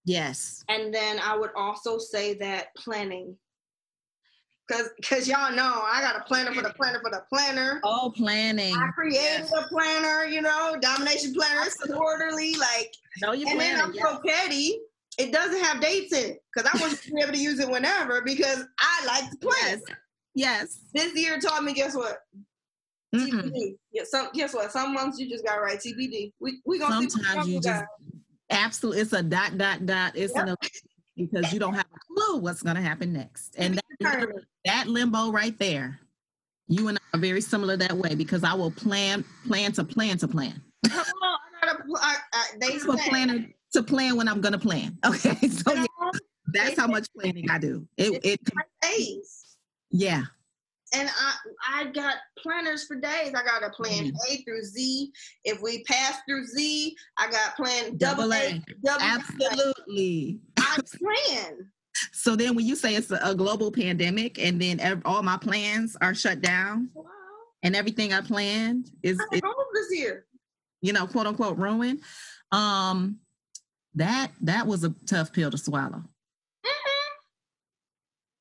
Yes. 0.06 0.64
And 0.70 0.94
then 0.94 1.20
I 1.20 1.38
would 1.38 1.52
also 1.56 1.98
say 1.98 2.34
that 2.36 2.74
planning. 2.76 3.36
Cause, 4.72 4.90
Cause 5.04 5.28
y'all 5.28 5.52
know 5.52 5.82
I 5.84 6.00
got 6.02 6.16
a 6.16 6.24
planner 6.26 6.54
for 6.54 6.62
the 6.62 6.70
planner 6.70 7.00
for 7.02 7.10
the 7.10 7.24
planner. 7.28 7.82
Oh, 7.84 8.14
planning. 8.16 8.76
I 8.76 8.92
created 8.92 9.20
Yes. 9.20 9.52
a 9.52 9.64
planner, 9.68 10.26
you 10.26 10.42
know, 10.42 10.78
domination 10.80 11.34
planner, 11.34 11.62
it's 11.66 11.76
quarterly, 11.78 12.56
like, 12.56 12.94
know 13.22 13.32
you 13.32 13.48
and 13.48 13.60
then 13.60 13.78
planning. 13.78 13.82
I'm 13.82 13.94
yes. 13.94 14.06
so 14.08 14.22
petty. 14.26 14.80
It 15.18 15.34
doesn't 15.34 15.62
have 15.64 15.82
dates 15.82 16.14
in 16.14 16.32
it 16.32 16.44
because 16.54 16.70
I 16.72 16.80
want 16.80 16.94
you 16.94 17.10
to 17.10 17.16
be 17.16 17.22
able 17.22 17.34
to 17.34 17.40
use 17.40 17.60
it 17.60 17.70
whenever 17.70 18.22
because 18.22 18.64
I 18.80 19.06
like 19.06 19.32
to 19.32 19.38
plan. 19.38 19.82
Yes. 19.82 19.82
Yes. 20.36 20.80
This 20.94 21.16
year 21.16 21.40
taught 21.40 21.64
me, 21.64 21.74
guess 21.74 21.96
what? 21.96 22.20
TBD. 23.14 23.76
Yeah, 23.92 24.04
some 24.06 24.30
guess 24.34 24.54
what? 24.54 24.72
Some 24.72 24.94
months 24.94 25.20
you 25.20 25.30
just 25.30 25.46
got 25.46 25.62
write 25.62 25.80
TBD. 25.80 26.34
We 26.40 26.62
we 26.66 26.80
gonna 26.80 27.10
Sometimes 27.10 27.48
you 27.48 27.60
just 27.60 27.84
absolutely. 28.50 29.02
It's 29.02 29.14
a 29.14 29.24
dot 29.24 29.58
dot 29.58 29.86
dot. 29.86 30.14
It's 30.16 30.34
Yep. 30.36 30.48
an 30.48 30.56
because 31.18 31.52
you 31.52 31.60
don't 31.60 31.74
have 31.74 31.86
a 31.94 32.14
clue 32.14 32.38
what's 32.38 32.62
going 32.64 32.76
to 32.78 32.82
happen 32.82 33.12
next, 33.12 33.56
and 33.58 33.80
that, 34.00 34.28
that 34.66 34.88
limbo 34.88 35.32
right 35.32 35.58
there. 35.60 36.00
You 36.68 36.88
and 36.88 36.98
I 36.98 37.18
are 37.18 37.20
very 37.20 37.42
similar 37.42 37.76
that 37.78 37.94
way 37.94 38.14
because 38.16 38.44
I 38.44 38.54
will 38.54 38.72
plan, 38.72 39.26
plan 39.48 39.72
to 39.74 39.84
plan 39.84 40.18
to 40.20 40.28
plan. 40.28 40.62
Come 40.88 41.00
on, 41.00 41.40
I 41.62 41.66
gotta. 41.66 41.84
I, 42.00 42.16
I, 42.32 42.46
they 42.62 42.78
say 42.78 43.10
planner. 43.10 43.48
to 43.74 43.84
plan 43.84 44.16
when 44.18 44.28
I'm 44.28 44.40
gonna 44.40 44.60
plan. 44.60 44.98
Okay, 45.06 45.48
so 45.48 45.74
yeah, 45.74 45.86
that's 46.54 46.80
how 46.80 46.88
much 46.88 47.08
planning 47.20 47.50
I 47.50 47.58
do. 47.58 47.88
It 47.98 48.24
it. 48.24 49.30
Yeah. 49.92 50.24
And 50.94 51.10
I 51.10 51.34
I 51.68 51.86
got 51.92 52.16
planners 52.38 52.86
for 52.86 52.96
days. 52.96 53.34
I 53.36 53.44
got 53.44 53.64
a 53.64 53.70
plan 53.70 54.06
mm-hmm. 54.06 54.34
A 54.34 54.38
through 54.38 54.64
Z. 54.64 55.12
If 55.44 55.62
we 55.62 55.84
pass 55.84 56.18
through 56.28 56.46
Z, 56.46 56.96
I 57.18 57.30
got 57.30 57.56
plan 57.56 57.98
double 57.98 58.34
A. 58.34 58.62
Double 58.84 59.02
Absolutely. 59.02 60.40
I 60.58 60.78
plan. 60.98 61.72
So 62.12 62.36
then, 62.36 62.56
when 62.56 62.66
you 62.66 62.76
say 62.76 62.96
it's 62.96 63.12
a, 63.12 63.36
global 63.36 63.72
pandemic, 63.72 64.40
and 64.40 64.62
then 64.62 64.80
ev- 64.80 65.02
all 65.06 65.22
my 65.22 65.38
plans 65.38 65.98
are 66.02 66.14
shut 66.14 66.42
down, 66.42 66.90
wow. 66.94 67.06
and 67.64 67.76
everything 67.76 68.14
I 68.14 68.22
planned 68.22 68.90
is 69.04 69.20
it, 69.32 69.44
this 69.74 70.00
year, 70.00 70.26
you 70.82 70.94
know, 70.94 71.08
quote 71.08 71.28
unquote, 71.28 71.58
ruined. 71.58 72.02
Um, 72.52 73.20
that 73.96 74.32
that 74.42 74.66
was 74.66 74.84
a 74.84 74.94
tough 75.08 75.34
pill 75.34 75.52
to 75.52 75.58
swallow. 75.58 76.04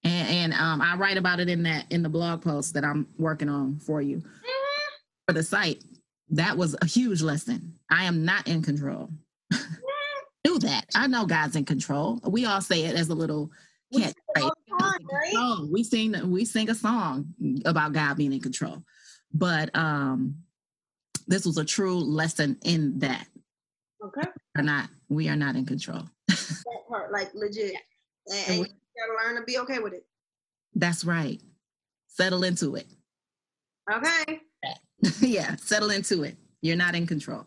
And, 0.08 0.28
and 0.28 0.54
um, 0.54 0.80
I 0.80 0.96
write 0.96 1.18
about 1.18 1.38
it 1.38 1.50
in 1.50 1.62
that 1.64 1.84
in 1.90 2.02
the 2.02 2.08
blog 2.08 2.40
post 2.42 2.72
that 2.74 2.84
I'm 2.84 3.06
working 3.18 3.50
on 3.50 3.78
for 3.78 4.00
you 4.00 4.18
mm-hmm. 4.18 4.94
for 5.26 5.34
the 5.34 5.42
site. 5.42 5.84
That 6.30 6.56
was 6.56 6.74
a 6.80 6.86
huge 6.86 7.20
lesson. 7.20 7.74
I 7.90 8.04
am 8.04 8.24
not 8.24 8.48
in 8.48 8.62
control. 8.62 9.10
Mm-hmm. 9.52 9.74
Do 10.44 10.58
that. 10.60 10.86
I 10.94 11.08
know 11.08 11.26
God's 11.26 11.56
in 11.56 11.66
control. 11.66 12.20
We 12.26 12.46
all 12.46 12.62
say 12.62 12.84
it 12.84 12.96
as 12.96 13.10
a 13.10 13.14
little 13.14 13.50
cat. 13.94 14.14
right? 14.34 15.68
We 15.70 15.84
sing 15.84 16.14
we 16.30 16.46
sing 16.46 16.70
a 16.70 16.74
song 16.74 17.34
about 17.66 17.92
God 17.92 18.16
being 18.16 18.32
in 18.32 18.40
control. 18.40 18.82
But 19.34 19.76
um 19.76 20.36
this 21.26 21.44
was 21.44 21.58
a 21.58 21.64
true 21.64 21.98
lesson 21.98 22.56
in 22.64 23.00
that. 23.00 23.26
Okay. 24.02 24.26
Are 24.56 24.62
not 24.62 24.88
we 25.10 25.28
are 25.28 25.36
not 25.36 25.54
in 25.54 25.66
control. 25.66 26.04
that 26.28 26.88
part, 26.88 27.12
like 27.12 27.34
legit. 27.34 27.74
And, 28.30 28.60
and 28.60 28.68
gotta 28.98 29.28
learn 29.28 29.40
to 29.40 29.44
be 29.44 29.58
okay 29.58 29.78
with 29.78 29.92
it. 29.92 30.04
That's 30.74 31.04
right. 31.04 31.40
Settle 32.08 32.44
into 32.44 32.76
it. 32.76 32.86
Okay. 33.92 34.40
yeah, 35.20 35.56
settle 35.56 35.90
into 35.90 36.22
it. 36.24 36.36
You're 36.60 36.76
not 36.76 36.94
in 36.94 37.06
control. 37.06 37.46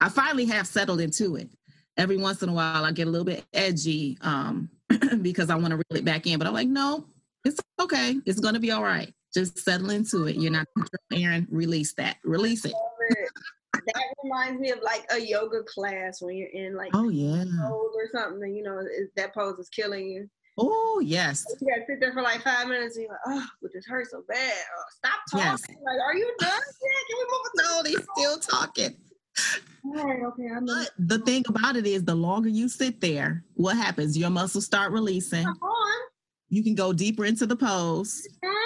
I 0.00 0.08
finally 0.08 0.46
have 0.46 0.66
settled 0.66 1.00
into 1.00 1.36
it. 1.36 1.48
Every 1.96 2.16
once 2.16 2.42
in 2.42 2.48
a 2.48 2.52
while, 2.52 2.84
I 2.84 2.92
get 2.92 3.06
a 3.06 3.10
little 3.10 3.24
bit 3.24 3.44
edgy 3.52 4.18
um, 4.22 4.70
because 5.22 5.50
I 5.50 5.54
want 5.56 5.68
to 5.68 5.76
reel 5.76 6.00
it 6.00 6.04
back 6.04 6.26
in, 6.26 6.38
but 6.38 6.46
I'm 6.46 6.54
like, 6.54 6.68
no, 6.68 7.04
it's 7.44 7.60
okay. 7.80 8.16
It's 8.26 8.40
going 8.40 8.54
to 8.54 8.60
be 8.60 8.70
all 8.70 8.82
right. 8.82 9.12
Just 9.32 9.58
settle 9.58 9.90
into 9.90 10.26
it. 10.26 10.36
You're 10.36 10.50
not 10.50 10.66
Aaron. 11.12 11.46
Release 11.50 11.92
that. 11.94 12.16
Release 12.24 12.64
it. 12.64 12.72
that 13.72 14.02
reminds 14.24 14.60
me 14.60 14.70
of 14.70 14.80
like 14.82 15.04
a 15.12 15.20
yoga 15.20 15.62
class 15.62 16.20
when 16.20 16.36
you're 16.36 16.48
in 16.48 16.74
like 16.74 16.90
oh 16.94 17.08
yeah 17.08 17.44
or 17.68 18.08
something. 18.12 18.54
You 18.54 18.64
know 18.64 18.82
that 19.16 19.32
pose 19.32 19.58
is 19.58 19.68
killing 19.68 20.08
you. 20.08 20.28
Oh 20.62 21.00
yes. 21.02 21.44
You 21.60 21.68
gotta 21.68 21.84
sit 21.86 22.00
there 22.00 22.12
for 22.12 22.20
like 22.20 22.42
five 22.42 22.68
minutes 22.68 22.96
and 22.96 23.04
you're 23.04 23.12
like, 23.12 23.20
oh, 23.26 23.46
but 23.62 23.70
this 23.72 23.86
hurts 23.86 24.10
so 24.10 24.22
bad. 24.28 24.52
Oh, 24.76 24.82
stop 24.96 25.20
talking. 25.30 25.46
Yes. 25.46 25.80
Like, 25.84 26.00
are 26.06 26.14
you 26.14 26.30
done 26.38 26.50
yet? 26.50 27.02
Can 27.08 27.16
we 27.18 27.24
move? 27.24 27.40
No, 27.56 27.82
they 27.82 27.94
still 28.14 28.38
talking. 28.38 28.96
Right, 29.82 30.22
okay. 30.22 30.48
I'm 30.54 30.66
but 30.66 30.90
the 30.98 31.18
thing 31.20 31.44
about 31.48 31.76
it 31.76 31.86
is, 31.86 32.04
the 32.04 32.14
longer 32.14 32.50
you 32.50 32.68
sit 32.68 33.00
there, 33.00 33.42
what 33.54 33.76
happens? 33.76 34.18
Your 34.18 34.28
muscles 34.28 34.66
start 34.66 34.92
releasing. 34.92 35.46
You 36.50 36.62
can 36.62 36.74
go 36.74 36.92
deeper 36.92 37.24
into 37.24 37.46
the 37.46 37.56
pose. 37.56 38.28
Mm-hmm. 38.44 38.56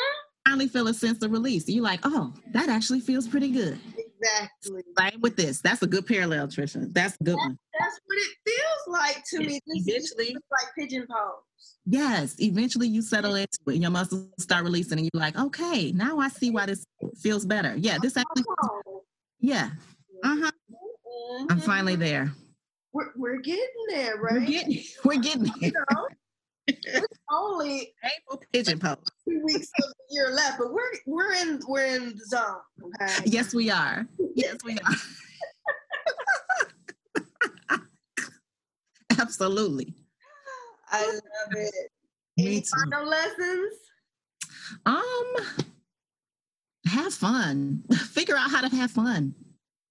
Finally, 0.49 0.69
feel 0.69 0.89
a 0.89 0.95
sense 0.95 1.23
of 1.23 1.31
release. 1.31 1.69
You're 1.69 1.85
like, 1.85 2.01
oh, 2.03 2.33
that 2.53 2.69
actually 2.69 3.01
feels 3.01 3.29
pretty 3.29 3.51
good. 3.51 3.79
Exactly. 3.97 4.83
Same 4.99 5.21
with 5.21 5.37
this. 5.37 5.61
That's 5.61 5.83
a 5.83 5.87
good 5.87 6.07
parallel, 6.07 6.49
Trisha. 6.49 6.93
That's 6.93 7.17
a 7.21 7.25
good 7.25 7.35
that's, 7.35 7.47
one. 7.47 7.59
That's 7.79 8.01
what 8.07 8.19
it 8.19 8.37
feels 8.45 8.64
like 8.87 9.23
to 9.31 9.39
me. 9.41 9.61
This 9.67 9.87
eventually, 9.87 10.37
like 10.51 10.75
pigeon 10.77 11.07
pose. 11.11 11.77
Yes. 11.87 12.37
Eventually, 12.41 12.89
you 12.89 13.03
settle 13.03 13.35
into 13.35 13.59
it, 13.67 13.73
and 13.73 13.83
your 13.83 13.91
muscles 13.91 14.29
start 14.39 14.65
releasing, 14.65 14.99
and 14.99 15.11
you're 15.13 15.21
like, 15.21 15.39
okay, 15.39 15.93
now 15.93 16.19
I 16.19 16.29
see 16.29 16.51
why 16.51 16.67
this 16.67 16.85
feels 17.19 17.45
better. 17.45 17.75
Yeah, 17.77 17.99
this 18.01 18.17
actually. 18.17 18.45
Yeah. 19.41 19.71
Uh 20.23 20.37
huh. 20.43 20.51
Mm-hmm. 20.71 21.53
I'm 21.53 21.61
finally 21.61 21.97
there. 21.97 22.33
We're, 22.93 23.11
we're 23.17 23.41
getting 23.41 23.65
there, 23.89 24.17
right? 24.17 24.35
We're 24.39 24.47
getting, 24.47 24.83
we're 25.05 25.17
getting 25.17 25.43
there. 25.43 25.55
You 25.61 25.73
know, 25.73 26.09
it's 26.67 27.19
only 27.31 27.93
painful 28.03 28.43
pigeon 28.53 28.79
pose. 28.79 28.97
Two 29.29 29.43
weeks 29.45 29.69
of 29.83 29.89
the 29.89 30.15
year 30.15 30.31
left, 30.31 30.59
but 30.59 30.73
we're 30.73 30.93
we're 31.07 31.33
in 31.35 31.61
we're 31.67 31.85
in 31.85 32.17
the 32.17 32.25
zone. 32.25 32.57
Okay. 33.03 33.13
Yes, 33.27 33.53
we 33.53 33.71
are. 33.71 34.07
Yes, 34.35 34.57
we 34.65 34.75
are. 34.79 34.95
Absolutely. 39.21 39.95
I 40.91 41.05
love 41.07 41.53
it. 41.57 41.91
Me 42.37 42.47
Any 42.47 42.61
too. 42.61 42.69
final 42.91 43.07
lessons? 43.07 43.75
Um, 44.87 45.35
have 46.87 47.15
fun. 47.15 47.83
Figure 48.11 48.37
out 48.37 48.51
how 48.51 48.67
to 48.67 48.75
have 48.75 48.91
fun. 48.91 49.35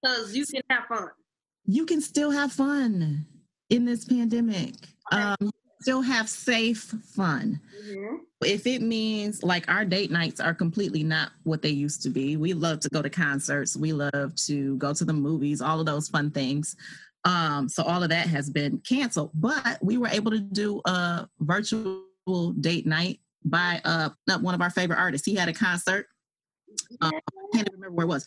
Because 0.01 0.35
you 0.35 0.45
can 0.45 0.61
have 0.69 0.85
fun. 0.85 1.09
You 1.65 1.85
can 1.85 2.01
still 2.01 2.31
have 2.31 2.51
fun 2.51 3.25
in 3.69 3.85
this 3.85 4.05
pandemic. 4.05 4.75
Okay. 5.11 5.21
Um, 5.21 5.51
still 5.83 6.01
have 6.01 6.29
safe 6.29 6.93
fun. 7.13 7.59
Mm-hmm. 7.85 8.15
If 8.45 8.67
it 8.67 8.81
means 8.81 9.43
like 9.43 9.69
our 9.69 9.83
date 9.85 10.11
nights 10.11 10.39
are 10.39 10.53
completely 10.53 11.03
not 11.03 11.31
what 11.43 11.61
they 11.61 11.69
used 11.69 12.01
to 12.03 12.09
be, 12.09 12.37
we 12.37 12.53
love 12.53 12.79
to 12.81 12.89
go 12.89 13.01
to 13.01 13.09
concerts, 13.09 13.75
we 13.75 13.91
love 13.91 14.35
to 14.47 14.77
go 14.77 14.93
to 14.93 15.05
the 15.05 15.13
movies, 15.13 15.61
all 15.61 15.79
of 15.79 15.85
those 15.85 16.07
fun 16.07 16.31
things. 16.31 16.75
Um, 17.25 17.69
so 17.69 17.83
all 17.83 18.03
of 18.03 18.09
that 18.09 18.27
has 18.27 18.49
been 18.49 18.79
canceled, 18.79 19.31
but 19.33 19.79
we 19.81 19.97
were 19.97 20.07
able 20.07 20.31
to 20.31 20.39
do 20.39 20.81
a 20.85 21.27
virtual 21.39 22.03
date 22.59 22.85
night 22.85 23.19
by 23.45 23.81
uh, 23.85 24.09
one 24.39 24.55
of 24.55 24.61
our 24.61 24.69
favorite 24.69 24.99
artists. 24.99 25.25
He 25.25 25.35
had 25.35 25.49
a 25.49 25.53
concert. 25.53 26.07
Um, 27.01 27.11
I 27.13 27.57
can't 27.57 27.69
remember 27.71 27.95
where 27.95 28.05
it 28.05 28.09
was, 28.09 28.25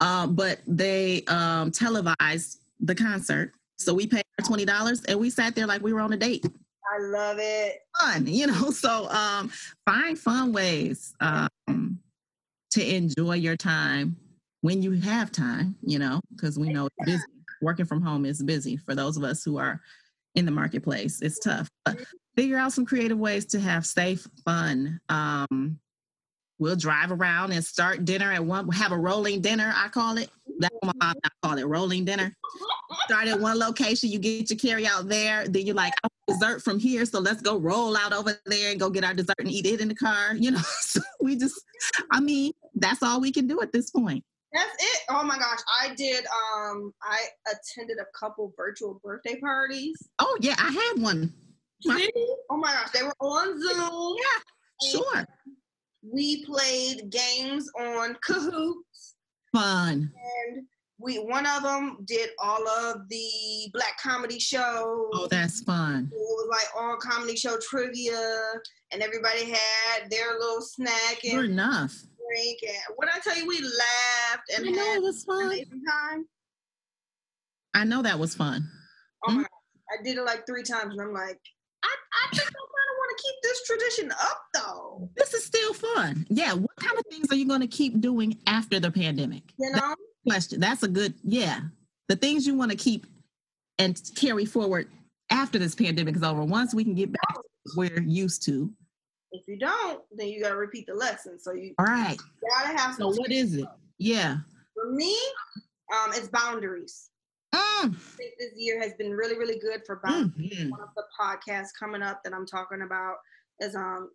um, 0.00 0.34
but 0.34 0.60
they 0.66 1.24
um, 1.28 1.70
televised 1.70 2.60
the 2.80 2.94
concert. 2.94 3.52
So 3.78 3.92
we 3.92 4.06
paid 4.06 4.24
our 4.38 4.46
twenty 4.46 4.64
dollars 4.64 5.02
and 5.04 5.18
we 5.18 5.30
sat 5.30 5.54
there 5.54 5.66
like 5.66 5.82
we 5.82 5.92
were 5.92 6.00
on 6.00 6.12
a 6.12 6.16
date. 6.16 6.46
I 6.46 7.02
love 7.02 7.38
it. 7.40 7.80
Fun, 8.00 8.26
you 8.26 8.46
know. 8.46 8.70
So 8.70 9.08
um, 9.10 9.50
find 9.84 10.18
fun 10.18 10.52
ways 10.52 11.14
um, 11.20 11.98
to 12.72 12.94
enjoy 12.94 13.34
your 13.34 13.56
time 13.56 14.16
when 14.60 14.82
you 14.82 14.92
have 14.92 15.32
time. 15.32 15.76
You 15.82 15.98
know, 15.98 16.20
because 16.34 16.58
we 16.58 16.68
know 16.72 16.86
it's 16.86 17.06
busy. 17.06 17.22
Working 17.64 17.86
from 17.86 18.02
home 18.02 18.26
is 18.26 18.42
busy 18.42 18.76
for 18.76 18.94
those 18.94 19.16
of 19.16 19.24
us 19.24 19.42
who 19.42 19.56
are 19.56 19.80
in 20.34 20.44
the 20.44 20.50
marketplace. 20.50 21.22
It's 21.22 21.38
tough, 21.38 21.70
but 21.86 21.98
figure 22.36 22.58
out 22.58 22.74
some 22.74 22.84
creative 22.84 23.18
ways 23.18 23.46
to 23.46 23.60
have 23.60 23.86
safe 23.86 24.26
fun. 24.44 25.00
Um, 25.08 25.78
we'll 26.58 26.76
drive 26.76 27.10
around 27.10 27.52
and 27.52 27.64
start 27.64 28.04
dinner 28.04 28.30
at 28.32 28.44
one. 28.44 28.68
Have 28.68 28.92
a 28.92 28.98
rolling 28.98 29.40
dinner, 29.40 29.72
I 29.74 29.88
call 29.88 30.18
it. 30.18 30.28
That's 30.58 30.74
what 30.80 30.94
my 30.96 31.06
mom 31.06 31.14
I 31.24 31.28
call 31.42 31.58
it, 31.58 31.66
rolling 31.66 32.04
dinner. 32.04 32.34
Start 33.04 33.28
at 33.28 33.40
one 33.40 33.58
location, 33.58 34.10
you 34.10 34.18
get 34.18 34.50
your 34.50 34.58
carry 34.58 34.86
out 34.86 35.08
there. 35.08 35.48
Then 35.48 35.64
you're 35.64 35.74
like, 35.74 35.94
I 36.04 36.08
want 36.08 36.40
dessert 36.40 36.62
from 36.62 36.78
here, 36.78 37.06
so 37.06 37.18
let's 37.18 37.40
go 37.40 37.56
roll 37.56 37.96
out 37.96 38.12
over 38.12 38.38
there 38.44 38.72
and 38.72 38.78
go 38.78 38.90
get 38.90 39.04
our 39.04 39.14
dessert 39.14 39.36
and 39.38 39.50
eat 39.50 39.64
it 39.64 39.80
in 39.80 39.88
the 39.88 39.94
car. 39.94 40.34
You 40.34 40.50
know, 40.50 40.60
so 40.80 41.00
we 41.18 41.36
just, 41.36 41.58
I 42.10 42.20
mean, 42.20 42.52
that's 42.74 43.02
all 43.02 43.22
we 43.22 43.32
can 43.32 43.46
do 43.46 43.62
at 43.62 43.72
this 43.72 43.90
point. 43.90 44.22
That's 44.54 44.72
it. 44.78 45.00
Oh 45.10 45.24
my 45.24 45.36
gosh, 45.36 45.58
I 45.82 45.94
did. 45.96 46.24
Um, 46.26 46.94
I 47.02 47.18
attended 47.46 47.98
a 48.00 48.06
couple 48.18 48.54
virtual 48.56 49.00
birthday 49.02 49.38
parties. 49.40 49.96
Oh 50.20 50.38
yeah, 50.40 50.54
I 50.58 50.70
had 50.70 51.02
one. 51.02 51.32
See? 51.82 52.10
Oh 52.50 52.56
my 52.56 52.72
gosh, 52.72 52.90
they 52.92 53.02
were 53.02 53.14
on 53.20 53.60
Zoom. 53.60 54.16
Yeah, 54.16 54.90
sure. 54.90 55.26
We 56.02 56.44
played 56.46 57.10
games 57.10 57.68
on 57.78 58.16
Kahoots. 58.26 59.14
Fun. 59.52 60.12
And 60.46 60.66
we 60.98 61.16
one 61.16 61.46
of 61.46 61.62
them 61.62 61.98
did 62.06 62.30
all 62.42 62.66
of 62.66 63.08
the 63.08 63.70
black 63.72 63.98
comedy 64.00 64.38
shows. 64.38 65.10
Oh, 65.12 65.26
that's 65.30 65.62
fun. 65.62 66.10
It 66.12 66.16
was 66.16 66.48
like 66.50 66.82
all 66.82 66.96
comedy 66.96 67.36
show 67.36 67.58
trivia, 67.58 68.42
and 68.92 69.02
everybody 69.02 69.50
had 69.50 70.10
their 70.10 70.38
little 70.38 70.62
snack 70.62 71.24
and 71.24 71.38
Good 71.40 71.50
enough. 71.50 71.94
Drink. 72.28 72.58
And 72.66 72.96
what 72.96 73.08
I 73.14 73.18
tell 73.20 73.36
you, 73.36 73.46
we 73.46 73.60
laughed 73.60 74.50
and 74.56 74.68
I 74.68 74.70
know 74.70 74.84
had 74.84 74.96
it 74.98 75.02
was 75.02 75.24
fun. 75.24 75.50
time. 75.50 76.26
I 77.74 77.84
know 77.84 78.02
that 78.02 78.18
was 78.18 78.34
fun. 78.34 78.68
Oh 79.26 79.30
mm-hmm. 79.30 79.40
my! 79.40 79.46
I 79.90 80.02
did 80.02 80.16
it 80.16 80.24
like 80.24 80.46
three 80.46 80.62
times, 80.62 80.92
and 80.92 81.00
I'm 81.00 81.12
like, 81.12 81.40
I, 81.82 81.88
I 81.88 82.36
think 82.36 82.42
I 82.42 82.44
kind 82.44 82.52
of 82.52 82.96
want 82.98 83.18
to 83.18 83.22
keep 83.22 83.34
this 83.42 83.66
tradition 83.66 84.12
up, 84.12 84.42
though. 84.54 85.10
This 85.16 85.34
is 85.34 85.44
still 85.44 85.74
fun. 85.74 86.26
Yeah. 86.30 86.54
What 86.54 86.76
kind 86.76 86.98
of 86.98 87.04
things 87.10 87.30
are 87.30 87.36
you 87.36 87.46
going 87.46 87.60
to 87.60 87.66
keep 87.66 88.00
doing 88.00 88.38
after 88.46 88.80
the 88.80 88.90
pandemic? 88.90 89.42
You 89.58 89.70
know 89.72 89.94
question. 90.26 90.60
That's 90.60 90.82
a 90.82 90.88
good, 90.88 91.14
yeah. 91.22 91.60
The 92.08 92.16
things 92.16 92.46
you 92.46 92.56
want 92.56 92.70
to 92.70 92.76
keep 92.76 93.06
and 93.78 94.00
carry 94.16 94.44
forward 94.44 94.88
after 95.30 95.58
this 95.58 95.74
pandemic 95.74 96.16
is 96.16 96.22
over. 96.22 96.44
Once 96.44 96.74
we 96.74 96.84
can 96.84 96.94
get 96.94 97.12
back 97.12 97.34
to 97.34 97.42
we're 97.76 98.00
used 98.00 98.44
to. 98.44 98.70
If 99.34 99.48
you 99.48 99.58
don't, 99.58 100.00
then 100.12 100.28
you 100.28 100.40
gotta 100.40 100.56
repeat 100.56 100.86
the 100.86 100.94
lesson. 100.94 101.38
So 101.40 101.52
you 101.52 101.74
all 101.78 101.86
right. 101.86 102.16
gotta 102.48 102.78
have 102.78 102.94
So 102.94 103.08
what 103.08 103.32
is 103.32 103.54
it? 103.54 103.66
Yeah. 103.98 104.38
For 104.74 104.90
me, 104.90 105.16
um, 105.92 106.12
it's 106.12 106.28
boundaries. 106.28 107.10
Mm. 107.54 107.58
I 107.58 108.16
think 108.16 108.34
this 108.38 108.52
year 108.56 108.80
has 108.80 108.94
been 108.94 109.10
really, 109.10 109.36
really 109.36 109.58
good 109.58 109.82
for 109.84 110.00
boundaries. 110.04 110.52
Mm-hmm. 110.52 110.70
One 110.70 110.80
of 110.80 110.88
the 110.96 111.04
podcasts 111.20 111.68
coming 111.78 112.02
up 112.02 112.22
that 112.24 112.32
I'm 112.32 112.46
talking 112.46 112.82
about 112.82 113.16
is 113.60 113.74
um 113.74 114.10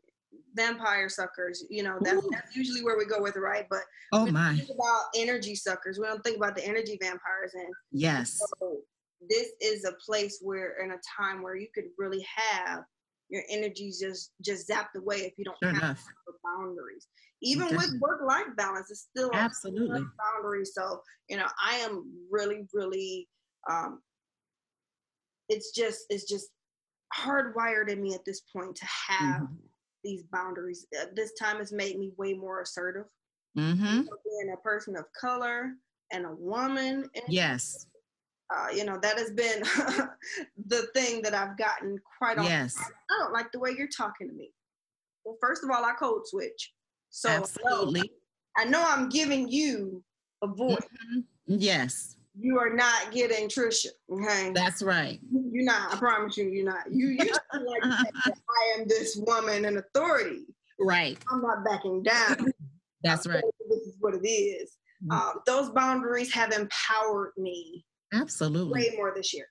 vampire 0.55 1.09
suckers. 1.09 1.65
You 1.70 1.84
know, 1.84 1.97
that's, 2.01 2.26
that's 2.32 2.55
usually 2.55 2.84
where 2.84 2.97
we 2.97 3.05
go 3.05 3.22
with 3.22 3.36
right? 3.36 3.65
But 3.70 3.82
oh 4.13 4.26
my, 4.28 4.55
think 4.55 4.70
about 4.70 5.05
energy 5.15 5.55
suckers. 5.55 5.99
We 5.99 6.05
don't 6.05 6.24
think 6.24 6.38
about 6.38 6.55
the 6.55 6.65
energy 6.65 6.97
vampires. 7.01 7.53
And 7.53 7.74
yes, 7.91 8.39
so 8.59 8.78
this 9.28 9.49
is 9.61 9.86
a 9.86 9.93
place 10.05 10.39
where, 10.41 10.78
in 10.84 10.91
a 10.91 10.99
time 11.17 11.41
where 11.41 11.55
you 11.55 11.67
could 11.74 11.86
really 11.97 12.26
have 12.36 12.84
your 13.30 13.43
energy 13.49 13.91
just 13.99 14.32
just 14.41 14.69
zapped 14.69 14.95
away 14.95 15.17
if 15.17 15.34
you 15.38 15.45
don't 15.45 15.57
sure 15.63 15.73
have 15.73 15.84
enough. 15.84 16.05
boundaries. 16.43 17.07
Even 17.41 17.69
Definitely. 17.69 17.99
with 17.99 18.01
work 18.01 18.21
life 18.27 18.47
balance, 18.57 18.91
it's 18.91 19.07
still 19.15 19.32
absolutely 19.34 20.01
boundaries. 20.17 20.71
So 20.73 21.01
you 21.30 21.38
know, 21.38 21.47
I 21.63 21.75
am 21.77 22.11
really, 22.32 22.67
really. 22.73 23.27
um 23.69 24.01
It's 25.47 25.71
just 25.71 26.05
it's 26.09 26.25
just 26.25 26.49
hardwired 27.15 27.89
in 27.89 28.01
me 28.01 28.13
at 28.13 28.25
this 28.25 28.41
point 28.53 28.75
to 28.75 28.86
have 29.07 29.41
mm-hmm 29.41 29.55
these 30.03 30.23
boundaries. 30.32 30.88
Uh, 30.99 31.05
this 31.15 31.34
time 31.34 31.57
has 31.57 31.71
made 31.71 31.97
me 31.99 32.11
way 32.17 32.34
more 32.34 32.61
assertive. 32.61 33.05
Mm-hmm. 33.57 34.01
being 34.01 34.53
a 34.53 34.57
person 34.61 34.95
of 34.95 35.05
color 35.19 35.71
and 36.11 36.25
a 36.25 36.32
woman. 36.32 37.09
And, 37.15 37.23
yes. 37.27 37.88
Uh, 38.54 38.68
you 38.74 38.84
know, 38.84 38.97
that 39.02 39.18
has 39.18 39.32
been 39.32 39.62
the 40.68 40.88
thing 40.95 41.22
that 41.22 41.34
I've 41.36 41.58
gotten 41.58 42.00
quite 42.18 42.38
often. 42.38 42.52
Yes. 42.52 42.76
I 42.80 43.20
don't 43.20 43.34
like 43.34 43.52
the 43.52 43.60
way 43.60 43.76
you're 43.78 43.88
talking 43.88 44.28
to 44.28 44.34
me. 44.34 44.52
Well, 45.24 45.38
first 45.39 45.64
of 45.64 45.70
all, 45.70 45.86
I 45.86 45.93
code 45.93 46.26
switch. 46.26 46.74
So 47.12 47.30
Absolutely. 47.30 48.12
I 48.58 48.66
know 48.66 48.84
I'm 48.86 49.10
giving 49.10 49.47
you 49.47 50.04
a 50.41 50.47
voice. 50.47 50.78
Mm-hmm. 50.78 51.20
Yes 51.45 52.16
you 52.39 52.58
are 52.58 52.74
not 52.74 53.12
getting 53.12 53.47
Trisha. 53.47 53.88
Okay. 54.12 54.52
That's 54.54 54.82
right. 54.82 55.20
You're 55.32 55.66
not. 55.66 55.93
I 55.93 55.97
promise 55.97 56.38
you, 56.38 56.47
you're 56.47 56.66
not. 56.66 56.91
You 56.91 57.10
you 57.10 57.18
like 57.18 57.84
I 57.84 58.78
am 58.78 58.88
this 58.88 59.18
woman 59.28 59.66
in 59.66 59.78
authority. 59.78 60.45
Right. 60.80 61.18
I'm 61.32 61.41
not 61.41 61.66
backing 61.66 62.04
down. 62.04 62.52
That's 63.04 63.28
right. 63.28 63.43
This 63.70 63.80
is 63.80 63.95
what 64.00 64.16
it 64.16 64.28
is. 64.28 64.78
Mm-hmm. 65.04 65.12
Um, 65.12 65.41
those 65.45 65.70
boundaries 65.70 66.34
have 66.34 66.52
empowered 66.52 67.32
me. 67.38 67.86
Absolutely. 68.14 68.82
Way 68.82 68.93
more 68.95 69.14
this 69.16 69.34
year. 69.34 69.45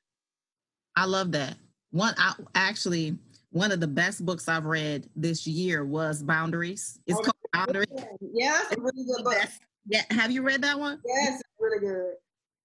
I 0.97 1.05
love 1.05 1.33
that. 1.33 1.57
One, 1.91 2.15
I 2.19 2.35
actually 2.55 3.19
one 3.51 3.73
of 3.73 3.81
the 3.81 3.87
best 3.87 4.27
books 4.27 4.49
I've 4.49 4.67
read 4.67 5.09
this 5.17 5.47
year 5.47 5.85
was 5.85 6.23
Boundaries. 6.23 7.01
It's 7.07 7.19
oh, 7.19 7.23
called 7.23 7.37
Boundaries. 7.53 7.89
Yeah, 8.21 8.61
it's 8.63 8.77
a 8.77 8.81
really 8.81 9.05
good 9.05 9.25
book. 9.25 9.49
Yeah, 9.87 10.03
have 10.11 10.31
you 10.31 10.43
read 10.43 10.63
that 10.63 10.79
one? 10.79 11.01
Yes, 11.07 11.41
it's 11.41 11.43
really 11.59 11.81
good. 11.81 12.15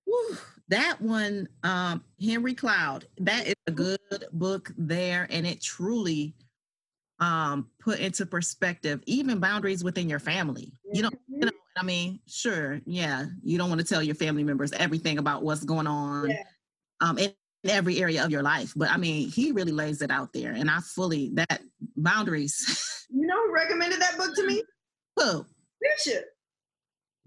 Whew, 0.05 0.37
that 0.67 0.99
one, 0.99 1.47
um, 1.63 2.03
Henry 2.21 2.53
Cloud, 2.53 3.05
that 3.19 3.47
is 3.47 3.55
a 3.67 3.71
good 3.71 3.99
book 4.33 4.71
there, 4.77 5.27
and 5.29 5.47
it 5.47 5.61
truly 5.61 6.35
um, 7.19 7.69
put 7.79 7.99
into 7.99 8.25
perspective 8.25 9.01
even 9.05 9.39
boundaries 9.39 9.83
within 9.83 10.09
your 10.09 10.19
family. 10.19 10.73
You 10.93 11.03
know, 11.03 11.11
you 11.29 11.45
know, 11.45 11.51
I 11.75 11.83
mean, 11.83 12.19
sure, 12.27 12.81
yeah, 12.85 13.25
you 13.43 13.57
don't 13.57 13.69
want 13.69 13.81
to 13.81 13.87
tell 13.87 14.03
your 14.03 14.15
family 14.15 14.43
members 14.43 14.71
everything 14.73 15.17
about 15.17 15.43
what's 15.43 15.63
going 15.63 15.87
on 15.87 16.29
yeah. 16.29 16.43
um, 17.01 17.17
in 17.17 17.33
every 17.65 17.99
area 17.99 18.23
of 18.23 18.31
your 18.31 18.43
life, 18.43 18.73
but 18.75 18.91
I 18.91 18.97
mean, 18.97 19.29
he 19.29 19.51
really 19.51 19.71
lays 19.71 20.01
it 20.01 20.11
out 20.11 20.33
there, 20.33 20.51
and 20.51 20.69
I 20.69 20.79
fully 20.79 21.31
that 21.33 21.61
boundaries. 21.97 23.05
you 23.09 23.25
know 23.25 23.47
who 23.47 23.53
recommended 23.53 23.99
that 24.01 24.17
book 24.17 24.35
to 24.35 24.45
me? 24.45 24.63
Who? 25.17 25.45
Bishop. 25.81 26.25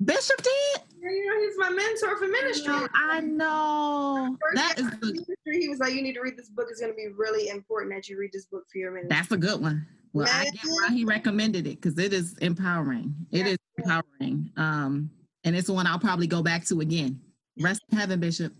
Bishop 0.04 0.42
did. 0.42 0.82
Yeah, 1.00 1.10
you 1.10 1.26
know, 1.26 1.40
he's 1.40 1.58
my 1.58 1.70
mentor 1.70 2.16
for 2.18 2.28
ministry. 2.28 2.88
I 2.94 3.20
know. 3.20 4.36
That 4.54 4.78
is 4.78 4.90
the 4.90 5.06
ministry. 5.06 5.60
He 5.60 5.68
was 5.68 5.78
like, 5.78 5.94
"You 5.94 6.02
need 6.02 6.14
to 6.14 6.20
read 6.20 6.36
this 6.36 6.50
book. 6.50 6.66
It's 6.70 6.80
going 6.80 6.92
to 6.92 6.96
be 6.96 7.08
really 7.16 7.48
important 7.48 7.94
that 7.94 8.08
you 8.08 8.18
read 8.18 8.30
this 8.32 8.46
book 8.46 8.64
for 8.70 8.78
your 8.78 8.92
ministry." 8.92 9.16
That's 9.16 9.32
a 9.32 9.36
good 9.36 9.60
one. 9.60 9.86
Well, 10.12 10.26
Man. 10.26 10.34
I 10.34 10.44
get 10.44 10.64
why 10.64 10.88
he 10.90 11.04
recommended 11.04 11.66
it 11.66 11.80
because 11.80 11.98
it 11.98 12.12
is 12.12 12.36
empowering. 12.38 13.14
It 13.30 13.46
yeah. 13.46 13.52
is 13.52 13.58
empowering. 13.78 14.50
Um, 14.56 15.10
and 15.44 15.56
it's 15.56 15.68
one 15.68 15.86
I'll 15.86 15.98
probably 15.98 16.26
go 16.26 16.42
back 16.42 16.64
to 16.66 16.80
again. 16.80 17.20
Rest 17.60 17.82
in 17.90 17.98
heaven, 17.98 18.20
Bishop. 18.20 18.52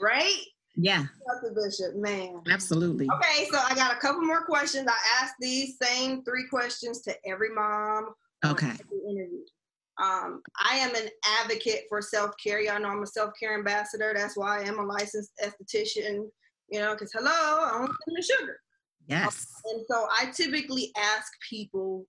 Right? 0.00 0.38
Yeah. 0.76 1.06
Bishop, 1.54 1.96
man. 1.96 2.40
Absolutely. 2.50 3.08
Okay, 3.12 3.48
so 3.50 3.58
I 3.58 3.74
got 3.74 3.92
a 3.92 3.96
couple 3.96 4.22
more 4.22 4.44
questions. 4.44 4.86
I 4.88 5.22
asked 5.22 5.34
these 5.40 5.76
same 5.82 6.22
three 6.22 6.46
questions 6.48 7.02
to 7.02 7.14
every 7.26 7.52
mom. 7.52 8.10
Okay. 8.46 8.72
Interview. 9.08 9.40
Um, 10.00 10.42
I 10.56 10.76
am 10.76 10.94
an 10.94 11.08
advocate 11.40 11.82
for 11.88 12.00
self 12.00 12.30
care. 12.42 12.60
Y'all 12.60 12.80
know 12.80 12.88
I'm 12.88 13.02
a 13.02 13.06
self 13.06 13.32
care 13.38 13.58
ambassador. 13.58 14.12
That's 14.14 14.36
why 14.36 14.60
I 14.60 14.62
am 14.62 14.78
a 14.78 14.84
licensed 14.84 15.32
esthetician. 15.44 16.28
You 16.70 16.80
know, 16.80 16.92
because 16.92 17.12
hello, 17.12 17.30
I 17.30 17.78
don't 17.78 17.90
the 18.06 18.22
sugar. 18.22 18.60
Yes. 19.08 19.48
Um, 19.66 19.74
and 19.74 19.84
so 19.90 20.06
I 20.12 20.26
typically 20.26 20.92
ask 20.96 21.32
people, 21.48 22.06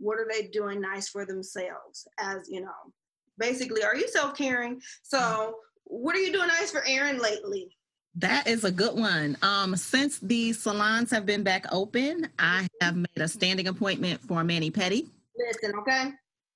what 0.00 0.18
are 0.18 0.26
they 0.30 0.48
doing 0.48 0.80
nice 0.80 1.08
for 1.08 1.24
themselves? 1.24 2.08
As 2.18 2.48
you 2.48 2.62
know, 2.62 2.92
basically, 3.38 3.84
are 3.84 3.94
you 3.94 4.08
self 4.08 4.36
caring? 4.36 4.80
So, 5.02 5.56
what 5.84 6.16
are 6.16 6.20
you 6.20 6.32
doing 6.32 6.48
nice 6.48 6.70
for 6.70 6.82
Aaron 6.86 7.18
lately? 7.18 7.76
That 8.16 8.48
is 8.48 8.64
a 8.64 8.72
good 8.72 8.98
one. 8.98 9.36
Um, 9.42 9.76
since 9.76 10.18
the 10.18 10.52
salons 10.52 11.10
have 11.12 11.26
been 11.26 11.44
back 11.44 11.66
open, 11.70 12.28
I 12.38 12.66
have 12.80 12.96
made 12.96 13.08
a 13.18 13.28
standing 13.28 13.68
appointment 13.68 14.20
for 14.20 14.42
mani-pedi. 14.42 15.06
Listen, 15.38 15.72
okay. 15.78 16.10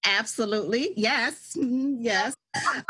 Absolutely. 0.04 0.92
Yes. 0.96 1.56
Mm-hmm, 1.56 1.96
yes. 2.00 2.34
yes, 2.54 2.84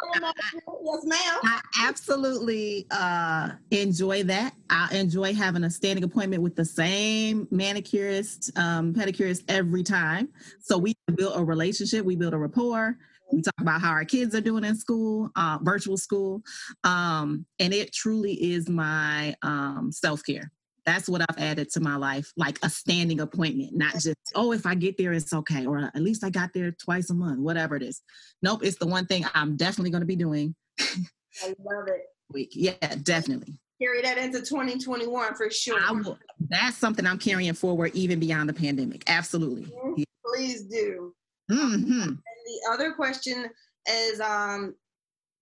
ma'am. 1.04 1.38
I 1.44 1.60
absolutely 1.80 2.86
uh, 2.90 3.50
enjoy 3.70 4.24
that. 4.24 4.54
I 4.68 4.88
enjoy 4.96 5.32
having 5.32 5.64
a 5.64 5.70
standing 5.70 6.04
appointment 6.04 6.42
with 6.42 6.56
the 6.56 6.64
same 6.64 7.46
manicurist, 7.50 8.50
um, 8.58 8.92
pedicurist 8.92 9.44
every 9.48 9.82
time. 9.82 10.28
So 10.60 10.76
we 10.76 10.94
build 11.14 11.38
a 11.38 11.44
relationship, 11.44 12.04
we 12.04 12.16
build 12.16 12.34
a 12.34 12.38
rapport. 12.38 12.96
We 13.32 13.42
talk 13.42 13.54
about 13.58 13.80
how 13.80 13.90
our 13.90 14.04
kids 14.04 14.34
are 14.34 14.40
doing 14.40 14.64
in 14.64 14.76
school, 14.76 15.30
uh, 15.34 15.58
virtual 15.62 15.96
school. 15.96 16.42
Um, 16.84 17.46
and 17.58 17.72
it 17.72 17.92
truly 17.92 18.34
is 18.34 18.68
my 18.68 19.34
um, 19.42 19.90
self 19.92 20.22
care 20.24 20.52
that's 20.85 21.09
what 21.09 21.22
I've 21.22 21.39
added 21.39 21.70
to 21.70 21.80
my 21.80 21.97
life, 21.97 22.32
like 22.37 22.59
a 22.62 22.70
standing 22.70 23.20
appointment, 23.20 23.74
not 23.74 23.95
just, 23.95 24.16
oh, 24.35 24.53
if 24.53 24.66
I 24.66 24.74
get 24.74 24.97
there, 24.99 25.12
it's 25.12 25.32
okay, 25.32 25.66
or 25.66 25.78
at 25.78 26.03
least 26.03 26.24
I 26.24 26.30
got 26.30 26.51
there 26.53 26.72
twice 26.72 27.11
a 27.11 27.14
month, 27.14 27.39
whatever 27.39 27.76
it 27.76 27.82
is. 27.82 28.03
Nope, 28.43 28.64
it's 28.64 28.78
the 28.78 28.87
one 28.87 29.07
thing 29.07 29.24
I'm 29.35 29.57
definitely 29.57 29.91
going 29.91 30.03
to 30.03 30.07
be 30.07 30.16
doing. 30.16 30.55
I 30.80 31.55
love 31.59 31.89
it. 31.89 32.03
Week. 32.32 32.53
Yeah, 32.55 32.72
definitely. 33.03 33.59
Carry 33.80 34.01
that 34.03 34.16
into 34.16 34.41
2021 34.41 35.35
for 35.35 35.51
sure. 35.51 35.78
I 35.80 35.93
will, 35.93 36.18
that's 36.49 36.76
something 36.76 37.07
I'm 37.07 37.18
carrying 37.18 37.53
forward 37.53 37.91
even 37.95 38.18
beyond 38.18 38.49
the 38.49 38.55
pandemic. 38.55 39.05
Absolutely. 39.07 39.64
Mm-hmm. 39.64 39.95
Yeah. 39.99 40.05
Please 40.24 40.62
do. 40.62 41.14
Mm-hmm. 41.51 42.03
And 42.03 42.18
the 42.18 42.72
other 42.72 42.93
question 42.93 43.47
is, 43.87 44.20
um, 44.20 44.74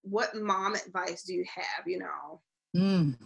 what 0.02 0.34
mom 0.34 0.74
advice 0.74 1.22
do 1.22 1.34
you 1.34 1.44
have? 1.54 1.86
You 1.86 2.00
know. 2.00 2.40
Mm. 2.76 3.16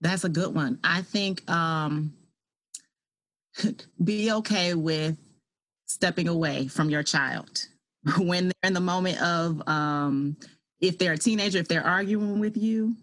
That's 0.00 0.24
a 0.24 0.28
good 0.28 0.54
one. 0.54 0.78
I 0.84 1.02
think 1.02 1.48
um, 1.50 2.12
be 4.04 4.32
okay 4.32 4.74
with 4.74 5.16
stepping 5.86 6.28
away 6.28 6.68
from 6.68 6.90
your 6.90 7.02
child 7.02 7.66
when 8.18 8.48
they're 8.48 8.68
in 8.68 8.74
the 8.74 8.80
moment 8.80 9.20
of 9.22 9.66
um, 9.68 10.36
if 10.80 10.98
they're 10.98 11.14
a 11.14 11.18
teenager, 11.18 11.58
if 11.58 11.68
they're 11.68 11.86
arguing 11.86 12.38
with 12.38 12.56
you, 12.56 12.94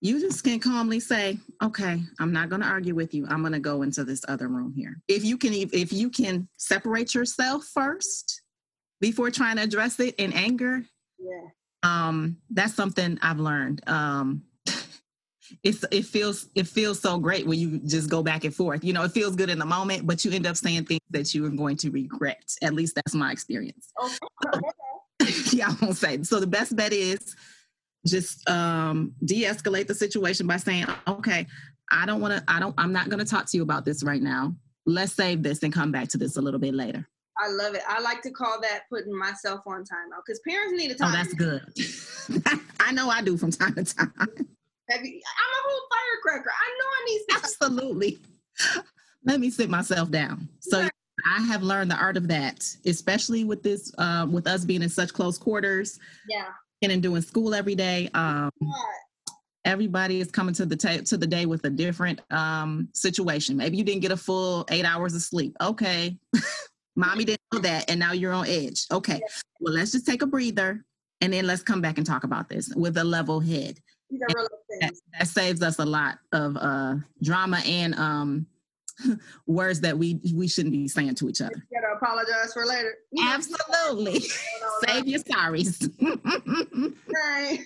you 0.00 0.20
just 0.20 0.44
can 0.44 0.60
calmly 0.60 1.00
say, 1.00 1.38
"Okay, 1.62 1.98
I'm 2.20 2.32
not 2.32 2.50
going 2.50 2.60
to 2.60 2.66
argue 2.66 2.94
with 2.94 3.14
you. 3.14 3.26
I'm 3.28 3.40
going 3.40 3.54
to 3.54 3.58
go 3.58 3.80
into 3.80 4.04
this 4.04 4.22
other 4.28 4.48
room 4.48 4.74
here." 4.76 5.00
If 5.08 5.24
you 5.24 5.38
can, 5.38 5.54
if 5.54 5.94
you 5.94 6.10
can 6.10 6.46
separate 6.58 7.14
yourself 7.14 7.64
first 7.72 8.42
before 9.00 9.30
trying 9.30 9.56
to 9.56 9.62
address 9.62 9.98
it 10.00 10.14
in 10.16 10.34
anger, 10.34 10.84
yeah, 11.18 11.48
um, 11.82 12.36
that's 12.50 12.74
something 12.74 13.18
I've 13.22 13.40
learned. 13.40 13.82
Um, 13.86 14.42
it's 15.62 15.84
it 15.90 16.04
feels 16.04 16.48
it 16.54 16.66
feels 16.66 17.00
so 17.00 17.18
great 17.18 17.46
when 17.46 17.58
you 17.58 17.78
just 17.80 18.10
go 18.10 18.22
back 18.22 18.44
and 18.44 18.54
forth. 18.54 18.84
You 18.84 18.92
know, 18.92 19.02
it 19.02 19.12
feels 19.12 19.36
good 19.36 19.50
in 19.50 19.58
the 19.58 19.66
moment, 19.66 20.06
but 20.06 20.24
you 20.24 20.32
end 20.32 20.46
up 20.46 20.56
saying 20.56 20.84
things 20.86 21.00
that 21.10 21.34
you 21.34 21.44
are 21.46 21.50
going 21.50 21.76
to 21.78 21.90
regret. 21.90 22.54
At 22.62 22.74
least 22.74 22.94
that's 22.94 23.14
my 23.14 23.32
experience. 23.32 23.92
Okay. 24.02 24.60
yeah, 25.52 25.68
I 25.68 25.76
won't 25.80 25.96
say. 25.96 26.22
So 26.22 26.40
the 26.40 26.46
best 26.46 26.74
bet 26.76 26.92
is 26.92 27.36
just 28.06 28.48
um, 28.48 29.12
de-escalate 29.24 29.86
the 29.86 29.94
situation 29.94 30.46
by 30.46 30.56
saying, 30.56 30.86
"Okay, 31.06 31.46
I 31.90 32.06
don't 32.06 32.20
want 32.20 32.34
to. 32.34 32.44
I 32.52 32.60
don't. 32.60 32.74
I'm 32.78 32.92
not 32.92 33.08
going 33.08 33.20
to 33.20 33.30
talk 33.30 33.46
to 33.50 33.56
you 33.56 33.62
about 33.62 33.84
this 33.84 34.02
right 34.02 34.22
now. 34.22 34.54
Let's 34.86 35.12
save 35.12 35.42
this 35.42 35.62
and 35.62 35.72
come 35.72 35.92
back 35.92 36.08
to 36.08 36.18
this 36.18 36.36
a 36.36 36.42
little 36.42 36.60
bit 36.60 36.74
later." 36.74 37.06
I 37.36 37.48
love 37.48 37.74
it. 37.74 37.82
I 37.88 38.00
like 38.00 38.22
to 38.22 38.30
call 38.30 38.60
that 38.60 38.82
putting 38.88 39.16
myself 39.16 39.62
on 39.66 39.80
timeout 39.80 40.22
because 40.24 40.40
parents 40.46 40.80
need 40.80 40.92
a 40.92 40.94
time. 40.94 41.12
Oh, 41.12 41.16
that's 41.16 41.34
good. 41.34 42.60
I 42.80 42.92
know 42.92 43.10
I 43.10 43.22
do 43.22 43.36
from 43.36 43.50
time 43.50 43.74
to 43.74 43.84
time. 43.84 44.12
You, 44.88 44.96
I'm 44.96 45.00
a 45.00 45.62
whole 45.68 45.80
firecracker. 45.90 46.50
I 46.50 46.78
know 46.78 46.86
I 46.86 47.04
need 47.06 47.20
absolutely. 47.36 48.18
Let 49.24 49.40
me 49.40 49.50
sit 49.50 49.70
myself 49.70 50.10
down. 50.10 50.48
So 50.60 50.80
yeah. 50.80 50.88
I 51.36 51.42
have 51.42 51.62
learned 51.62 51.90
the 51.90 51.96
art 51.96 52.16
of 52.16 52.28
that, 52.28 52.66
especially 52.84 53.44
with 53.44 53.62
this, 53.62 53.92
um, 53.98 54.32
with 54.32 54.46
us 54.46 54.64
being 54.64 54.82
in 54.82 54.88
such 54.88 55.12
close 55.12 55.38
quarters. 55.38 55.98
Yeah. 56.28 56.48
in 56.82 56.90
and 56.90 57.02
doing 57.02 57.22
school 57.22 57.54
every 57.54 57.74
day. 57.74 58.10
Um, 58.12 58.50
everybody 59.64 60.20
is 60.20 60.30
coming 60.30 60.54
to 60.54 60.66
the 60.66 60.76
ta- 60.76 61.02
to 61.04 61.16
the 61.16 61.26
day 61.26 61.46
with 61.46 61.64
a 61.64 61.70
different 61.70 62.20
um, 62.30 62.88
situation. 62.94 63.56
Maybe 63.56 63.76
you 63.76 63.84
didn't 63.84 64.02
get 64.02 64.12
a 64.12 64.16
full 64.16 64.66
eight 64.70 64.84
hours 64.84 65.14
of 65.14 65.22
sleep. 65.22 65.56
Okay, 65.60 66.18
mommy 66.96 67.24
didn't 67.24 67.40
know 67.52 67.60
that, 67.60 67.90
and 67.90 67.98
now 67.98 68.12
you're 68.12 68.32
on 68.32 68.46
edge. 68.46 68.86
Okay, 68.90 69.20
well 69.60 69.74
let's 69.74 69.92
just 69.92 70.06
take 70.06 70.22
a 70.22 70.26
breather, 70.26 70.84
and 71.20 71.32
then 71.32 71.46
let's 71.46 71.62
come 71.62 71.80
back 71.80 71.98
and 71.98 72.06
talk 72.06 72.24
about 72.24 72.48
this 72.48 72.72
with 72.74 72.96
a 72.98 73.04
level 73.04 73.40
head. 73.40 73.78
That, 74.80 74.92
that, 75.18 75.28
saves 75.28 75.62
us 75.62 75.78
a 75.78 75.84
lot 75.84 76.18
of 76.32 76.56
uh, 76.56 76.96
drama 77.22 77.60
and 77.66 77.94
um, 77.94 78.46
words 79.46 79.80
that 79.80 79.96
we 79.96 80.20
we 80.34 80.48
shouldn't 80.48 80.72
be 80.72 80.88
saying 80.88 81.14
to 81.16 81.28
each 81.28 81.40
other. 81.40 81.64
You 81.70 81.80
gotta 81.80 81.94
apologize 81.96 82.52
for 82.52 82.66
later. 82.66 82.94
Absolutely. 83.22 84.20
Save 84.86 85.06
your 85.06 85.20
sorries. 85.20 85.90
right. 87.12 87.58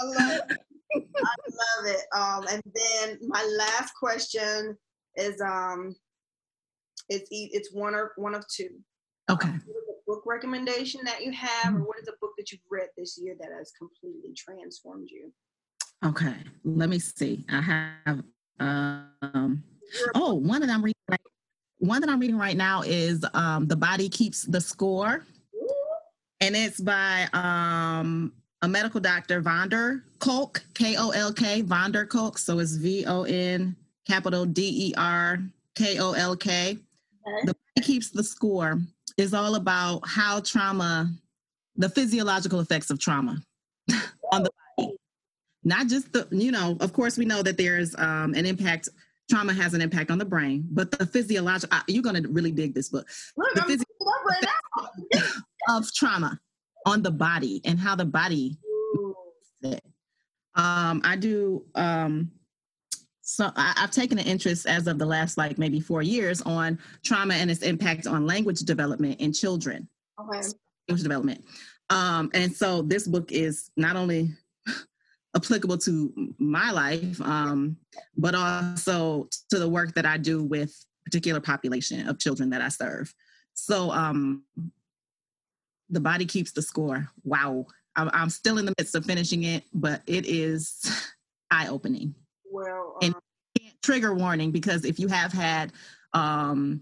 I 0.00 0.04
love 0.04 0.40
it. 0.50 0.58
I 0.94 1.34
love 1.50 1.86
it. 1.86 2.00
Um, 2.14 2.46
and 2.50 2.62
then 2.74 3.18
my 3.28 3.42
last 3.58 3.92
question 3.98 4.76
is 5.16 5.40
um, 5.40 5.94
it's 7.08 7.28
it's 7.30 7.72
one 7.72 7.94
or 7.94 8.12
one 8.16 8.34
of 8.34 8.44
two. 8.48 8.70
Okay. 9.30 9.48
Um, 9.48 9.62
what 9.66 9.76
is 9.76 9.85
a 9.85 9.85
book 10.06 10.22
recommendation 10.26 11.00
that 11.04 11.24
you 11.24 11.32
have, 11.32 11.74
or 11.74 11.80
what 11.80 11.98
is 12.00 12.08
a 12.08 12.12
book 12.20 12.32
that 12.38 12.52
you've 12.52 12.60
read 12.70 12.88
this 12.96 13.18
year 13.18 13.36
that 13.40 13.50
has 13.56 13.72
completely 13.76 14.32
transformed 14.36 15.08
you? 15.10 15.32
Okay, 16.04 16.34
let 16.64 16.88
me 16.88 16.98
see. 16.98 17.44
I 17.48 17.60
have 17.60 18.22
um 18.60 19.62
oh 20.14 20.34
one 20.34 20.60
that 20.60 20.70
I'm 20.70 20.82
reading 20.82 20.94
right, 21.10 21.20
one 21.78 22.00
that 22.00 22.10
I'm 22.10 22.20
reading 22.20 22.38
right 22.38 22.56
now 22.56 22.82
is 22.82 23.24
um 23.34 23.66
The 23.66 23.76
Body 23.76 24.08
Keeps 24.08 24.42
the 24.44 24.60
Score. 24.60 25.24
And 26.40 26.54
it's 26.54 26.80
by 26.80 27.28
um 27.32 28.32
a 28.62 28.68
medical 28.68 29.00
doctor, 29.00 29.40
Vonder 29.40 30.04
Kolk, 30.18 30.64
K 30.74 30.96
O 30.96 31.10
L 31.10 31.32
K, 31.32 31.62
Vonder 31.62 32.06
Kolk. 32.06 32.38
So 32.38 32.58
it's 32.58 32.76
V 32.76 33.04
O 33.06 33.24
N 33.24 33.74
capital 34.06 34.44
D 34.44 34.90
E 34.90 34.94
R 34.96 35.38
K 35.74 35.98
O 35.98 36.12
L 36.12 36.36
K. 36.36 36.78
The 37.44 37.54
body 37.54 37.86
keeps 37.86 38.10
the 38.10 38.22
score 38.22 38.78
is 39.16 39.34
all 39.34 39.54
about 39.54 40.02
how 40.06 40.40
trauma, 40.40 41.10
the 41.76 41.88
physiological 41.88 42.60
effects 42.60 42.90
of 42.90 42.98
trauma 42.98 43.42
on 44.32 44.42
the 44.42 44.50
body. 44.76 44.96
Not 45.64 45.88
just 45.88 46.12
the, 46.12 46.28
you 46.30 46.52
know, 46.52 46.76
of 46.80 46.92
course, 46.92 47.18
we 47.18 47.24
know 47.24 47.42
that 47.42 47.56
there's 47.56 47.94
um, 47.96 48.34
an 48.34 48.46
impact, 48.46 48.88
trauma 49.28 49.52
has 49.52 49.74
an 49.74 49.80
impact 49.80 50.10
on 50.10 50.18
the 50.18 50.24
brain, 50.24 50.64
but 50.70 50.90
the 50.90 51.06
physiological, 51.06 51.78
you're 51.88 52.02
going 52.02 52.22
to 52.22 52.28
really 52.28 52.52
dig 52.52 52.74
this 52.74 52.88
book. 52.88 53.08
Look, 53.36 53.54
the 53.54 53.84
of 55.68 55.92
trauma 55.92 56.38
on 56.84 57.02
the 57.02 57.10
body 57.10 57.60
and 57.64 57.80
how 57.80 57.96
the 57.96 58.04
body 58.04 58.56
um, 60.56 61.02
I 61.04 61.16
do 61.16 61.64
um, 61.74 62.30
so 63.28 63.50
I, 63.56 63.74
have 63.76 63.90
taken 63.90 64.20
an 64.20 64.24
interest 64.24 64.66
as 64.66 64.86
of 64.86 65.00
the 65.00 65.04
last 65.04 65.36
like 65.36 65.58
maybe 65.58 65.80
four 65.80 66.00
years 66.00 66.40
on 66.42 66.78
trauma 67.04 67.34
and 67.34 67.50
its 67.50 67.62
impact 67.62 68.06
on 68.06 68.24
language 68.24 68.60
development 68.60 69.20
in 69.20 69.32
children. 69.32 69.88
Okay. 70.20 70.42
Language 70.88 71.02
development. 71.02 71.44
Um, 71.90 72.30
and 72.34 72.54
so 72.54 72.82
this 72.82 73.08
book 73.08 73.32
is 73.32 73.68
not 73.76 73.96
only 73.96 74.30
applicable 75.36 75.76
to 75.78 76.34
my 76.38 76.70
life, 76.70 77.20
um, 77.20 77.76
but 78.16 78.36
also 78.36 79.28
to 79.50 79.58
the 79.58 79.68
work 79.68 79.92
that 79.94 80.06
I 80.06 80.18
do 80.18 80.44
with 80.44 80.72
particular 81.04 81.40
population 81.40 82.08
of 82.08 82.20
children 82.20 82.50
that 82.50 82.62
I 82.62 82.68
serve. 82.68 83.12
So 83.54 83.90
um, 83.90 84.44
the 85.90 86.00
body 86.00 86.26
keeps 86.26 86.52
the 86.52 86.62
score. 86.62 87.08
Wow. 87.24 87.66
I'm, 87.96 88.08
I'm 88.12 88.30
still 88.30 88.58
in 88.58 88.66
the 88.66 88.74
midst 88.78 88.94
of 88.94 89.04
finishing 89.04 89.42
it, 89.42 89.64
but 89.74 90.02
it 90.06 90.26
is 90.26 91.10
eye 91.50 91.66
opening. 91.66 92.14
Well, 92.56 92.96
um, 93.02 93.14
and 93.14 93.14
trigger 93.82 94.14
warning 94.14 94.50
because 94.50 94.84
if 94.84 94.98
you 94.98 95.08
have 95.08 95.32
had 95.32 95.72
um, 96.14 96.80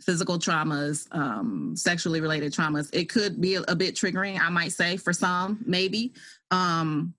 physical 0.00 0.38
traumas, 0.38 1.06
um, 1.12 1.74
sexually 1.76 2.22
related 2.22 2.52
traumas, 2.52 2.88
it 2.94 3.10
could 3.10 3.40
be 3.40 3.56
a, 3.56 3.62
a, 3.68 3.76
bit 3.76 3.94
triggering, 3.94 4.40
I 4.40 4.48
might 4.48 4.72
say, 4.72 4.96
for 4.96 5.12
some, 5.12 5.62
maybe. 5.66 6.14
Um, 6.50 7.12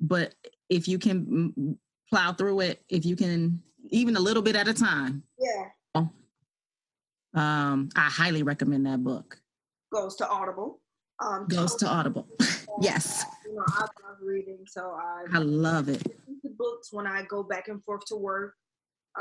but 0.00 0.34
if 0.68 0.88
you 0.88 0.98
can 0.98 1.78
plow 2.10 2.32
through 2.32 2.60
it, 2.60 2.82
if 2.88 3.04
you 3.04 3.14
can, 3.14 3.62
even 3.90 4.16
a 4.16 4.20
little 4.20 4.42
bit 4.42 4.56
at 4.56 4.66
a 4.66 4.74
time. 4.74 5.22
Yeah. 5.38 6.04
Um, 7.34 7.88
I 7.96 8.08
highly 8.08 8.42
recommend 8.42 8.86
that 8.86 9.02
book. 9.02 9.40
Goes 9.92 10.16
to 10.16 10.28
Audible. 10.28 10.80
Um, 11.20 11.46
Goes 11.48 11.74
to 11.76 11.86
Audible. 11.86 12.28
yes. 12.80 13.24
You 13.44 13.54
know, 13.54 13.64
I 13.68 13.80
love 13.80 14.18
reading, 14.22 14.58
so 14.66 14.96
I. 14.96 15.24
I 15.32 15.38
love 15.38 15.88
it. 15.88 16.02
Books 16.64 16.88
when 16.92 17.06
I 17.06 17.22
go 17.28 17.42
back 17.42 17.68
and 17.68 17.82
forth 17.84 18.02
to 18.08 18.16
work, 18.16 18.54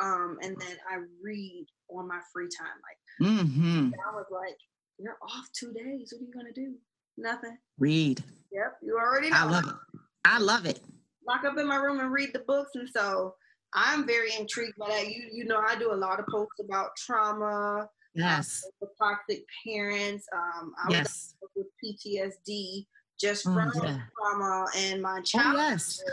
um, 0.01 0.37
and 0.41 0.55
then 0.59 0.77
I 0.89 0.99
read 1.23 1.65
on 1.89 2.07
my 2.07 2.19
free 2.31 2.47
time. 2.57 2.67
Like, 2.87 3.29
mm-hmm. 3.29 3.89
I 4.07 4.15
was 4.15 4.25
like, 4.31 4.57
"You're 4.97 5.17
off 5.21 5.49
two 5.57 5.73
days. 5.73 6.13
What 6.13 6.21
are 6.21 6.25
you 6.25 6.33
gonna 6.33 6.53
do? 6.53 6.75
Nothing. 7.17 7.57
Read. 7.77 8.23
Yep, 8.51 8.77
you 8.81 8.97
already 8.97 9.29
know. 9.29 9.37
I 9.37 9.43
love 9.45 9.67
it. 9.67 9.99
I 10.25 10.39
love 10.39 10.65
it. 10.65 10.79
Lock 11.27 11.43
up 11.43 11.57
in 11.57 11.67
my 11.67 11.77
room 11.77 11.99
and 11.99 12.11
read 12.11 12.29
the 12.33 12.39
books, 12.39 12.71
and 12.75 12.89
so 12.89 13.35
I'm 13.73 14.05
very 14.07 14.29
intrigued 14.39 14.77
by 14.77 14.87
that. 14.87 15.07
You, 15.07 15.23
you 15.31 15.45
know, 15.45 15.59
I 15.59 15.75
do 15.75 15.91
a 15.91 15.95
lot 15.95 16.19
of 16.19 16.25
posts 16.27 16.59
about 16.63 16.89
trauma 16.97 17.87
Yes. 18.15 18.63
Um, 18.81 18.89
toxic 18.99 19.43
parents. 19.65 20.25
Um, 20.33 20.73
I 20.77 20.91
yes. 20.91 21.35
was 21.41 21.51
with 21.55 21.67
PTSD 21.83 22.85
just 23.19 23.43
from 23.43 23.71
oh, 23.75 23.83
yeah. 23.83 23.99
trauma 24.17 24.65
and 24.77 25.01
my 25.01 25.21
child. 25.21 25.55
Oh, 25.57 25.59
yes. 25.59 26.03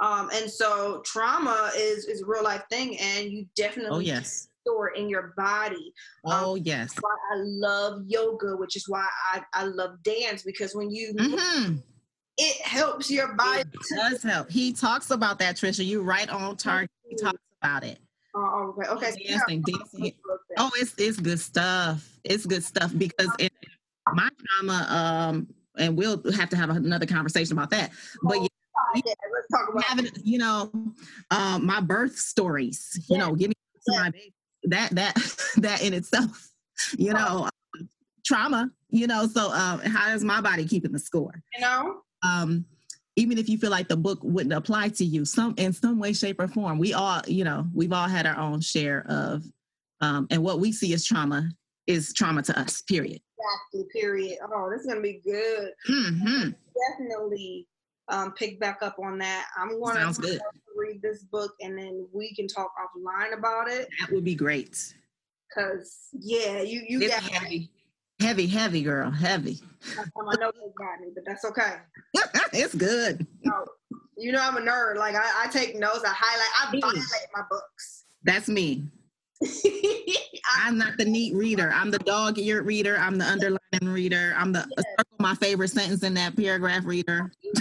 Um, 0.00 0.30
and 0.34 0.50
so 0.50 1.02
trauma 1.04 1.70
is 1.76 2.04
is 2.06 2.22
a 2.22 2.26
real 2.26 2.44
life 2.44 2.64
thing, 2.70 2.98
and 2.98 3.30
you 3.30 3.46
definitely 3.56 3.96
oh 3.96 4.00
yes 4.00 4.48
store 4.66 4.88
in 4.88 5.08
your 5.08 5.32
body. 5.36 5.92
Oh 6.24 6.56
um, 6.56 6.62
yes. 6.64 6.94
Why 7.00 7.14
I 7.32 7.36
love 7.36 8.02
yoga, 8.06 8.56
which 8.56 8.76
is 8.76 8.84
why 8.88 9.06
I 9.32 9.42
I 9.54 9.64
love 9.64 10.02
dance 10.02 10.42
because 10.42 10.74
when 10.74 10.90
you 10.90 11.14
mm-hmm. 11.14 11.76
it 12.36 12.62
helps 12.62 13.10
your 13.10 13.34
body. 13.34 13.60
It 13.60 13.68
does 13.94 14.22
help. 14.22 14.50
He 14.50 14.72
talks 14.72 15.10
about 15.10 15.38
that, 15.38 15.56
Trisha. 15.56 15.84
You 15.84 16.02
right 16.02 16.28
on 16.28 16.56
target. 16.56 16.90
He 17.08 17.16
talks 17.16 17.38
about 17.62 17.84
it. 17.84 17.98
Oh, 18.34 18.74
okay. 18.78 18.90
Okay. 18.90 19.24
Dancing, 19.28 19.62
dancing. 19.62 20.12
Oh, 20.58 20.70
it's 20.76 20.94
it's 20.98 21.18
good 21.18 21.40
stuff. 21.40 22.06
It's 22.24 22.44
good 22.44 22.64
stuff 22.64 22.92
because 22.96 23.30
in 23.38 23.48
my 24.12 24.28
trauma, 24.46 24.86
um, 24.90 25.48
and 25.78 25.96
we'll 25.96 26.20
have 26.32 26.50
to 26.50 26.56
have 26.56 26.70
another 26.70 27.06
conversation 27.06 27.56
about 27.56 27.70
that. 27.70 27.92
But 28.22 28.42
yeah, 28.42 28.48
let's 29.04 29.48
talk 29.50 29.68
about 29.70 29.84
having, 29.84 30.08
you 30.22 30.38
know, 30.38 30.70
um, 31.30 31.66
my 31.66 31.80
birth 31.80 32.16
stories. 32.16 33.04
You 33.08 33.18
know, 33.18 33.34
giving 33.34 33.54
yeah. 33.88 33.98
my 33.98 34.10
baby 34.10 34.34
that 34.64 34.90
that 34.90 35.14
that 35.56 35.82
in 35.82 35.94
itself, 35.94 36.50
you 36.96 37.12
know, 37.12 37.46
uh, 37.46 37.82
trauma. 38.24 38.70
You 38.88 39.06
know, 39.06 39.26
so 39.26 39.52
um, 39.52 39.80
how 39.80 40.14
is 40.14 40.24
my 40.24 40.40
body 40.40 40.64
keeping 40.64 40.92
the 40.92 40.98
score? 40.98 41.42
You 41.54 41.60
know, 41.60 42.02
um, 42.22 42.64
even 43.16 43.38
if 43.38 43.48
you 43.48 43.58
feel 43.58 43.70
like 43.70 43.88
the 43.88 43.96
book 43.96 44.18
wouldn't 44.22 44.52
apply 44.52 44.90
to 44.90 45.04
you 45.04 45.24
some 45.24 45.54
in 45.56 45.72
some 45.72 45.98
way 45.98 46.12
shape 46.12 46.38
or 46.38 46.46
form 46.46 46.78
we 46.78 46.92
all 46.92 47.20
you 47.26 47.44
know 47.44 47.66
we've 47.74 47.92
all 47.92 48.08
had 48.08 48.26
our 48.26 48.38
own 48.38 48.60
share 48.60 49.04
of 49.08 49.42
um, 50.02 50.26
and 50.30 50.42
what 50.42 50.60
we 50.60 50.70
see 50.70 50.92
as 50.92 51.04
trauma 51.04 51.48
is 51.86 52.12
trauma 52.12 52.42
to 52.42 52.56
us 52.58 52.82
period 52.82 53.20
exactly 53.38 54.00
period 54.00 54.38
oh 54.52 54.70
this 54.70 54.82
is 54.82 54.86
gonna 54.86 55.00
be 55.00 55.20
good 55.24 55.70
mm-hmm. 55.88 56.50
definitely 56.90 57.66
um, 58.08 58.32
pick 58.32 58.60
back 58.60 58.78
up 58.82 58.96
on 58.98 59.18
that 59.18 59.46
i'm 59.58 59.80
gonna 59.80 60.12
read 60.76 61.00
this 61.02 61.24
book 61.24 61.52
and 61.60 61.78
then 61.78 62.06
we 62.12 62.34
can 62.34 62.46
talk 62.46 62.70
offline 62.78 63.36
about 63.36 63.68
it 63.68 63.88
that 64.00 64.10
would 64.12 64.24
be 64.24 64.34
great 64.34 64.94
because 65.48 66.08
yeah 66.12 66.60
you 66.60 66.82
you 66.88 67.00
it's 67.00 67.14
got 67.14 67.22
heavy 67.22 67.70
Heavy, 68.20 68.46
heavy 68.46 68.82
girl, 68.82 69.10
heavy. 69.10 69.60
I 69.98 70.04
know 70.40 70.50
they 70.52 70.72
got 70.78 71.00
me, 71.00 71.08
but 71.14 71.24
that's 71.26 71.44
okay. 71.44 71.74
it's 72.54 72.74
good. 72.74 73.26
you 74.16 74.32
know 74.32 74.40
I'm 74.40 74.56
a 74.56 74.60
nerd. 74.60 74.96
Like 74.96 75.14
I, 75.14 75.44
I 75.44 75.48
take 75.50 75.76
notes, 75.78 76.02
I 76.02 76.14
highlight, 76.16 76.48
I 76.58 76.80
violate 76.80 77.28
my 77.34 77.42
books. 77.50 78.04
That's 78.24 78.48
me. 78.48 78.84
I'm 80.64 80.78
not 80.78 80.96
the 80.96 81.04
neat 81.04 81.34
reader. 81.34 81.70
I'm 81.74 81.90
the 81.90 81.98
dog 81.98 82.38
eared 82.38 82.66
reader. 82.66 82.96
I'm 82.98 83.18
the 83.18 83.24
underlining 83.24 83.60
reader. 83.82 84.34
I'm 84.36 84.52
the 84.52 84.66
yes. 84.76 84.84
circle 84.98 85.16
my 85.18 85.34
favorite 85.34 85.68
sentence 85.68 86.02
in 86.02 86.14
that 86.14 86.36
paragraph 86.36 86.84
reader. 86.84 87.30
Yes, 87.42 87.54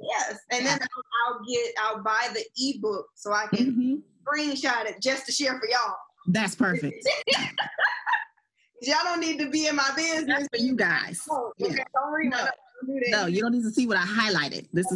yes. 0.00 0.38
And 0.50 0.66
then 0.66 0.78
I'll, 0.80 1.34
I'll, 1.34 1.40
get, 1.46 1.74
I'll 1.82 2.02
buy 2.02 2.28
the 2.32 2.44
ebook 2.56 3.06
so 3.14 3.32
I 3.32 3.46
can 3.46 3.72
mm-hmm. 3.72 3.94
screenshot 4.24 4.86
it 4.86 5.00
just 5.00 5.26
to 5.26 5.32
share 5.32 5.58
for 5.58 5.68
y'all. 5.68 5.96
That's 6.26 6.54
perfect. 6.54 7.06
Y'all 8.82 8.96
don't 9.04 9.20
need 9.20 9.38
to 9.38 9.50
be 9.50 9.66
in 9.66 9.76
my 9.76 9.90
business. 9.94 10.24
That's 10.26 10.48
for 10.48 10.64
you 10.64 10.74
guys. 10.74 11.20
Oh, 11.30 11.52
yeah. 11.58 11.84
read 12.10 12.30
no. 12.30 12.46
no, 13.08 13.26
you 13.26 13.42
don't 13.42 13.52
need 13.52 13.62
to 13.64 13.70
see 13.70 13.86
what 13.86 13.98
I 13.98 14.04
highlighted. 14.04 14.68
This 14.72 14.86
okay. 14.86 14.94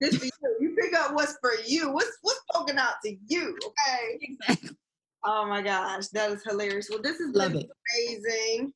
is 0.00 0.12
this 0.12 0.16
for 0.16 0.26
you. 0.26 0.56
You 0.60 0.76
pick 0.80 0.94
up 0.94 1.12
what's 1.12 1.36
for 1.40 1.52
you. 1.66 1.90
What's 1.90 2.18
what's 2.22 2.40
poking 2.52 2.76
out 2.76 2.94
to 3.04 3.16
you, 3.26 3.58
okay? 3.66 4.18
Exactly. 4.20 4.76
Oh 5.24 5.46
my 5.46 5.62
gosh, 5.62 6.08
that 6.08 6.30
is 6.30 6.42
hilarious. 6.44 6.88
Well, 6.90 7.02
this 7.02 7.20
is 7.20 7.34
Love 7.34 7.54
it. 7.54 7.68
amazing. 7.94 8.72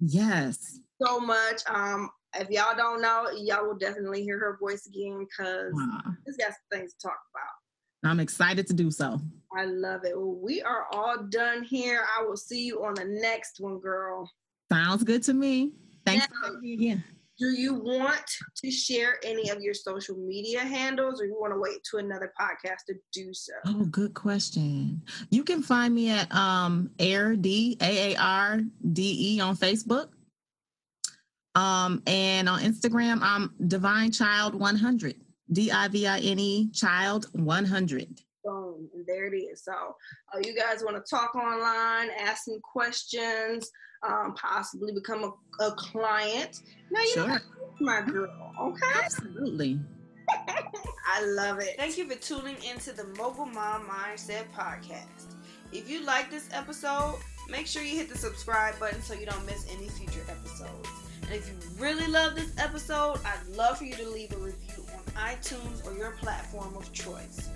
Yes. 0.00 0.80
So 1.00 1.20
much. 1.20 1.62
Um, 1.68 2.10
if 2.34 2.48
y'all 2.48 2.76
don't 2.76 3.02
know, 3.02 3.28
y'all 3.36 3.66
will 3.66 3.76
definitely 3.76 4.22
hear 4.22 4.38
her 4.38 4.56
voice 4.60 4.86
again 4.86 5.26
because 5.28 5.72
uh, 5.78 6.10
it's 6.26 6.38
got 6.38 6.48
some 6.48 6.78
things 6.78 6.94
to 6.94 7.08
talk 7.08 7.18
about. 7.34 8.10
I'm 8.10 8.20
excited 8.20 8.66
to 8.68 8.74
do 8.74 8.90
so. 8.90 9.20
I 9.56 9.64
love 9.66 10.04
it. 10.04 10.16
Well, 10.16 10.38
we 10.42 10.62
are 10.62 10.86
all 10.92 11.18
done 11.28 11.62
here. 11.62 12.04
I 12.18 12.24
will 12.24 12.36
see 12.36 12.64
you 12.64 12.84
on 12.84 12.94
the 12.94 13.04
next 13.04 13.56
one, 13.60 13.78
girl. 13.78 14.30
Sounds 14.72 15.04
good 15.04 15.22
to 15.24 15.34
me. 15.34 15.72
Thanks 16.06 16.26
now, 16.30 16.36
for 16.36 16.46
having 16.46 16.62
me 16.62 16.72
again. 16.72 17.04
Do 17.38 17.48
you 17.48 17.74
want 17.74 18.24
to 18.62 18.70
share 18.70 19.18
any 19.24 19.50
of 19.50 19.60
your 19.60 19.74
social 19.74 20.16
media 20.16 20.60
handles 20.60 21.20
or 21.20 21.24
you 21.24 21.36
want 21.38 21.52
to 21.52 21.58
wait 21.58 21.82
to 21.90 21.96
another 21.96 22.32
podcast 22.38 22.84
to 22.88 22.94
do 23.12 23.32
so? 23.32 23.52
Oh, 23.66 23.84
good 23.86 24.14
question. 24.14 25.02
You 25.30 25.42
can 25.42 25.62
find 25.62 25.94
me 25.94 26.10
at 26.10 26.32
um 26.34 26.90
Air 26.98 27.34
D 27.34 27.76
A 27.80 28.12
A 28.12 28.16
R 28.16 28.60
D 28.92 29.36
E 29.36 29.40
on 29.40 29.56
Facebook. 29.56 30.08
Um, 31.54 32.02
and 32.06 32.48
on 32.48 32.60
Instagram, 32.60 33.18
I'm 33.22 33.52
Divine 33.66 34.10
Child 34.10 34.54
100. 34.54 35.16
D 35.52 35.70
I 35.70 35.88
V 35.88 36.06
I 36.06 36.18
N 36.18 36.38
E 36.38 36.70
Child 36.72 37.26
100. 37.32 38.20
Boom, 38.44 38.88
and 38.94 39.06
there 39.06 39.26
it 39.26 39.36
is. 39.36 39.62
So, 39.64 39.72
uh, 39.72 40.38
you 40.44 40.54
guys 40.56 40.82
want 40.82 40.96
to 40.96 41.02
talk 41.08 41.34
online, 41.34 42.10
ask 42.18 42.44
some 42.44 42.58
questions, 42.60 43.70
um, 44.02 44.34
possibly 44.34 44.92
become 44.92 45.24
a, 45.24 45.64
a 45.64 45.72
client. 45.72 46.60
Now 46.90 47.00
you 47.02 47.08
sure. 47.08 47.28
know, 47.28 47.38
my 47.80 48.00
girl. 48.02 48.52
Okay. 48.60 49.00
Absolutely. 49.04 49.78
I 50.28 51.24
love 51.24 51.58
it. 51.58 51.76
Thank 51.76 51.98
you 51.98 52.08
for 52.08 52.16
tuning 52.16 52.56
into 52.64 52.92
the 52.92 53.04
Mobile 53.18 53.46
Mom 53.46 53.86
Mindset 53.86 54.44
podcast. 54.56 55.36
If 55.72 55.88
you 55.88 56.04
like 56.04 56.30
this 56.30 56.48
episode, 56.52 57.18
make 57.48 57.66
sure 57.66 57.82
you 57.82 57.96
hit 57.96 58.08
the 58.08 58.18
subscribe 58.18 58.78
button 58.78 59.02
so 59.02 59.14
you 59.14 59.26
don't 59.26 59.44
miss 59.46 59.66
any 59.70 59.88
future 59.88 60.24
episodes. 60.28 60.88
And 61.22 61.32
if 61.32 61.48
you 61.48 61.54
really 61.78 62.06
love 62.06 62.34
this 62.34 62.52
episode, 62.58 63.18
I'd 63.24 63.56
love 63.56 63.78
for 63.78 63.84
you 63.84 63.94
to 63.94 64.08
leave 64.08 64.32
a 64.32 64.36
review 64.36 64.84
on 64.94 65.02
iTunes 65.14 65.86
or 65.86 65.96
your 65.96 66.12
platform 66.12 66.76
of 66.76 66.92
choice. 66.92 67.48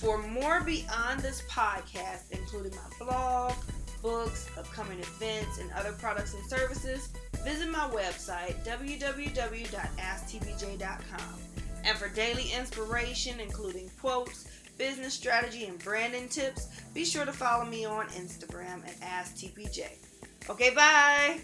For 0.00 0.16
more 0.16 0.62
beyond 0.62 1.20
this 1.20 1.42
podcast, 1.42 2.30
including 2.30 2.72
my 2.72 2.88
blog, 3.04 3.52
books, 4.00 4.48
upcoming 4.56 4.98
events, 4.98 5.58
and 5.58 5.70
other 5.72 5.92
products 5.92 6.32
and 6.32 6.42
services, 6.46 7.10
visit 7.44 7.70
my 7.70 7.86
website, 7.90 8.64
www.asktbj.com. 8.64 9.80
And 11.84 11.98
for 11.98 12.08
daily 12.08 12.50
inspiration, 12.58 13.40
including 13.40 13.90
quotes, 14.00 14.46
business 14.78 15.12
strategy, 15.12 15.66
and 15.66 15.78
branding 15.78 16.30
tips, 16.30 16.68
be 16.94 17.04
sure 17.04 17.26
to 17.26 17.32
follow 17.32 17.66
me 17.66 17.84
on 17.84 18.06
Instagram 18.08 18.82
at 18.86 18.98
AskTBJ. 19.00 19.98
Okay, 20.48 20.74
bye. 20.74 21.40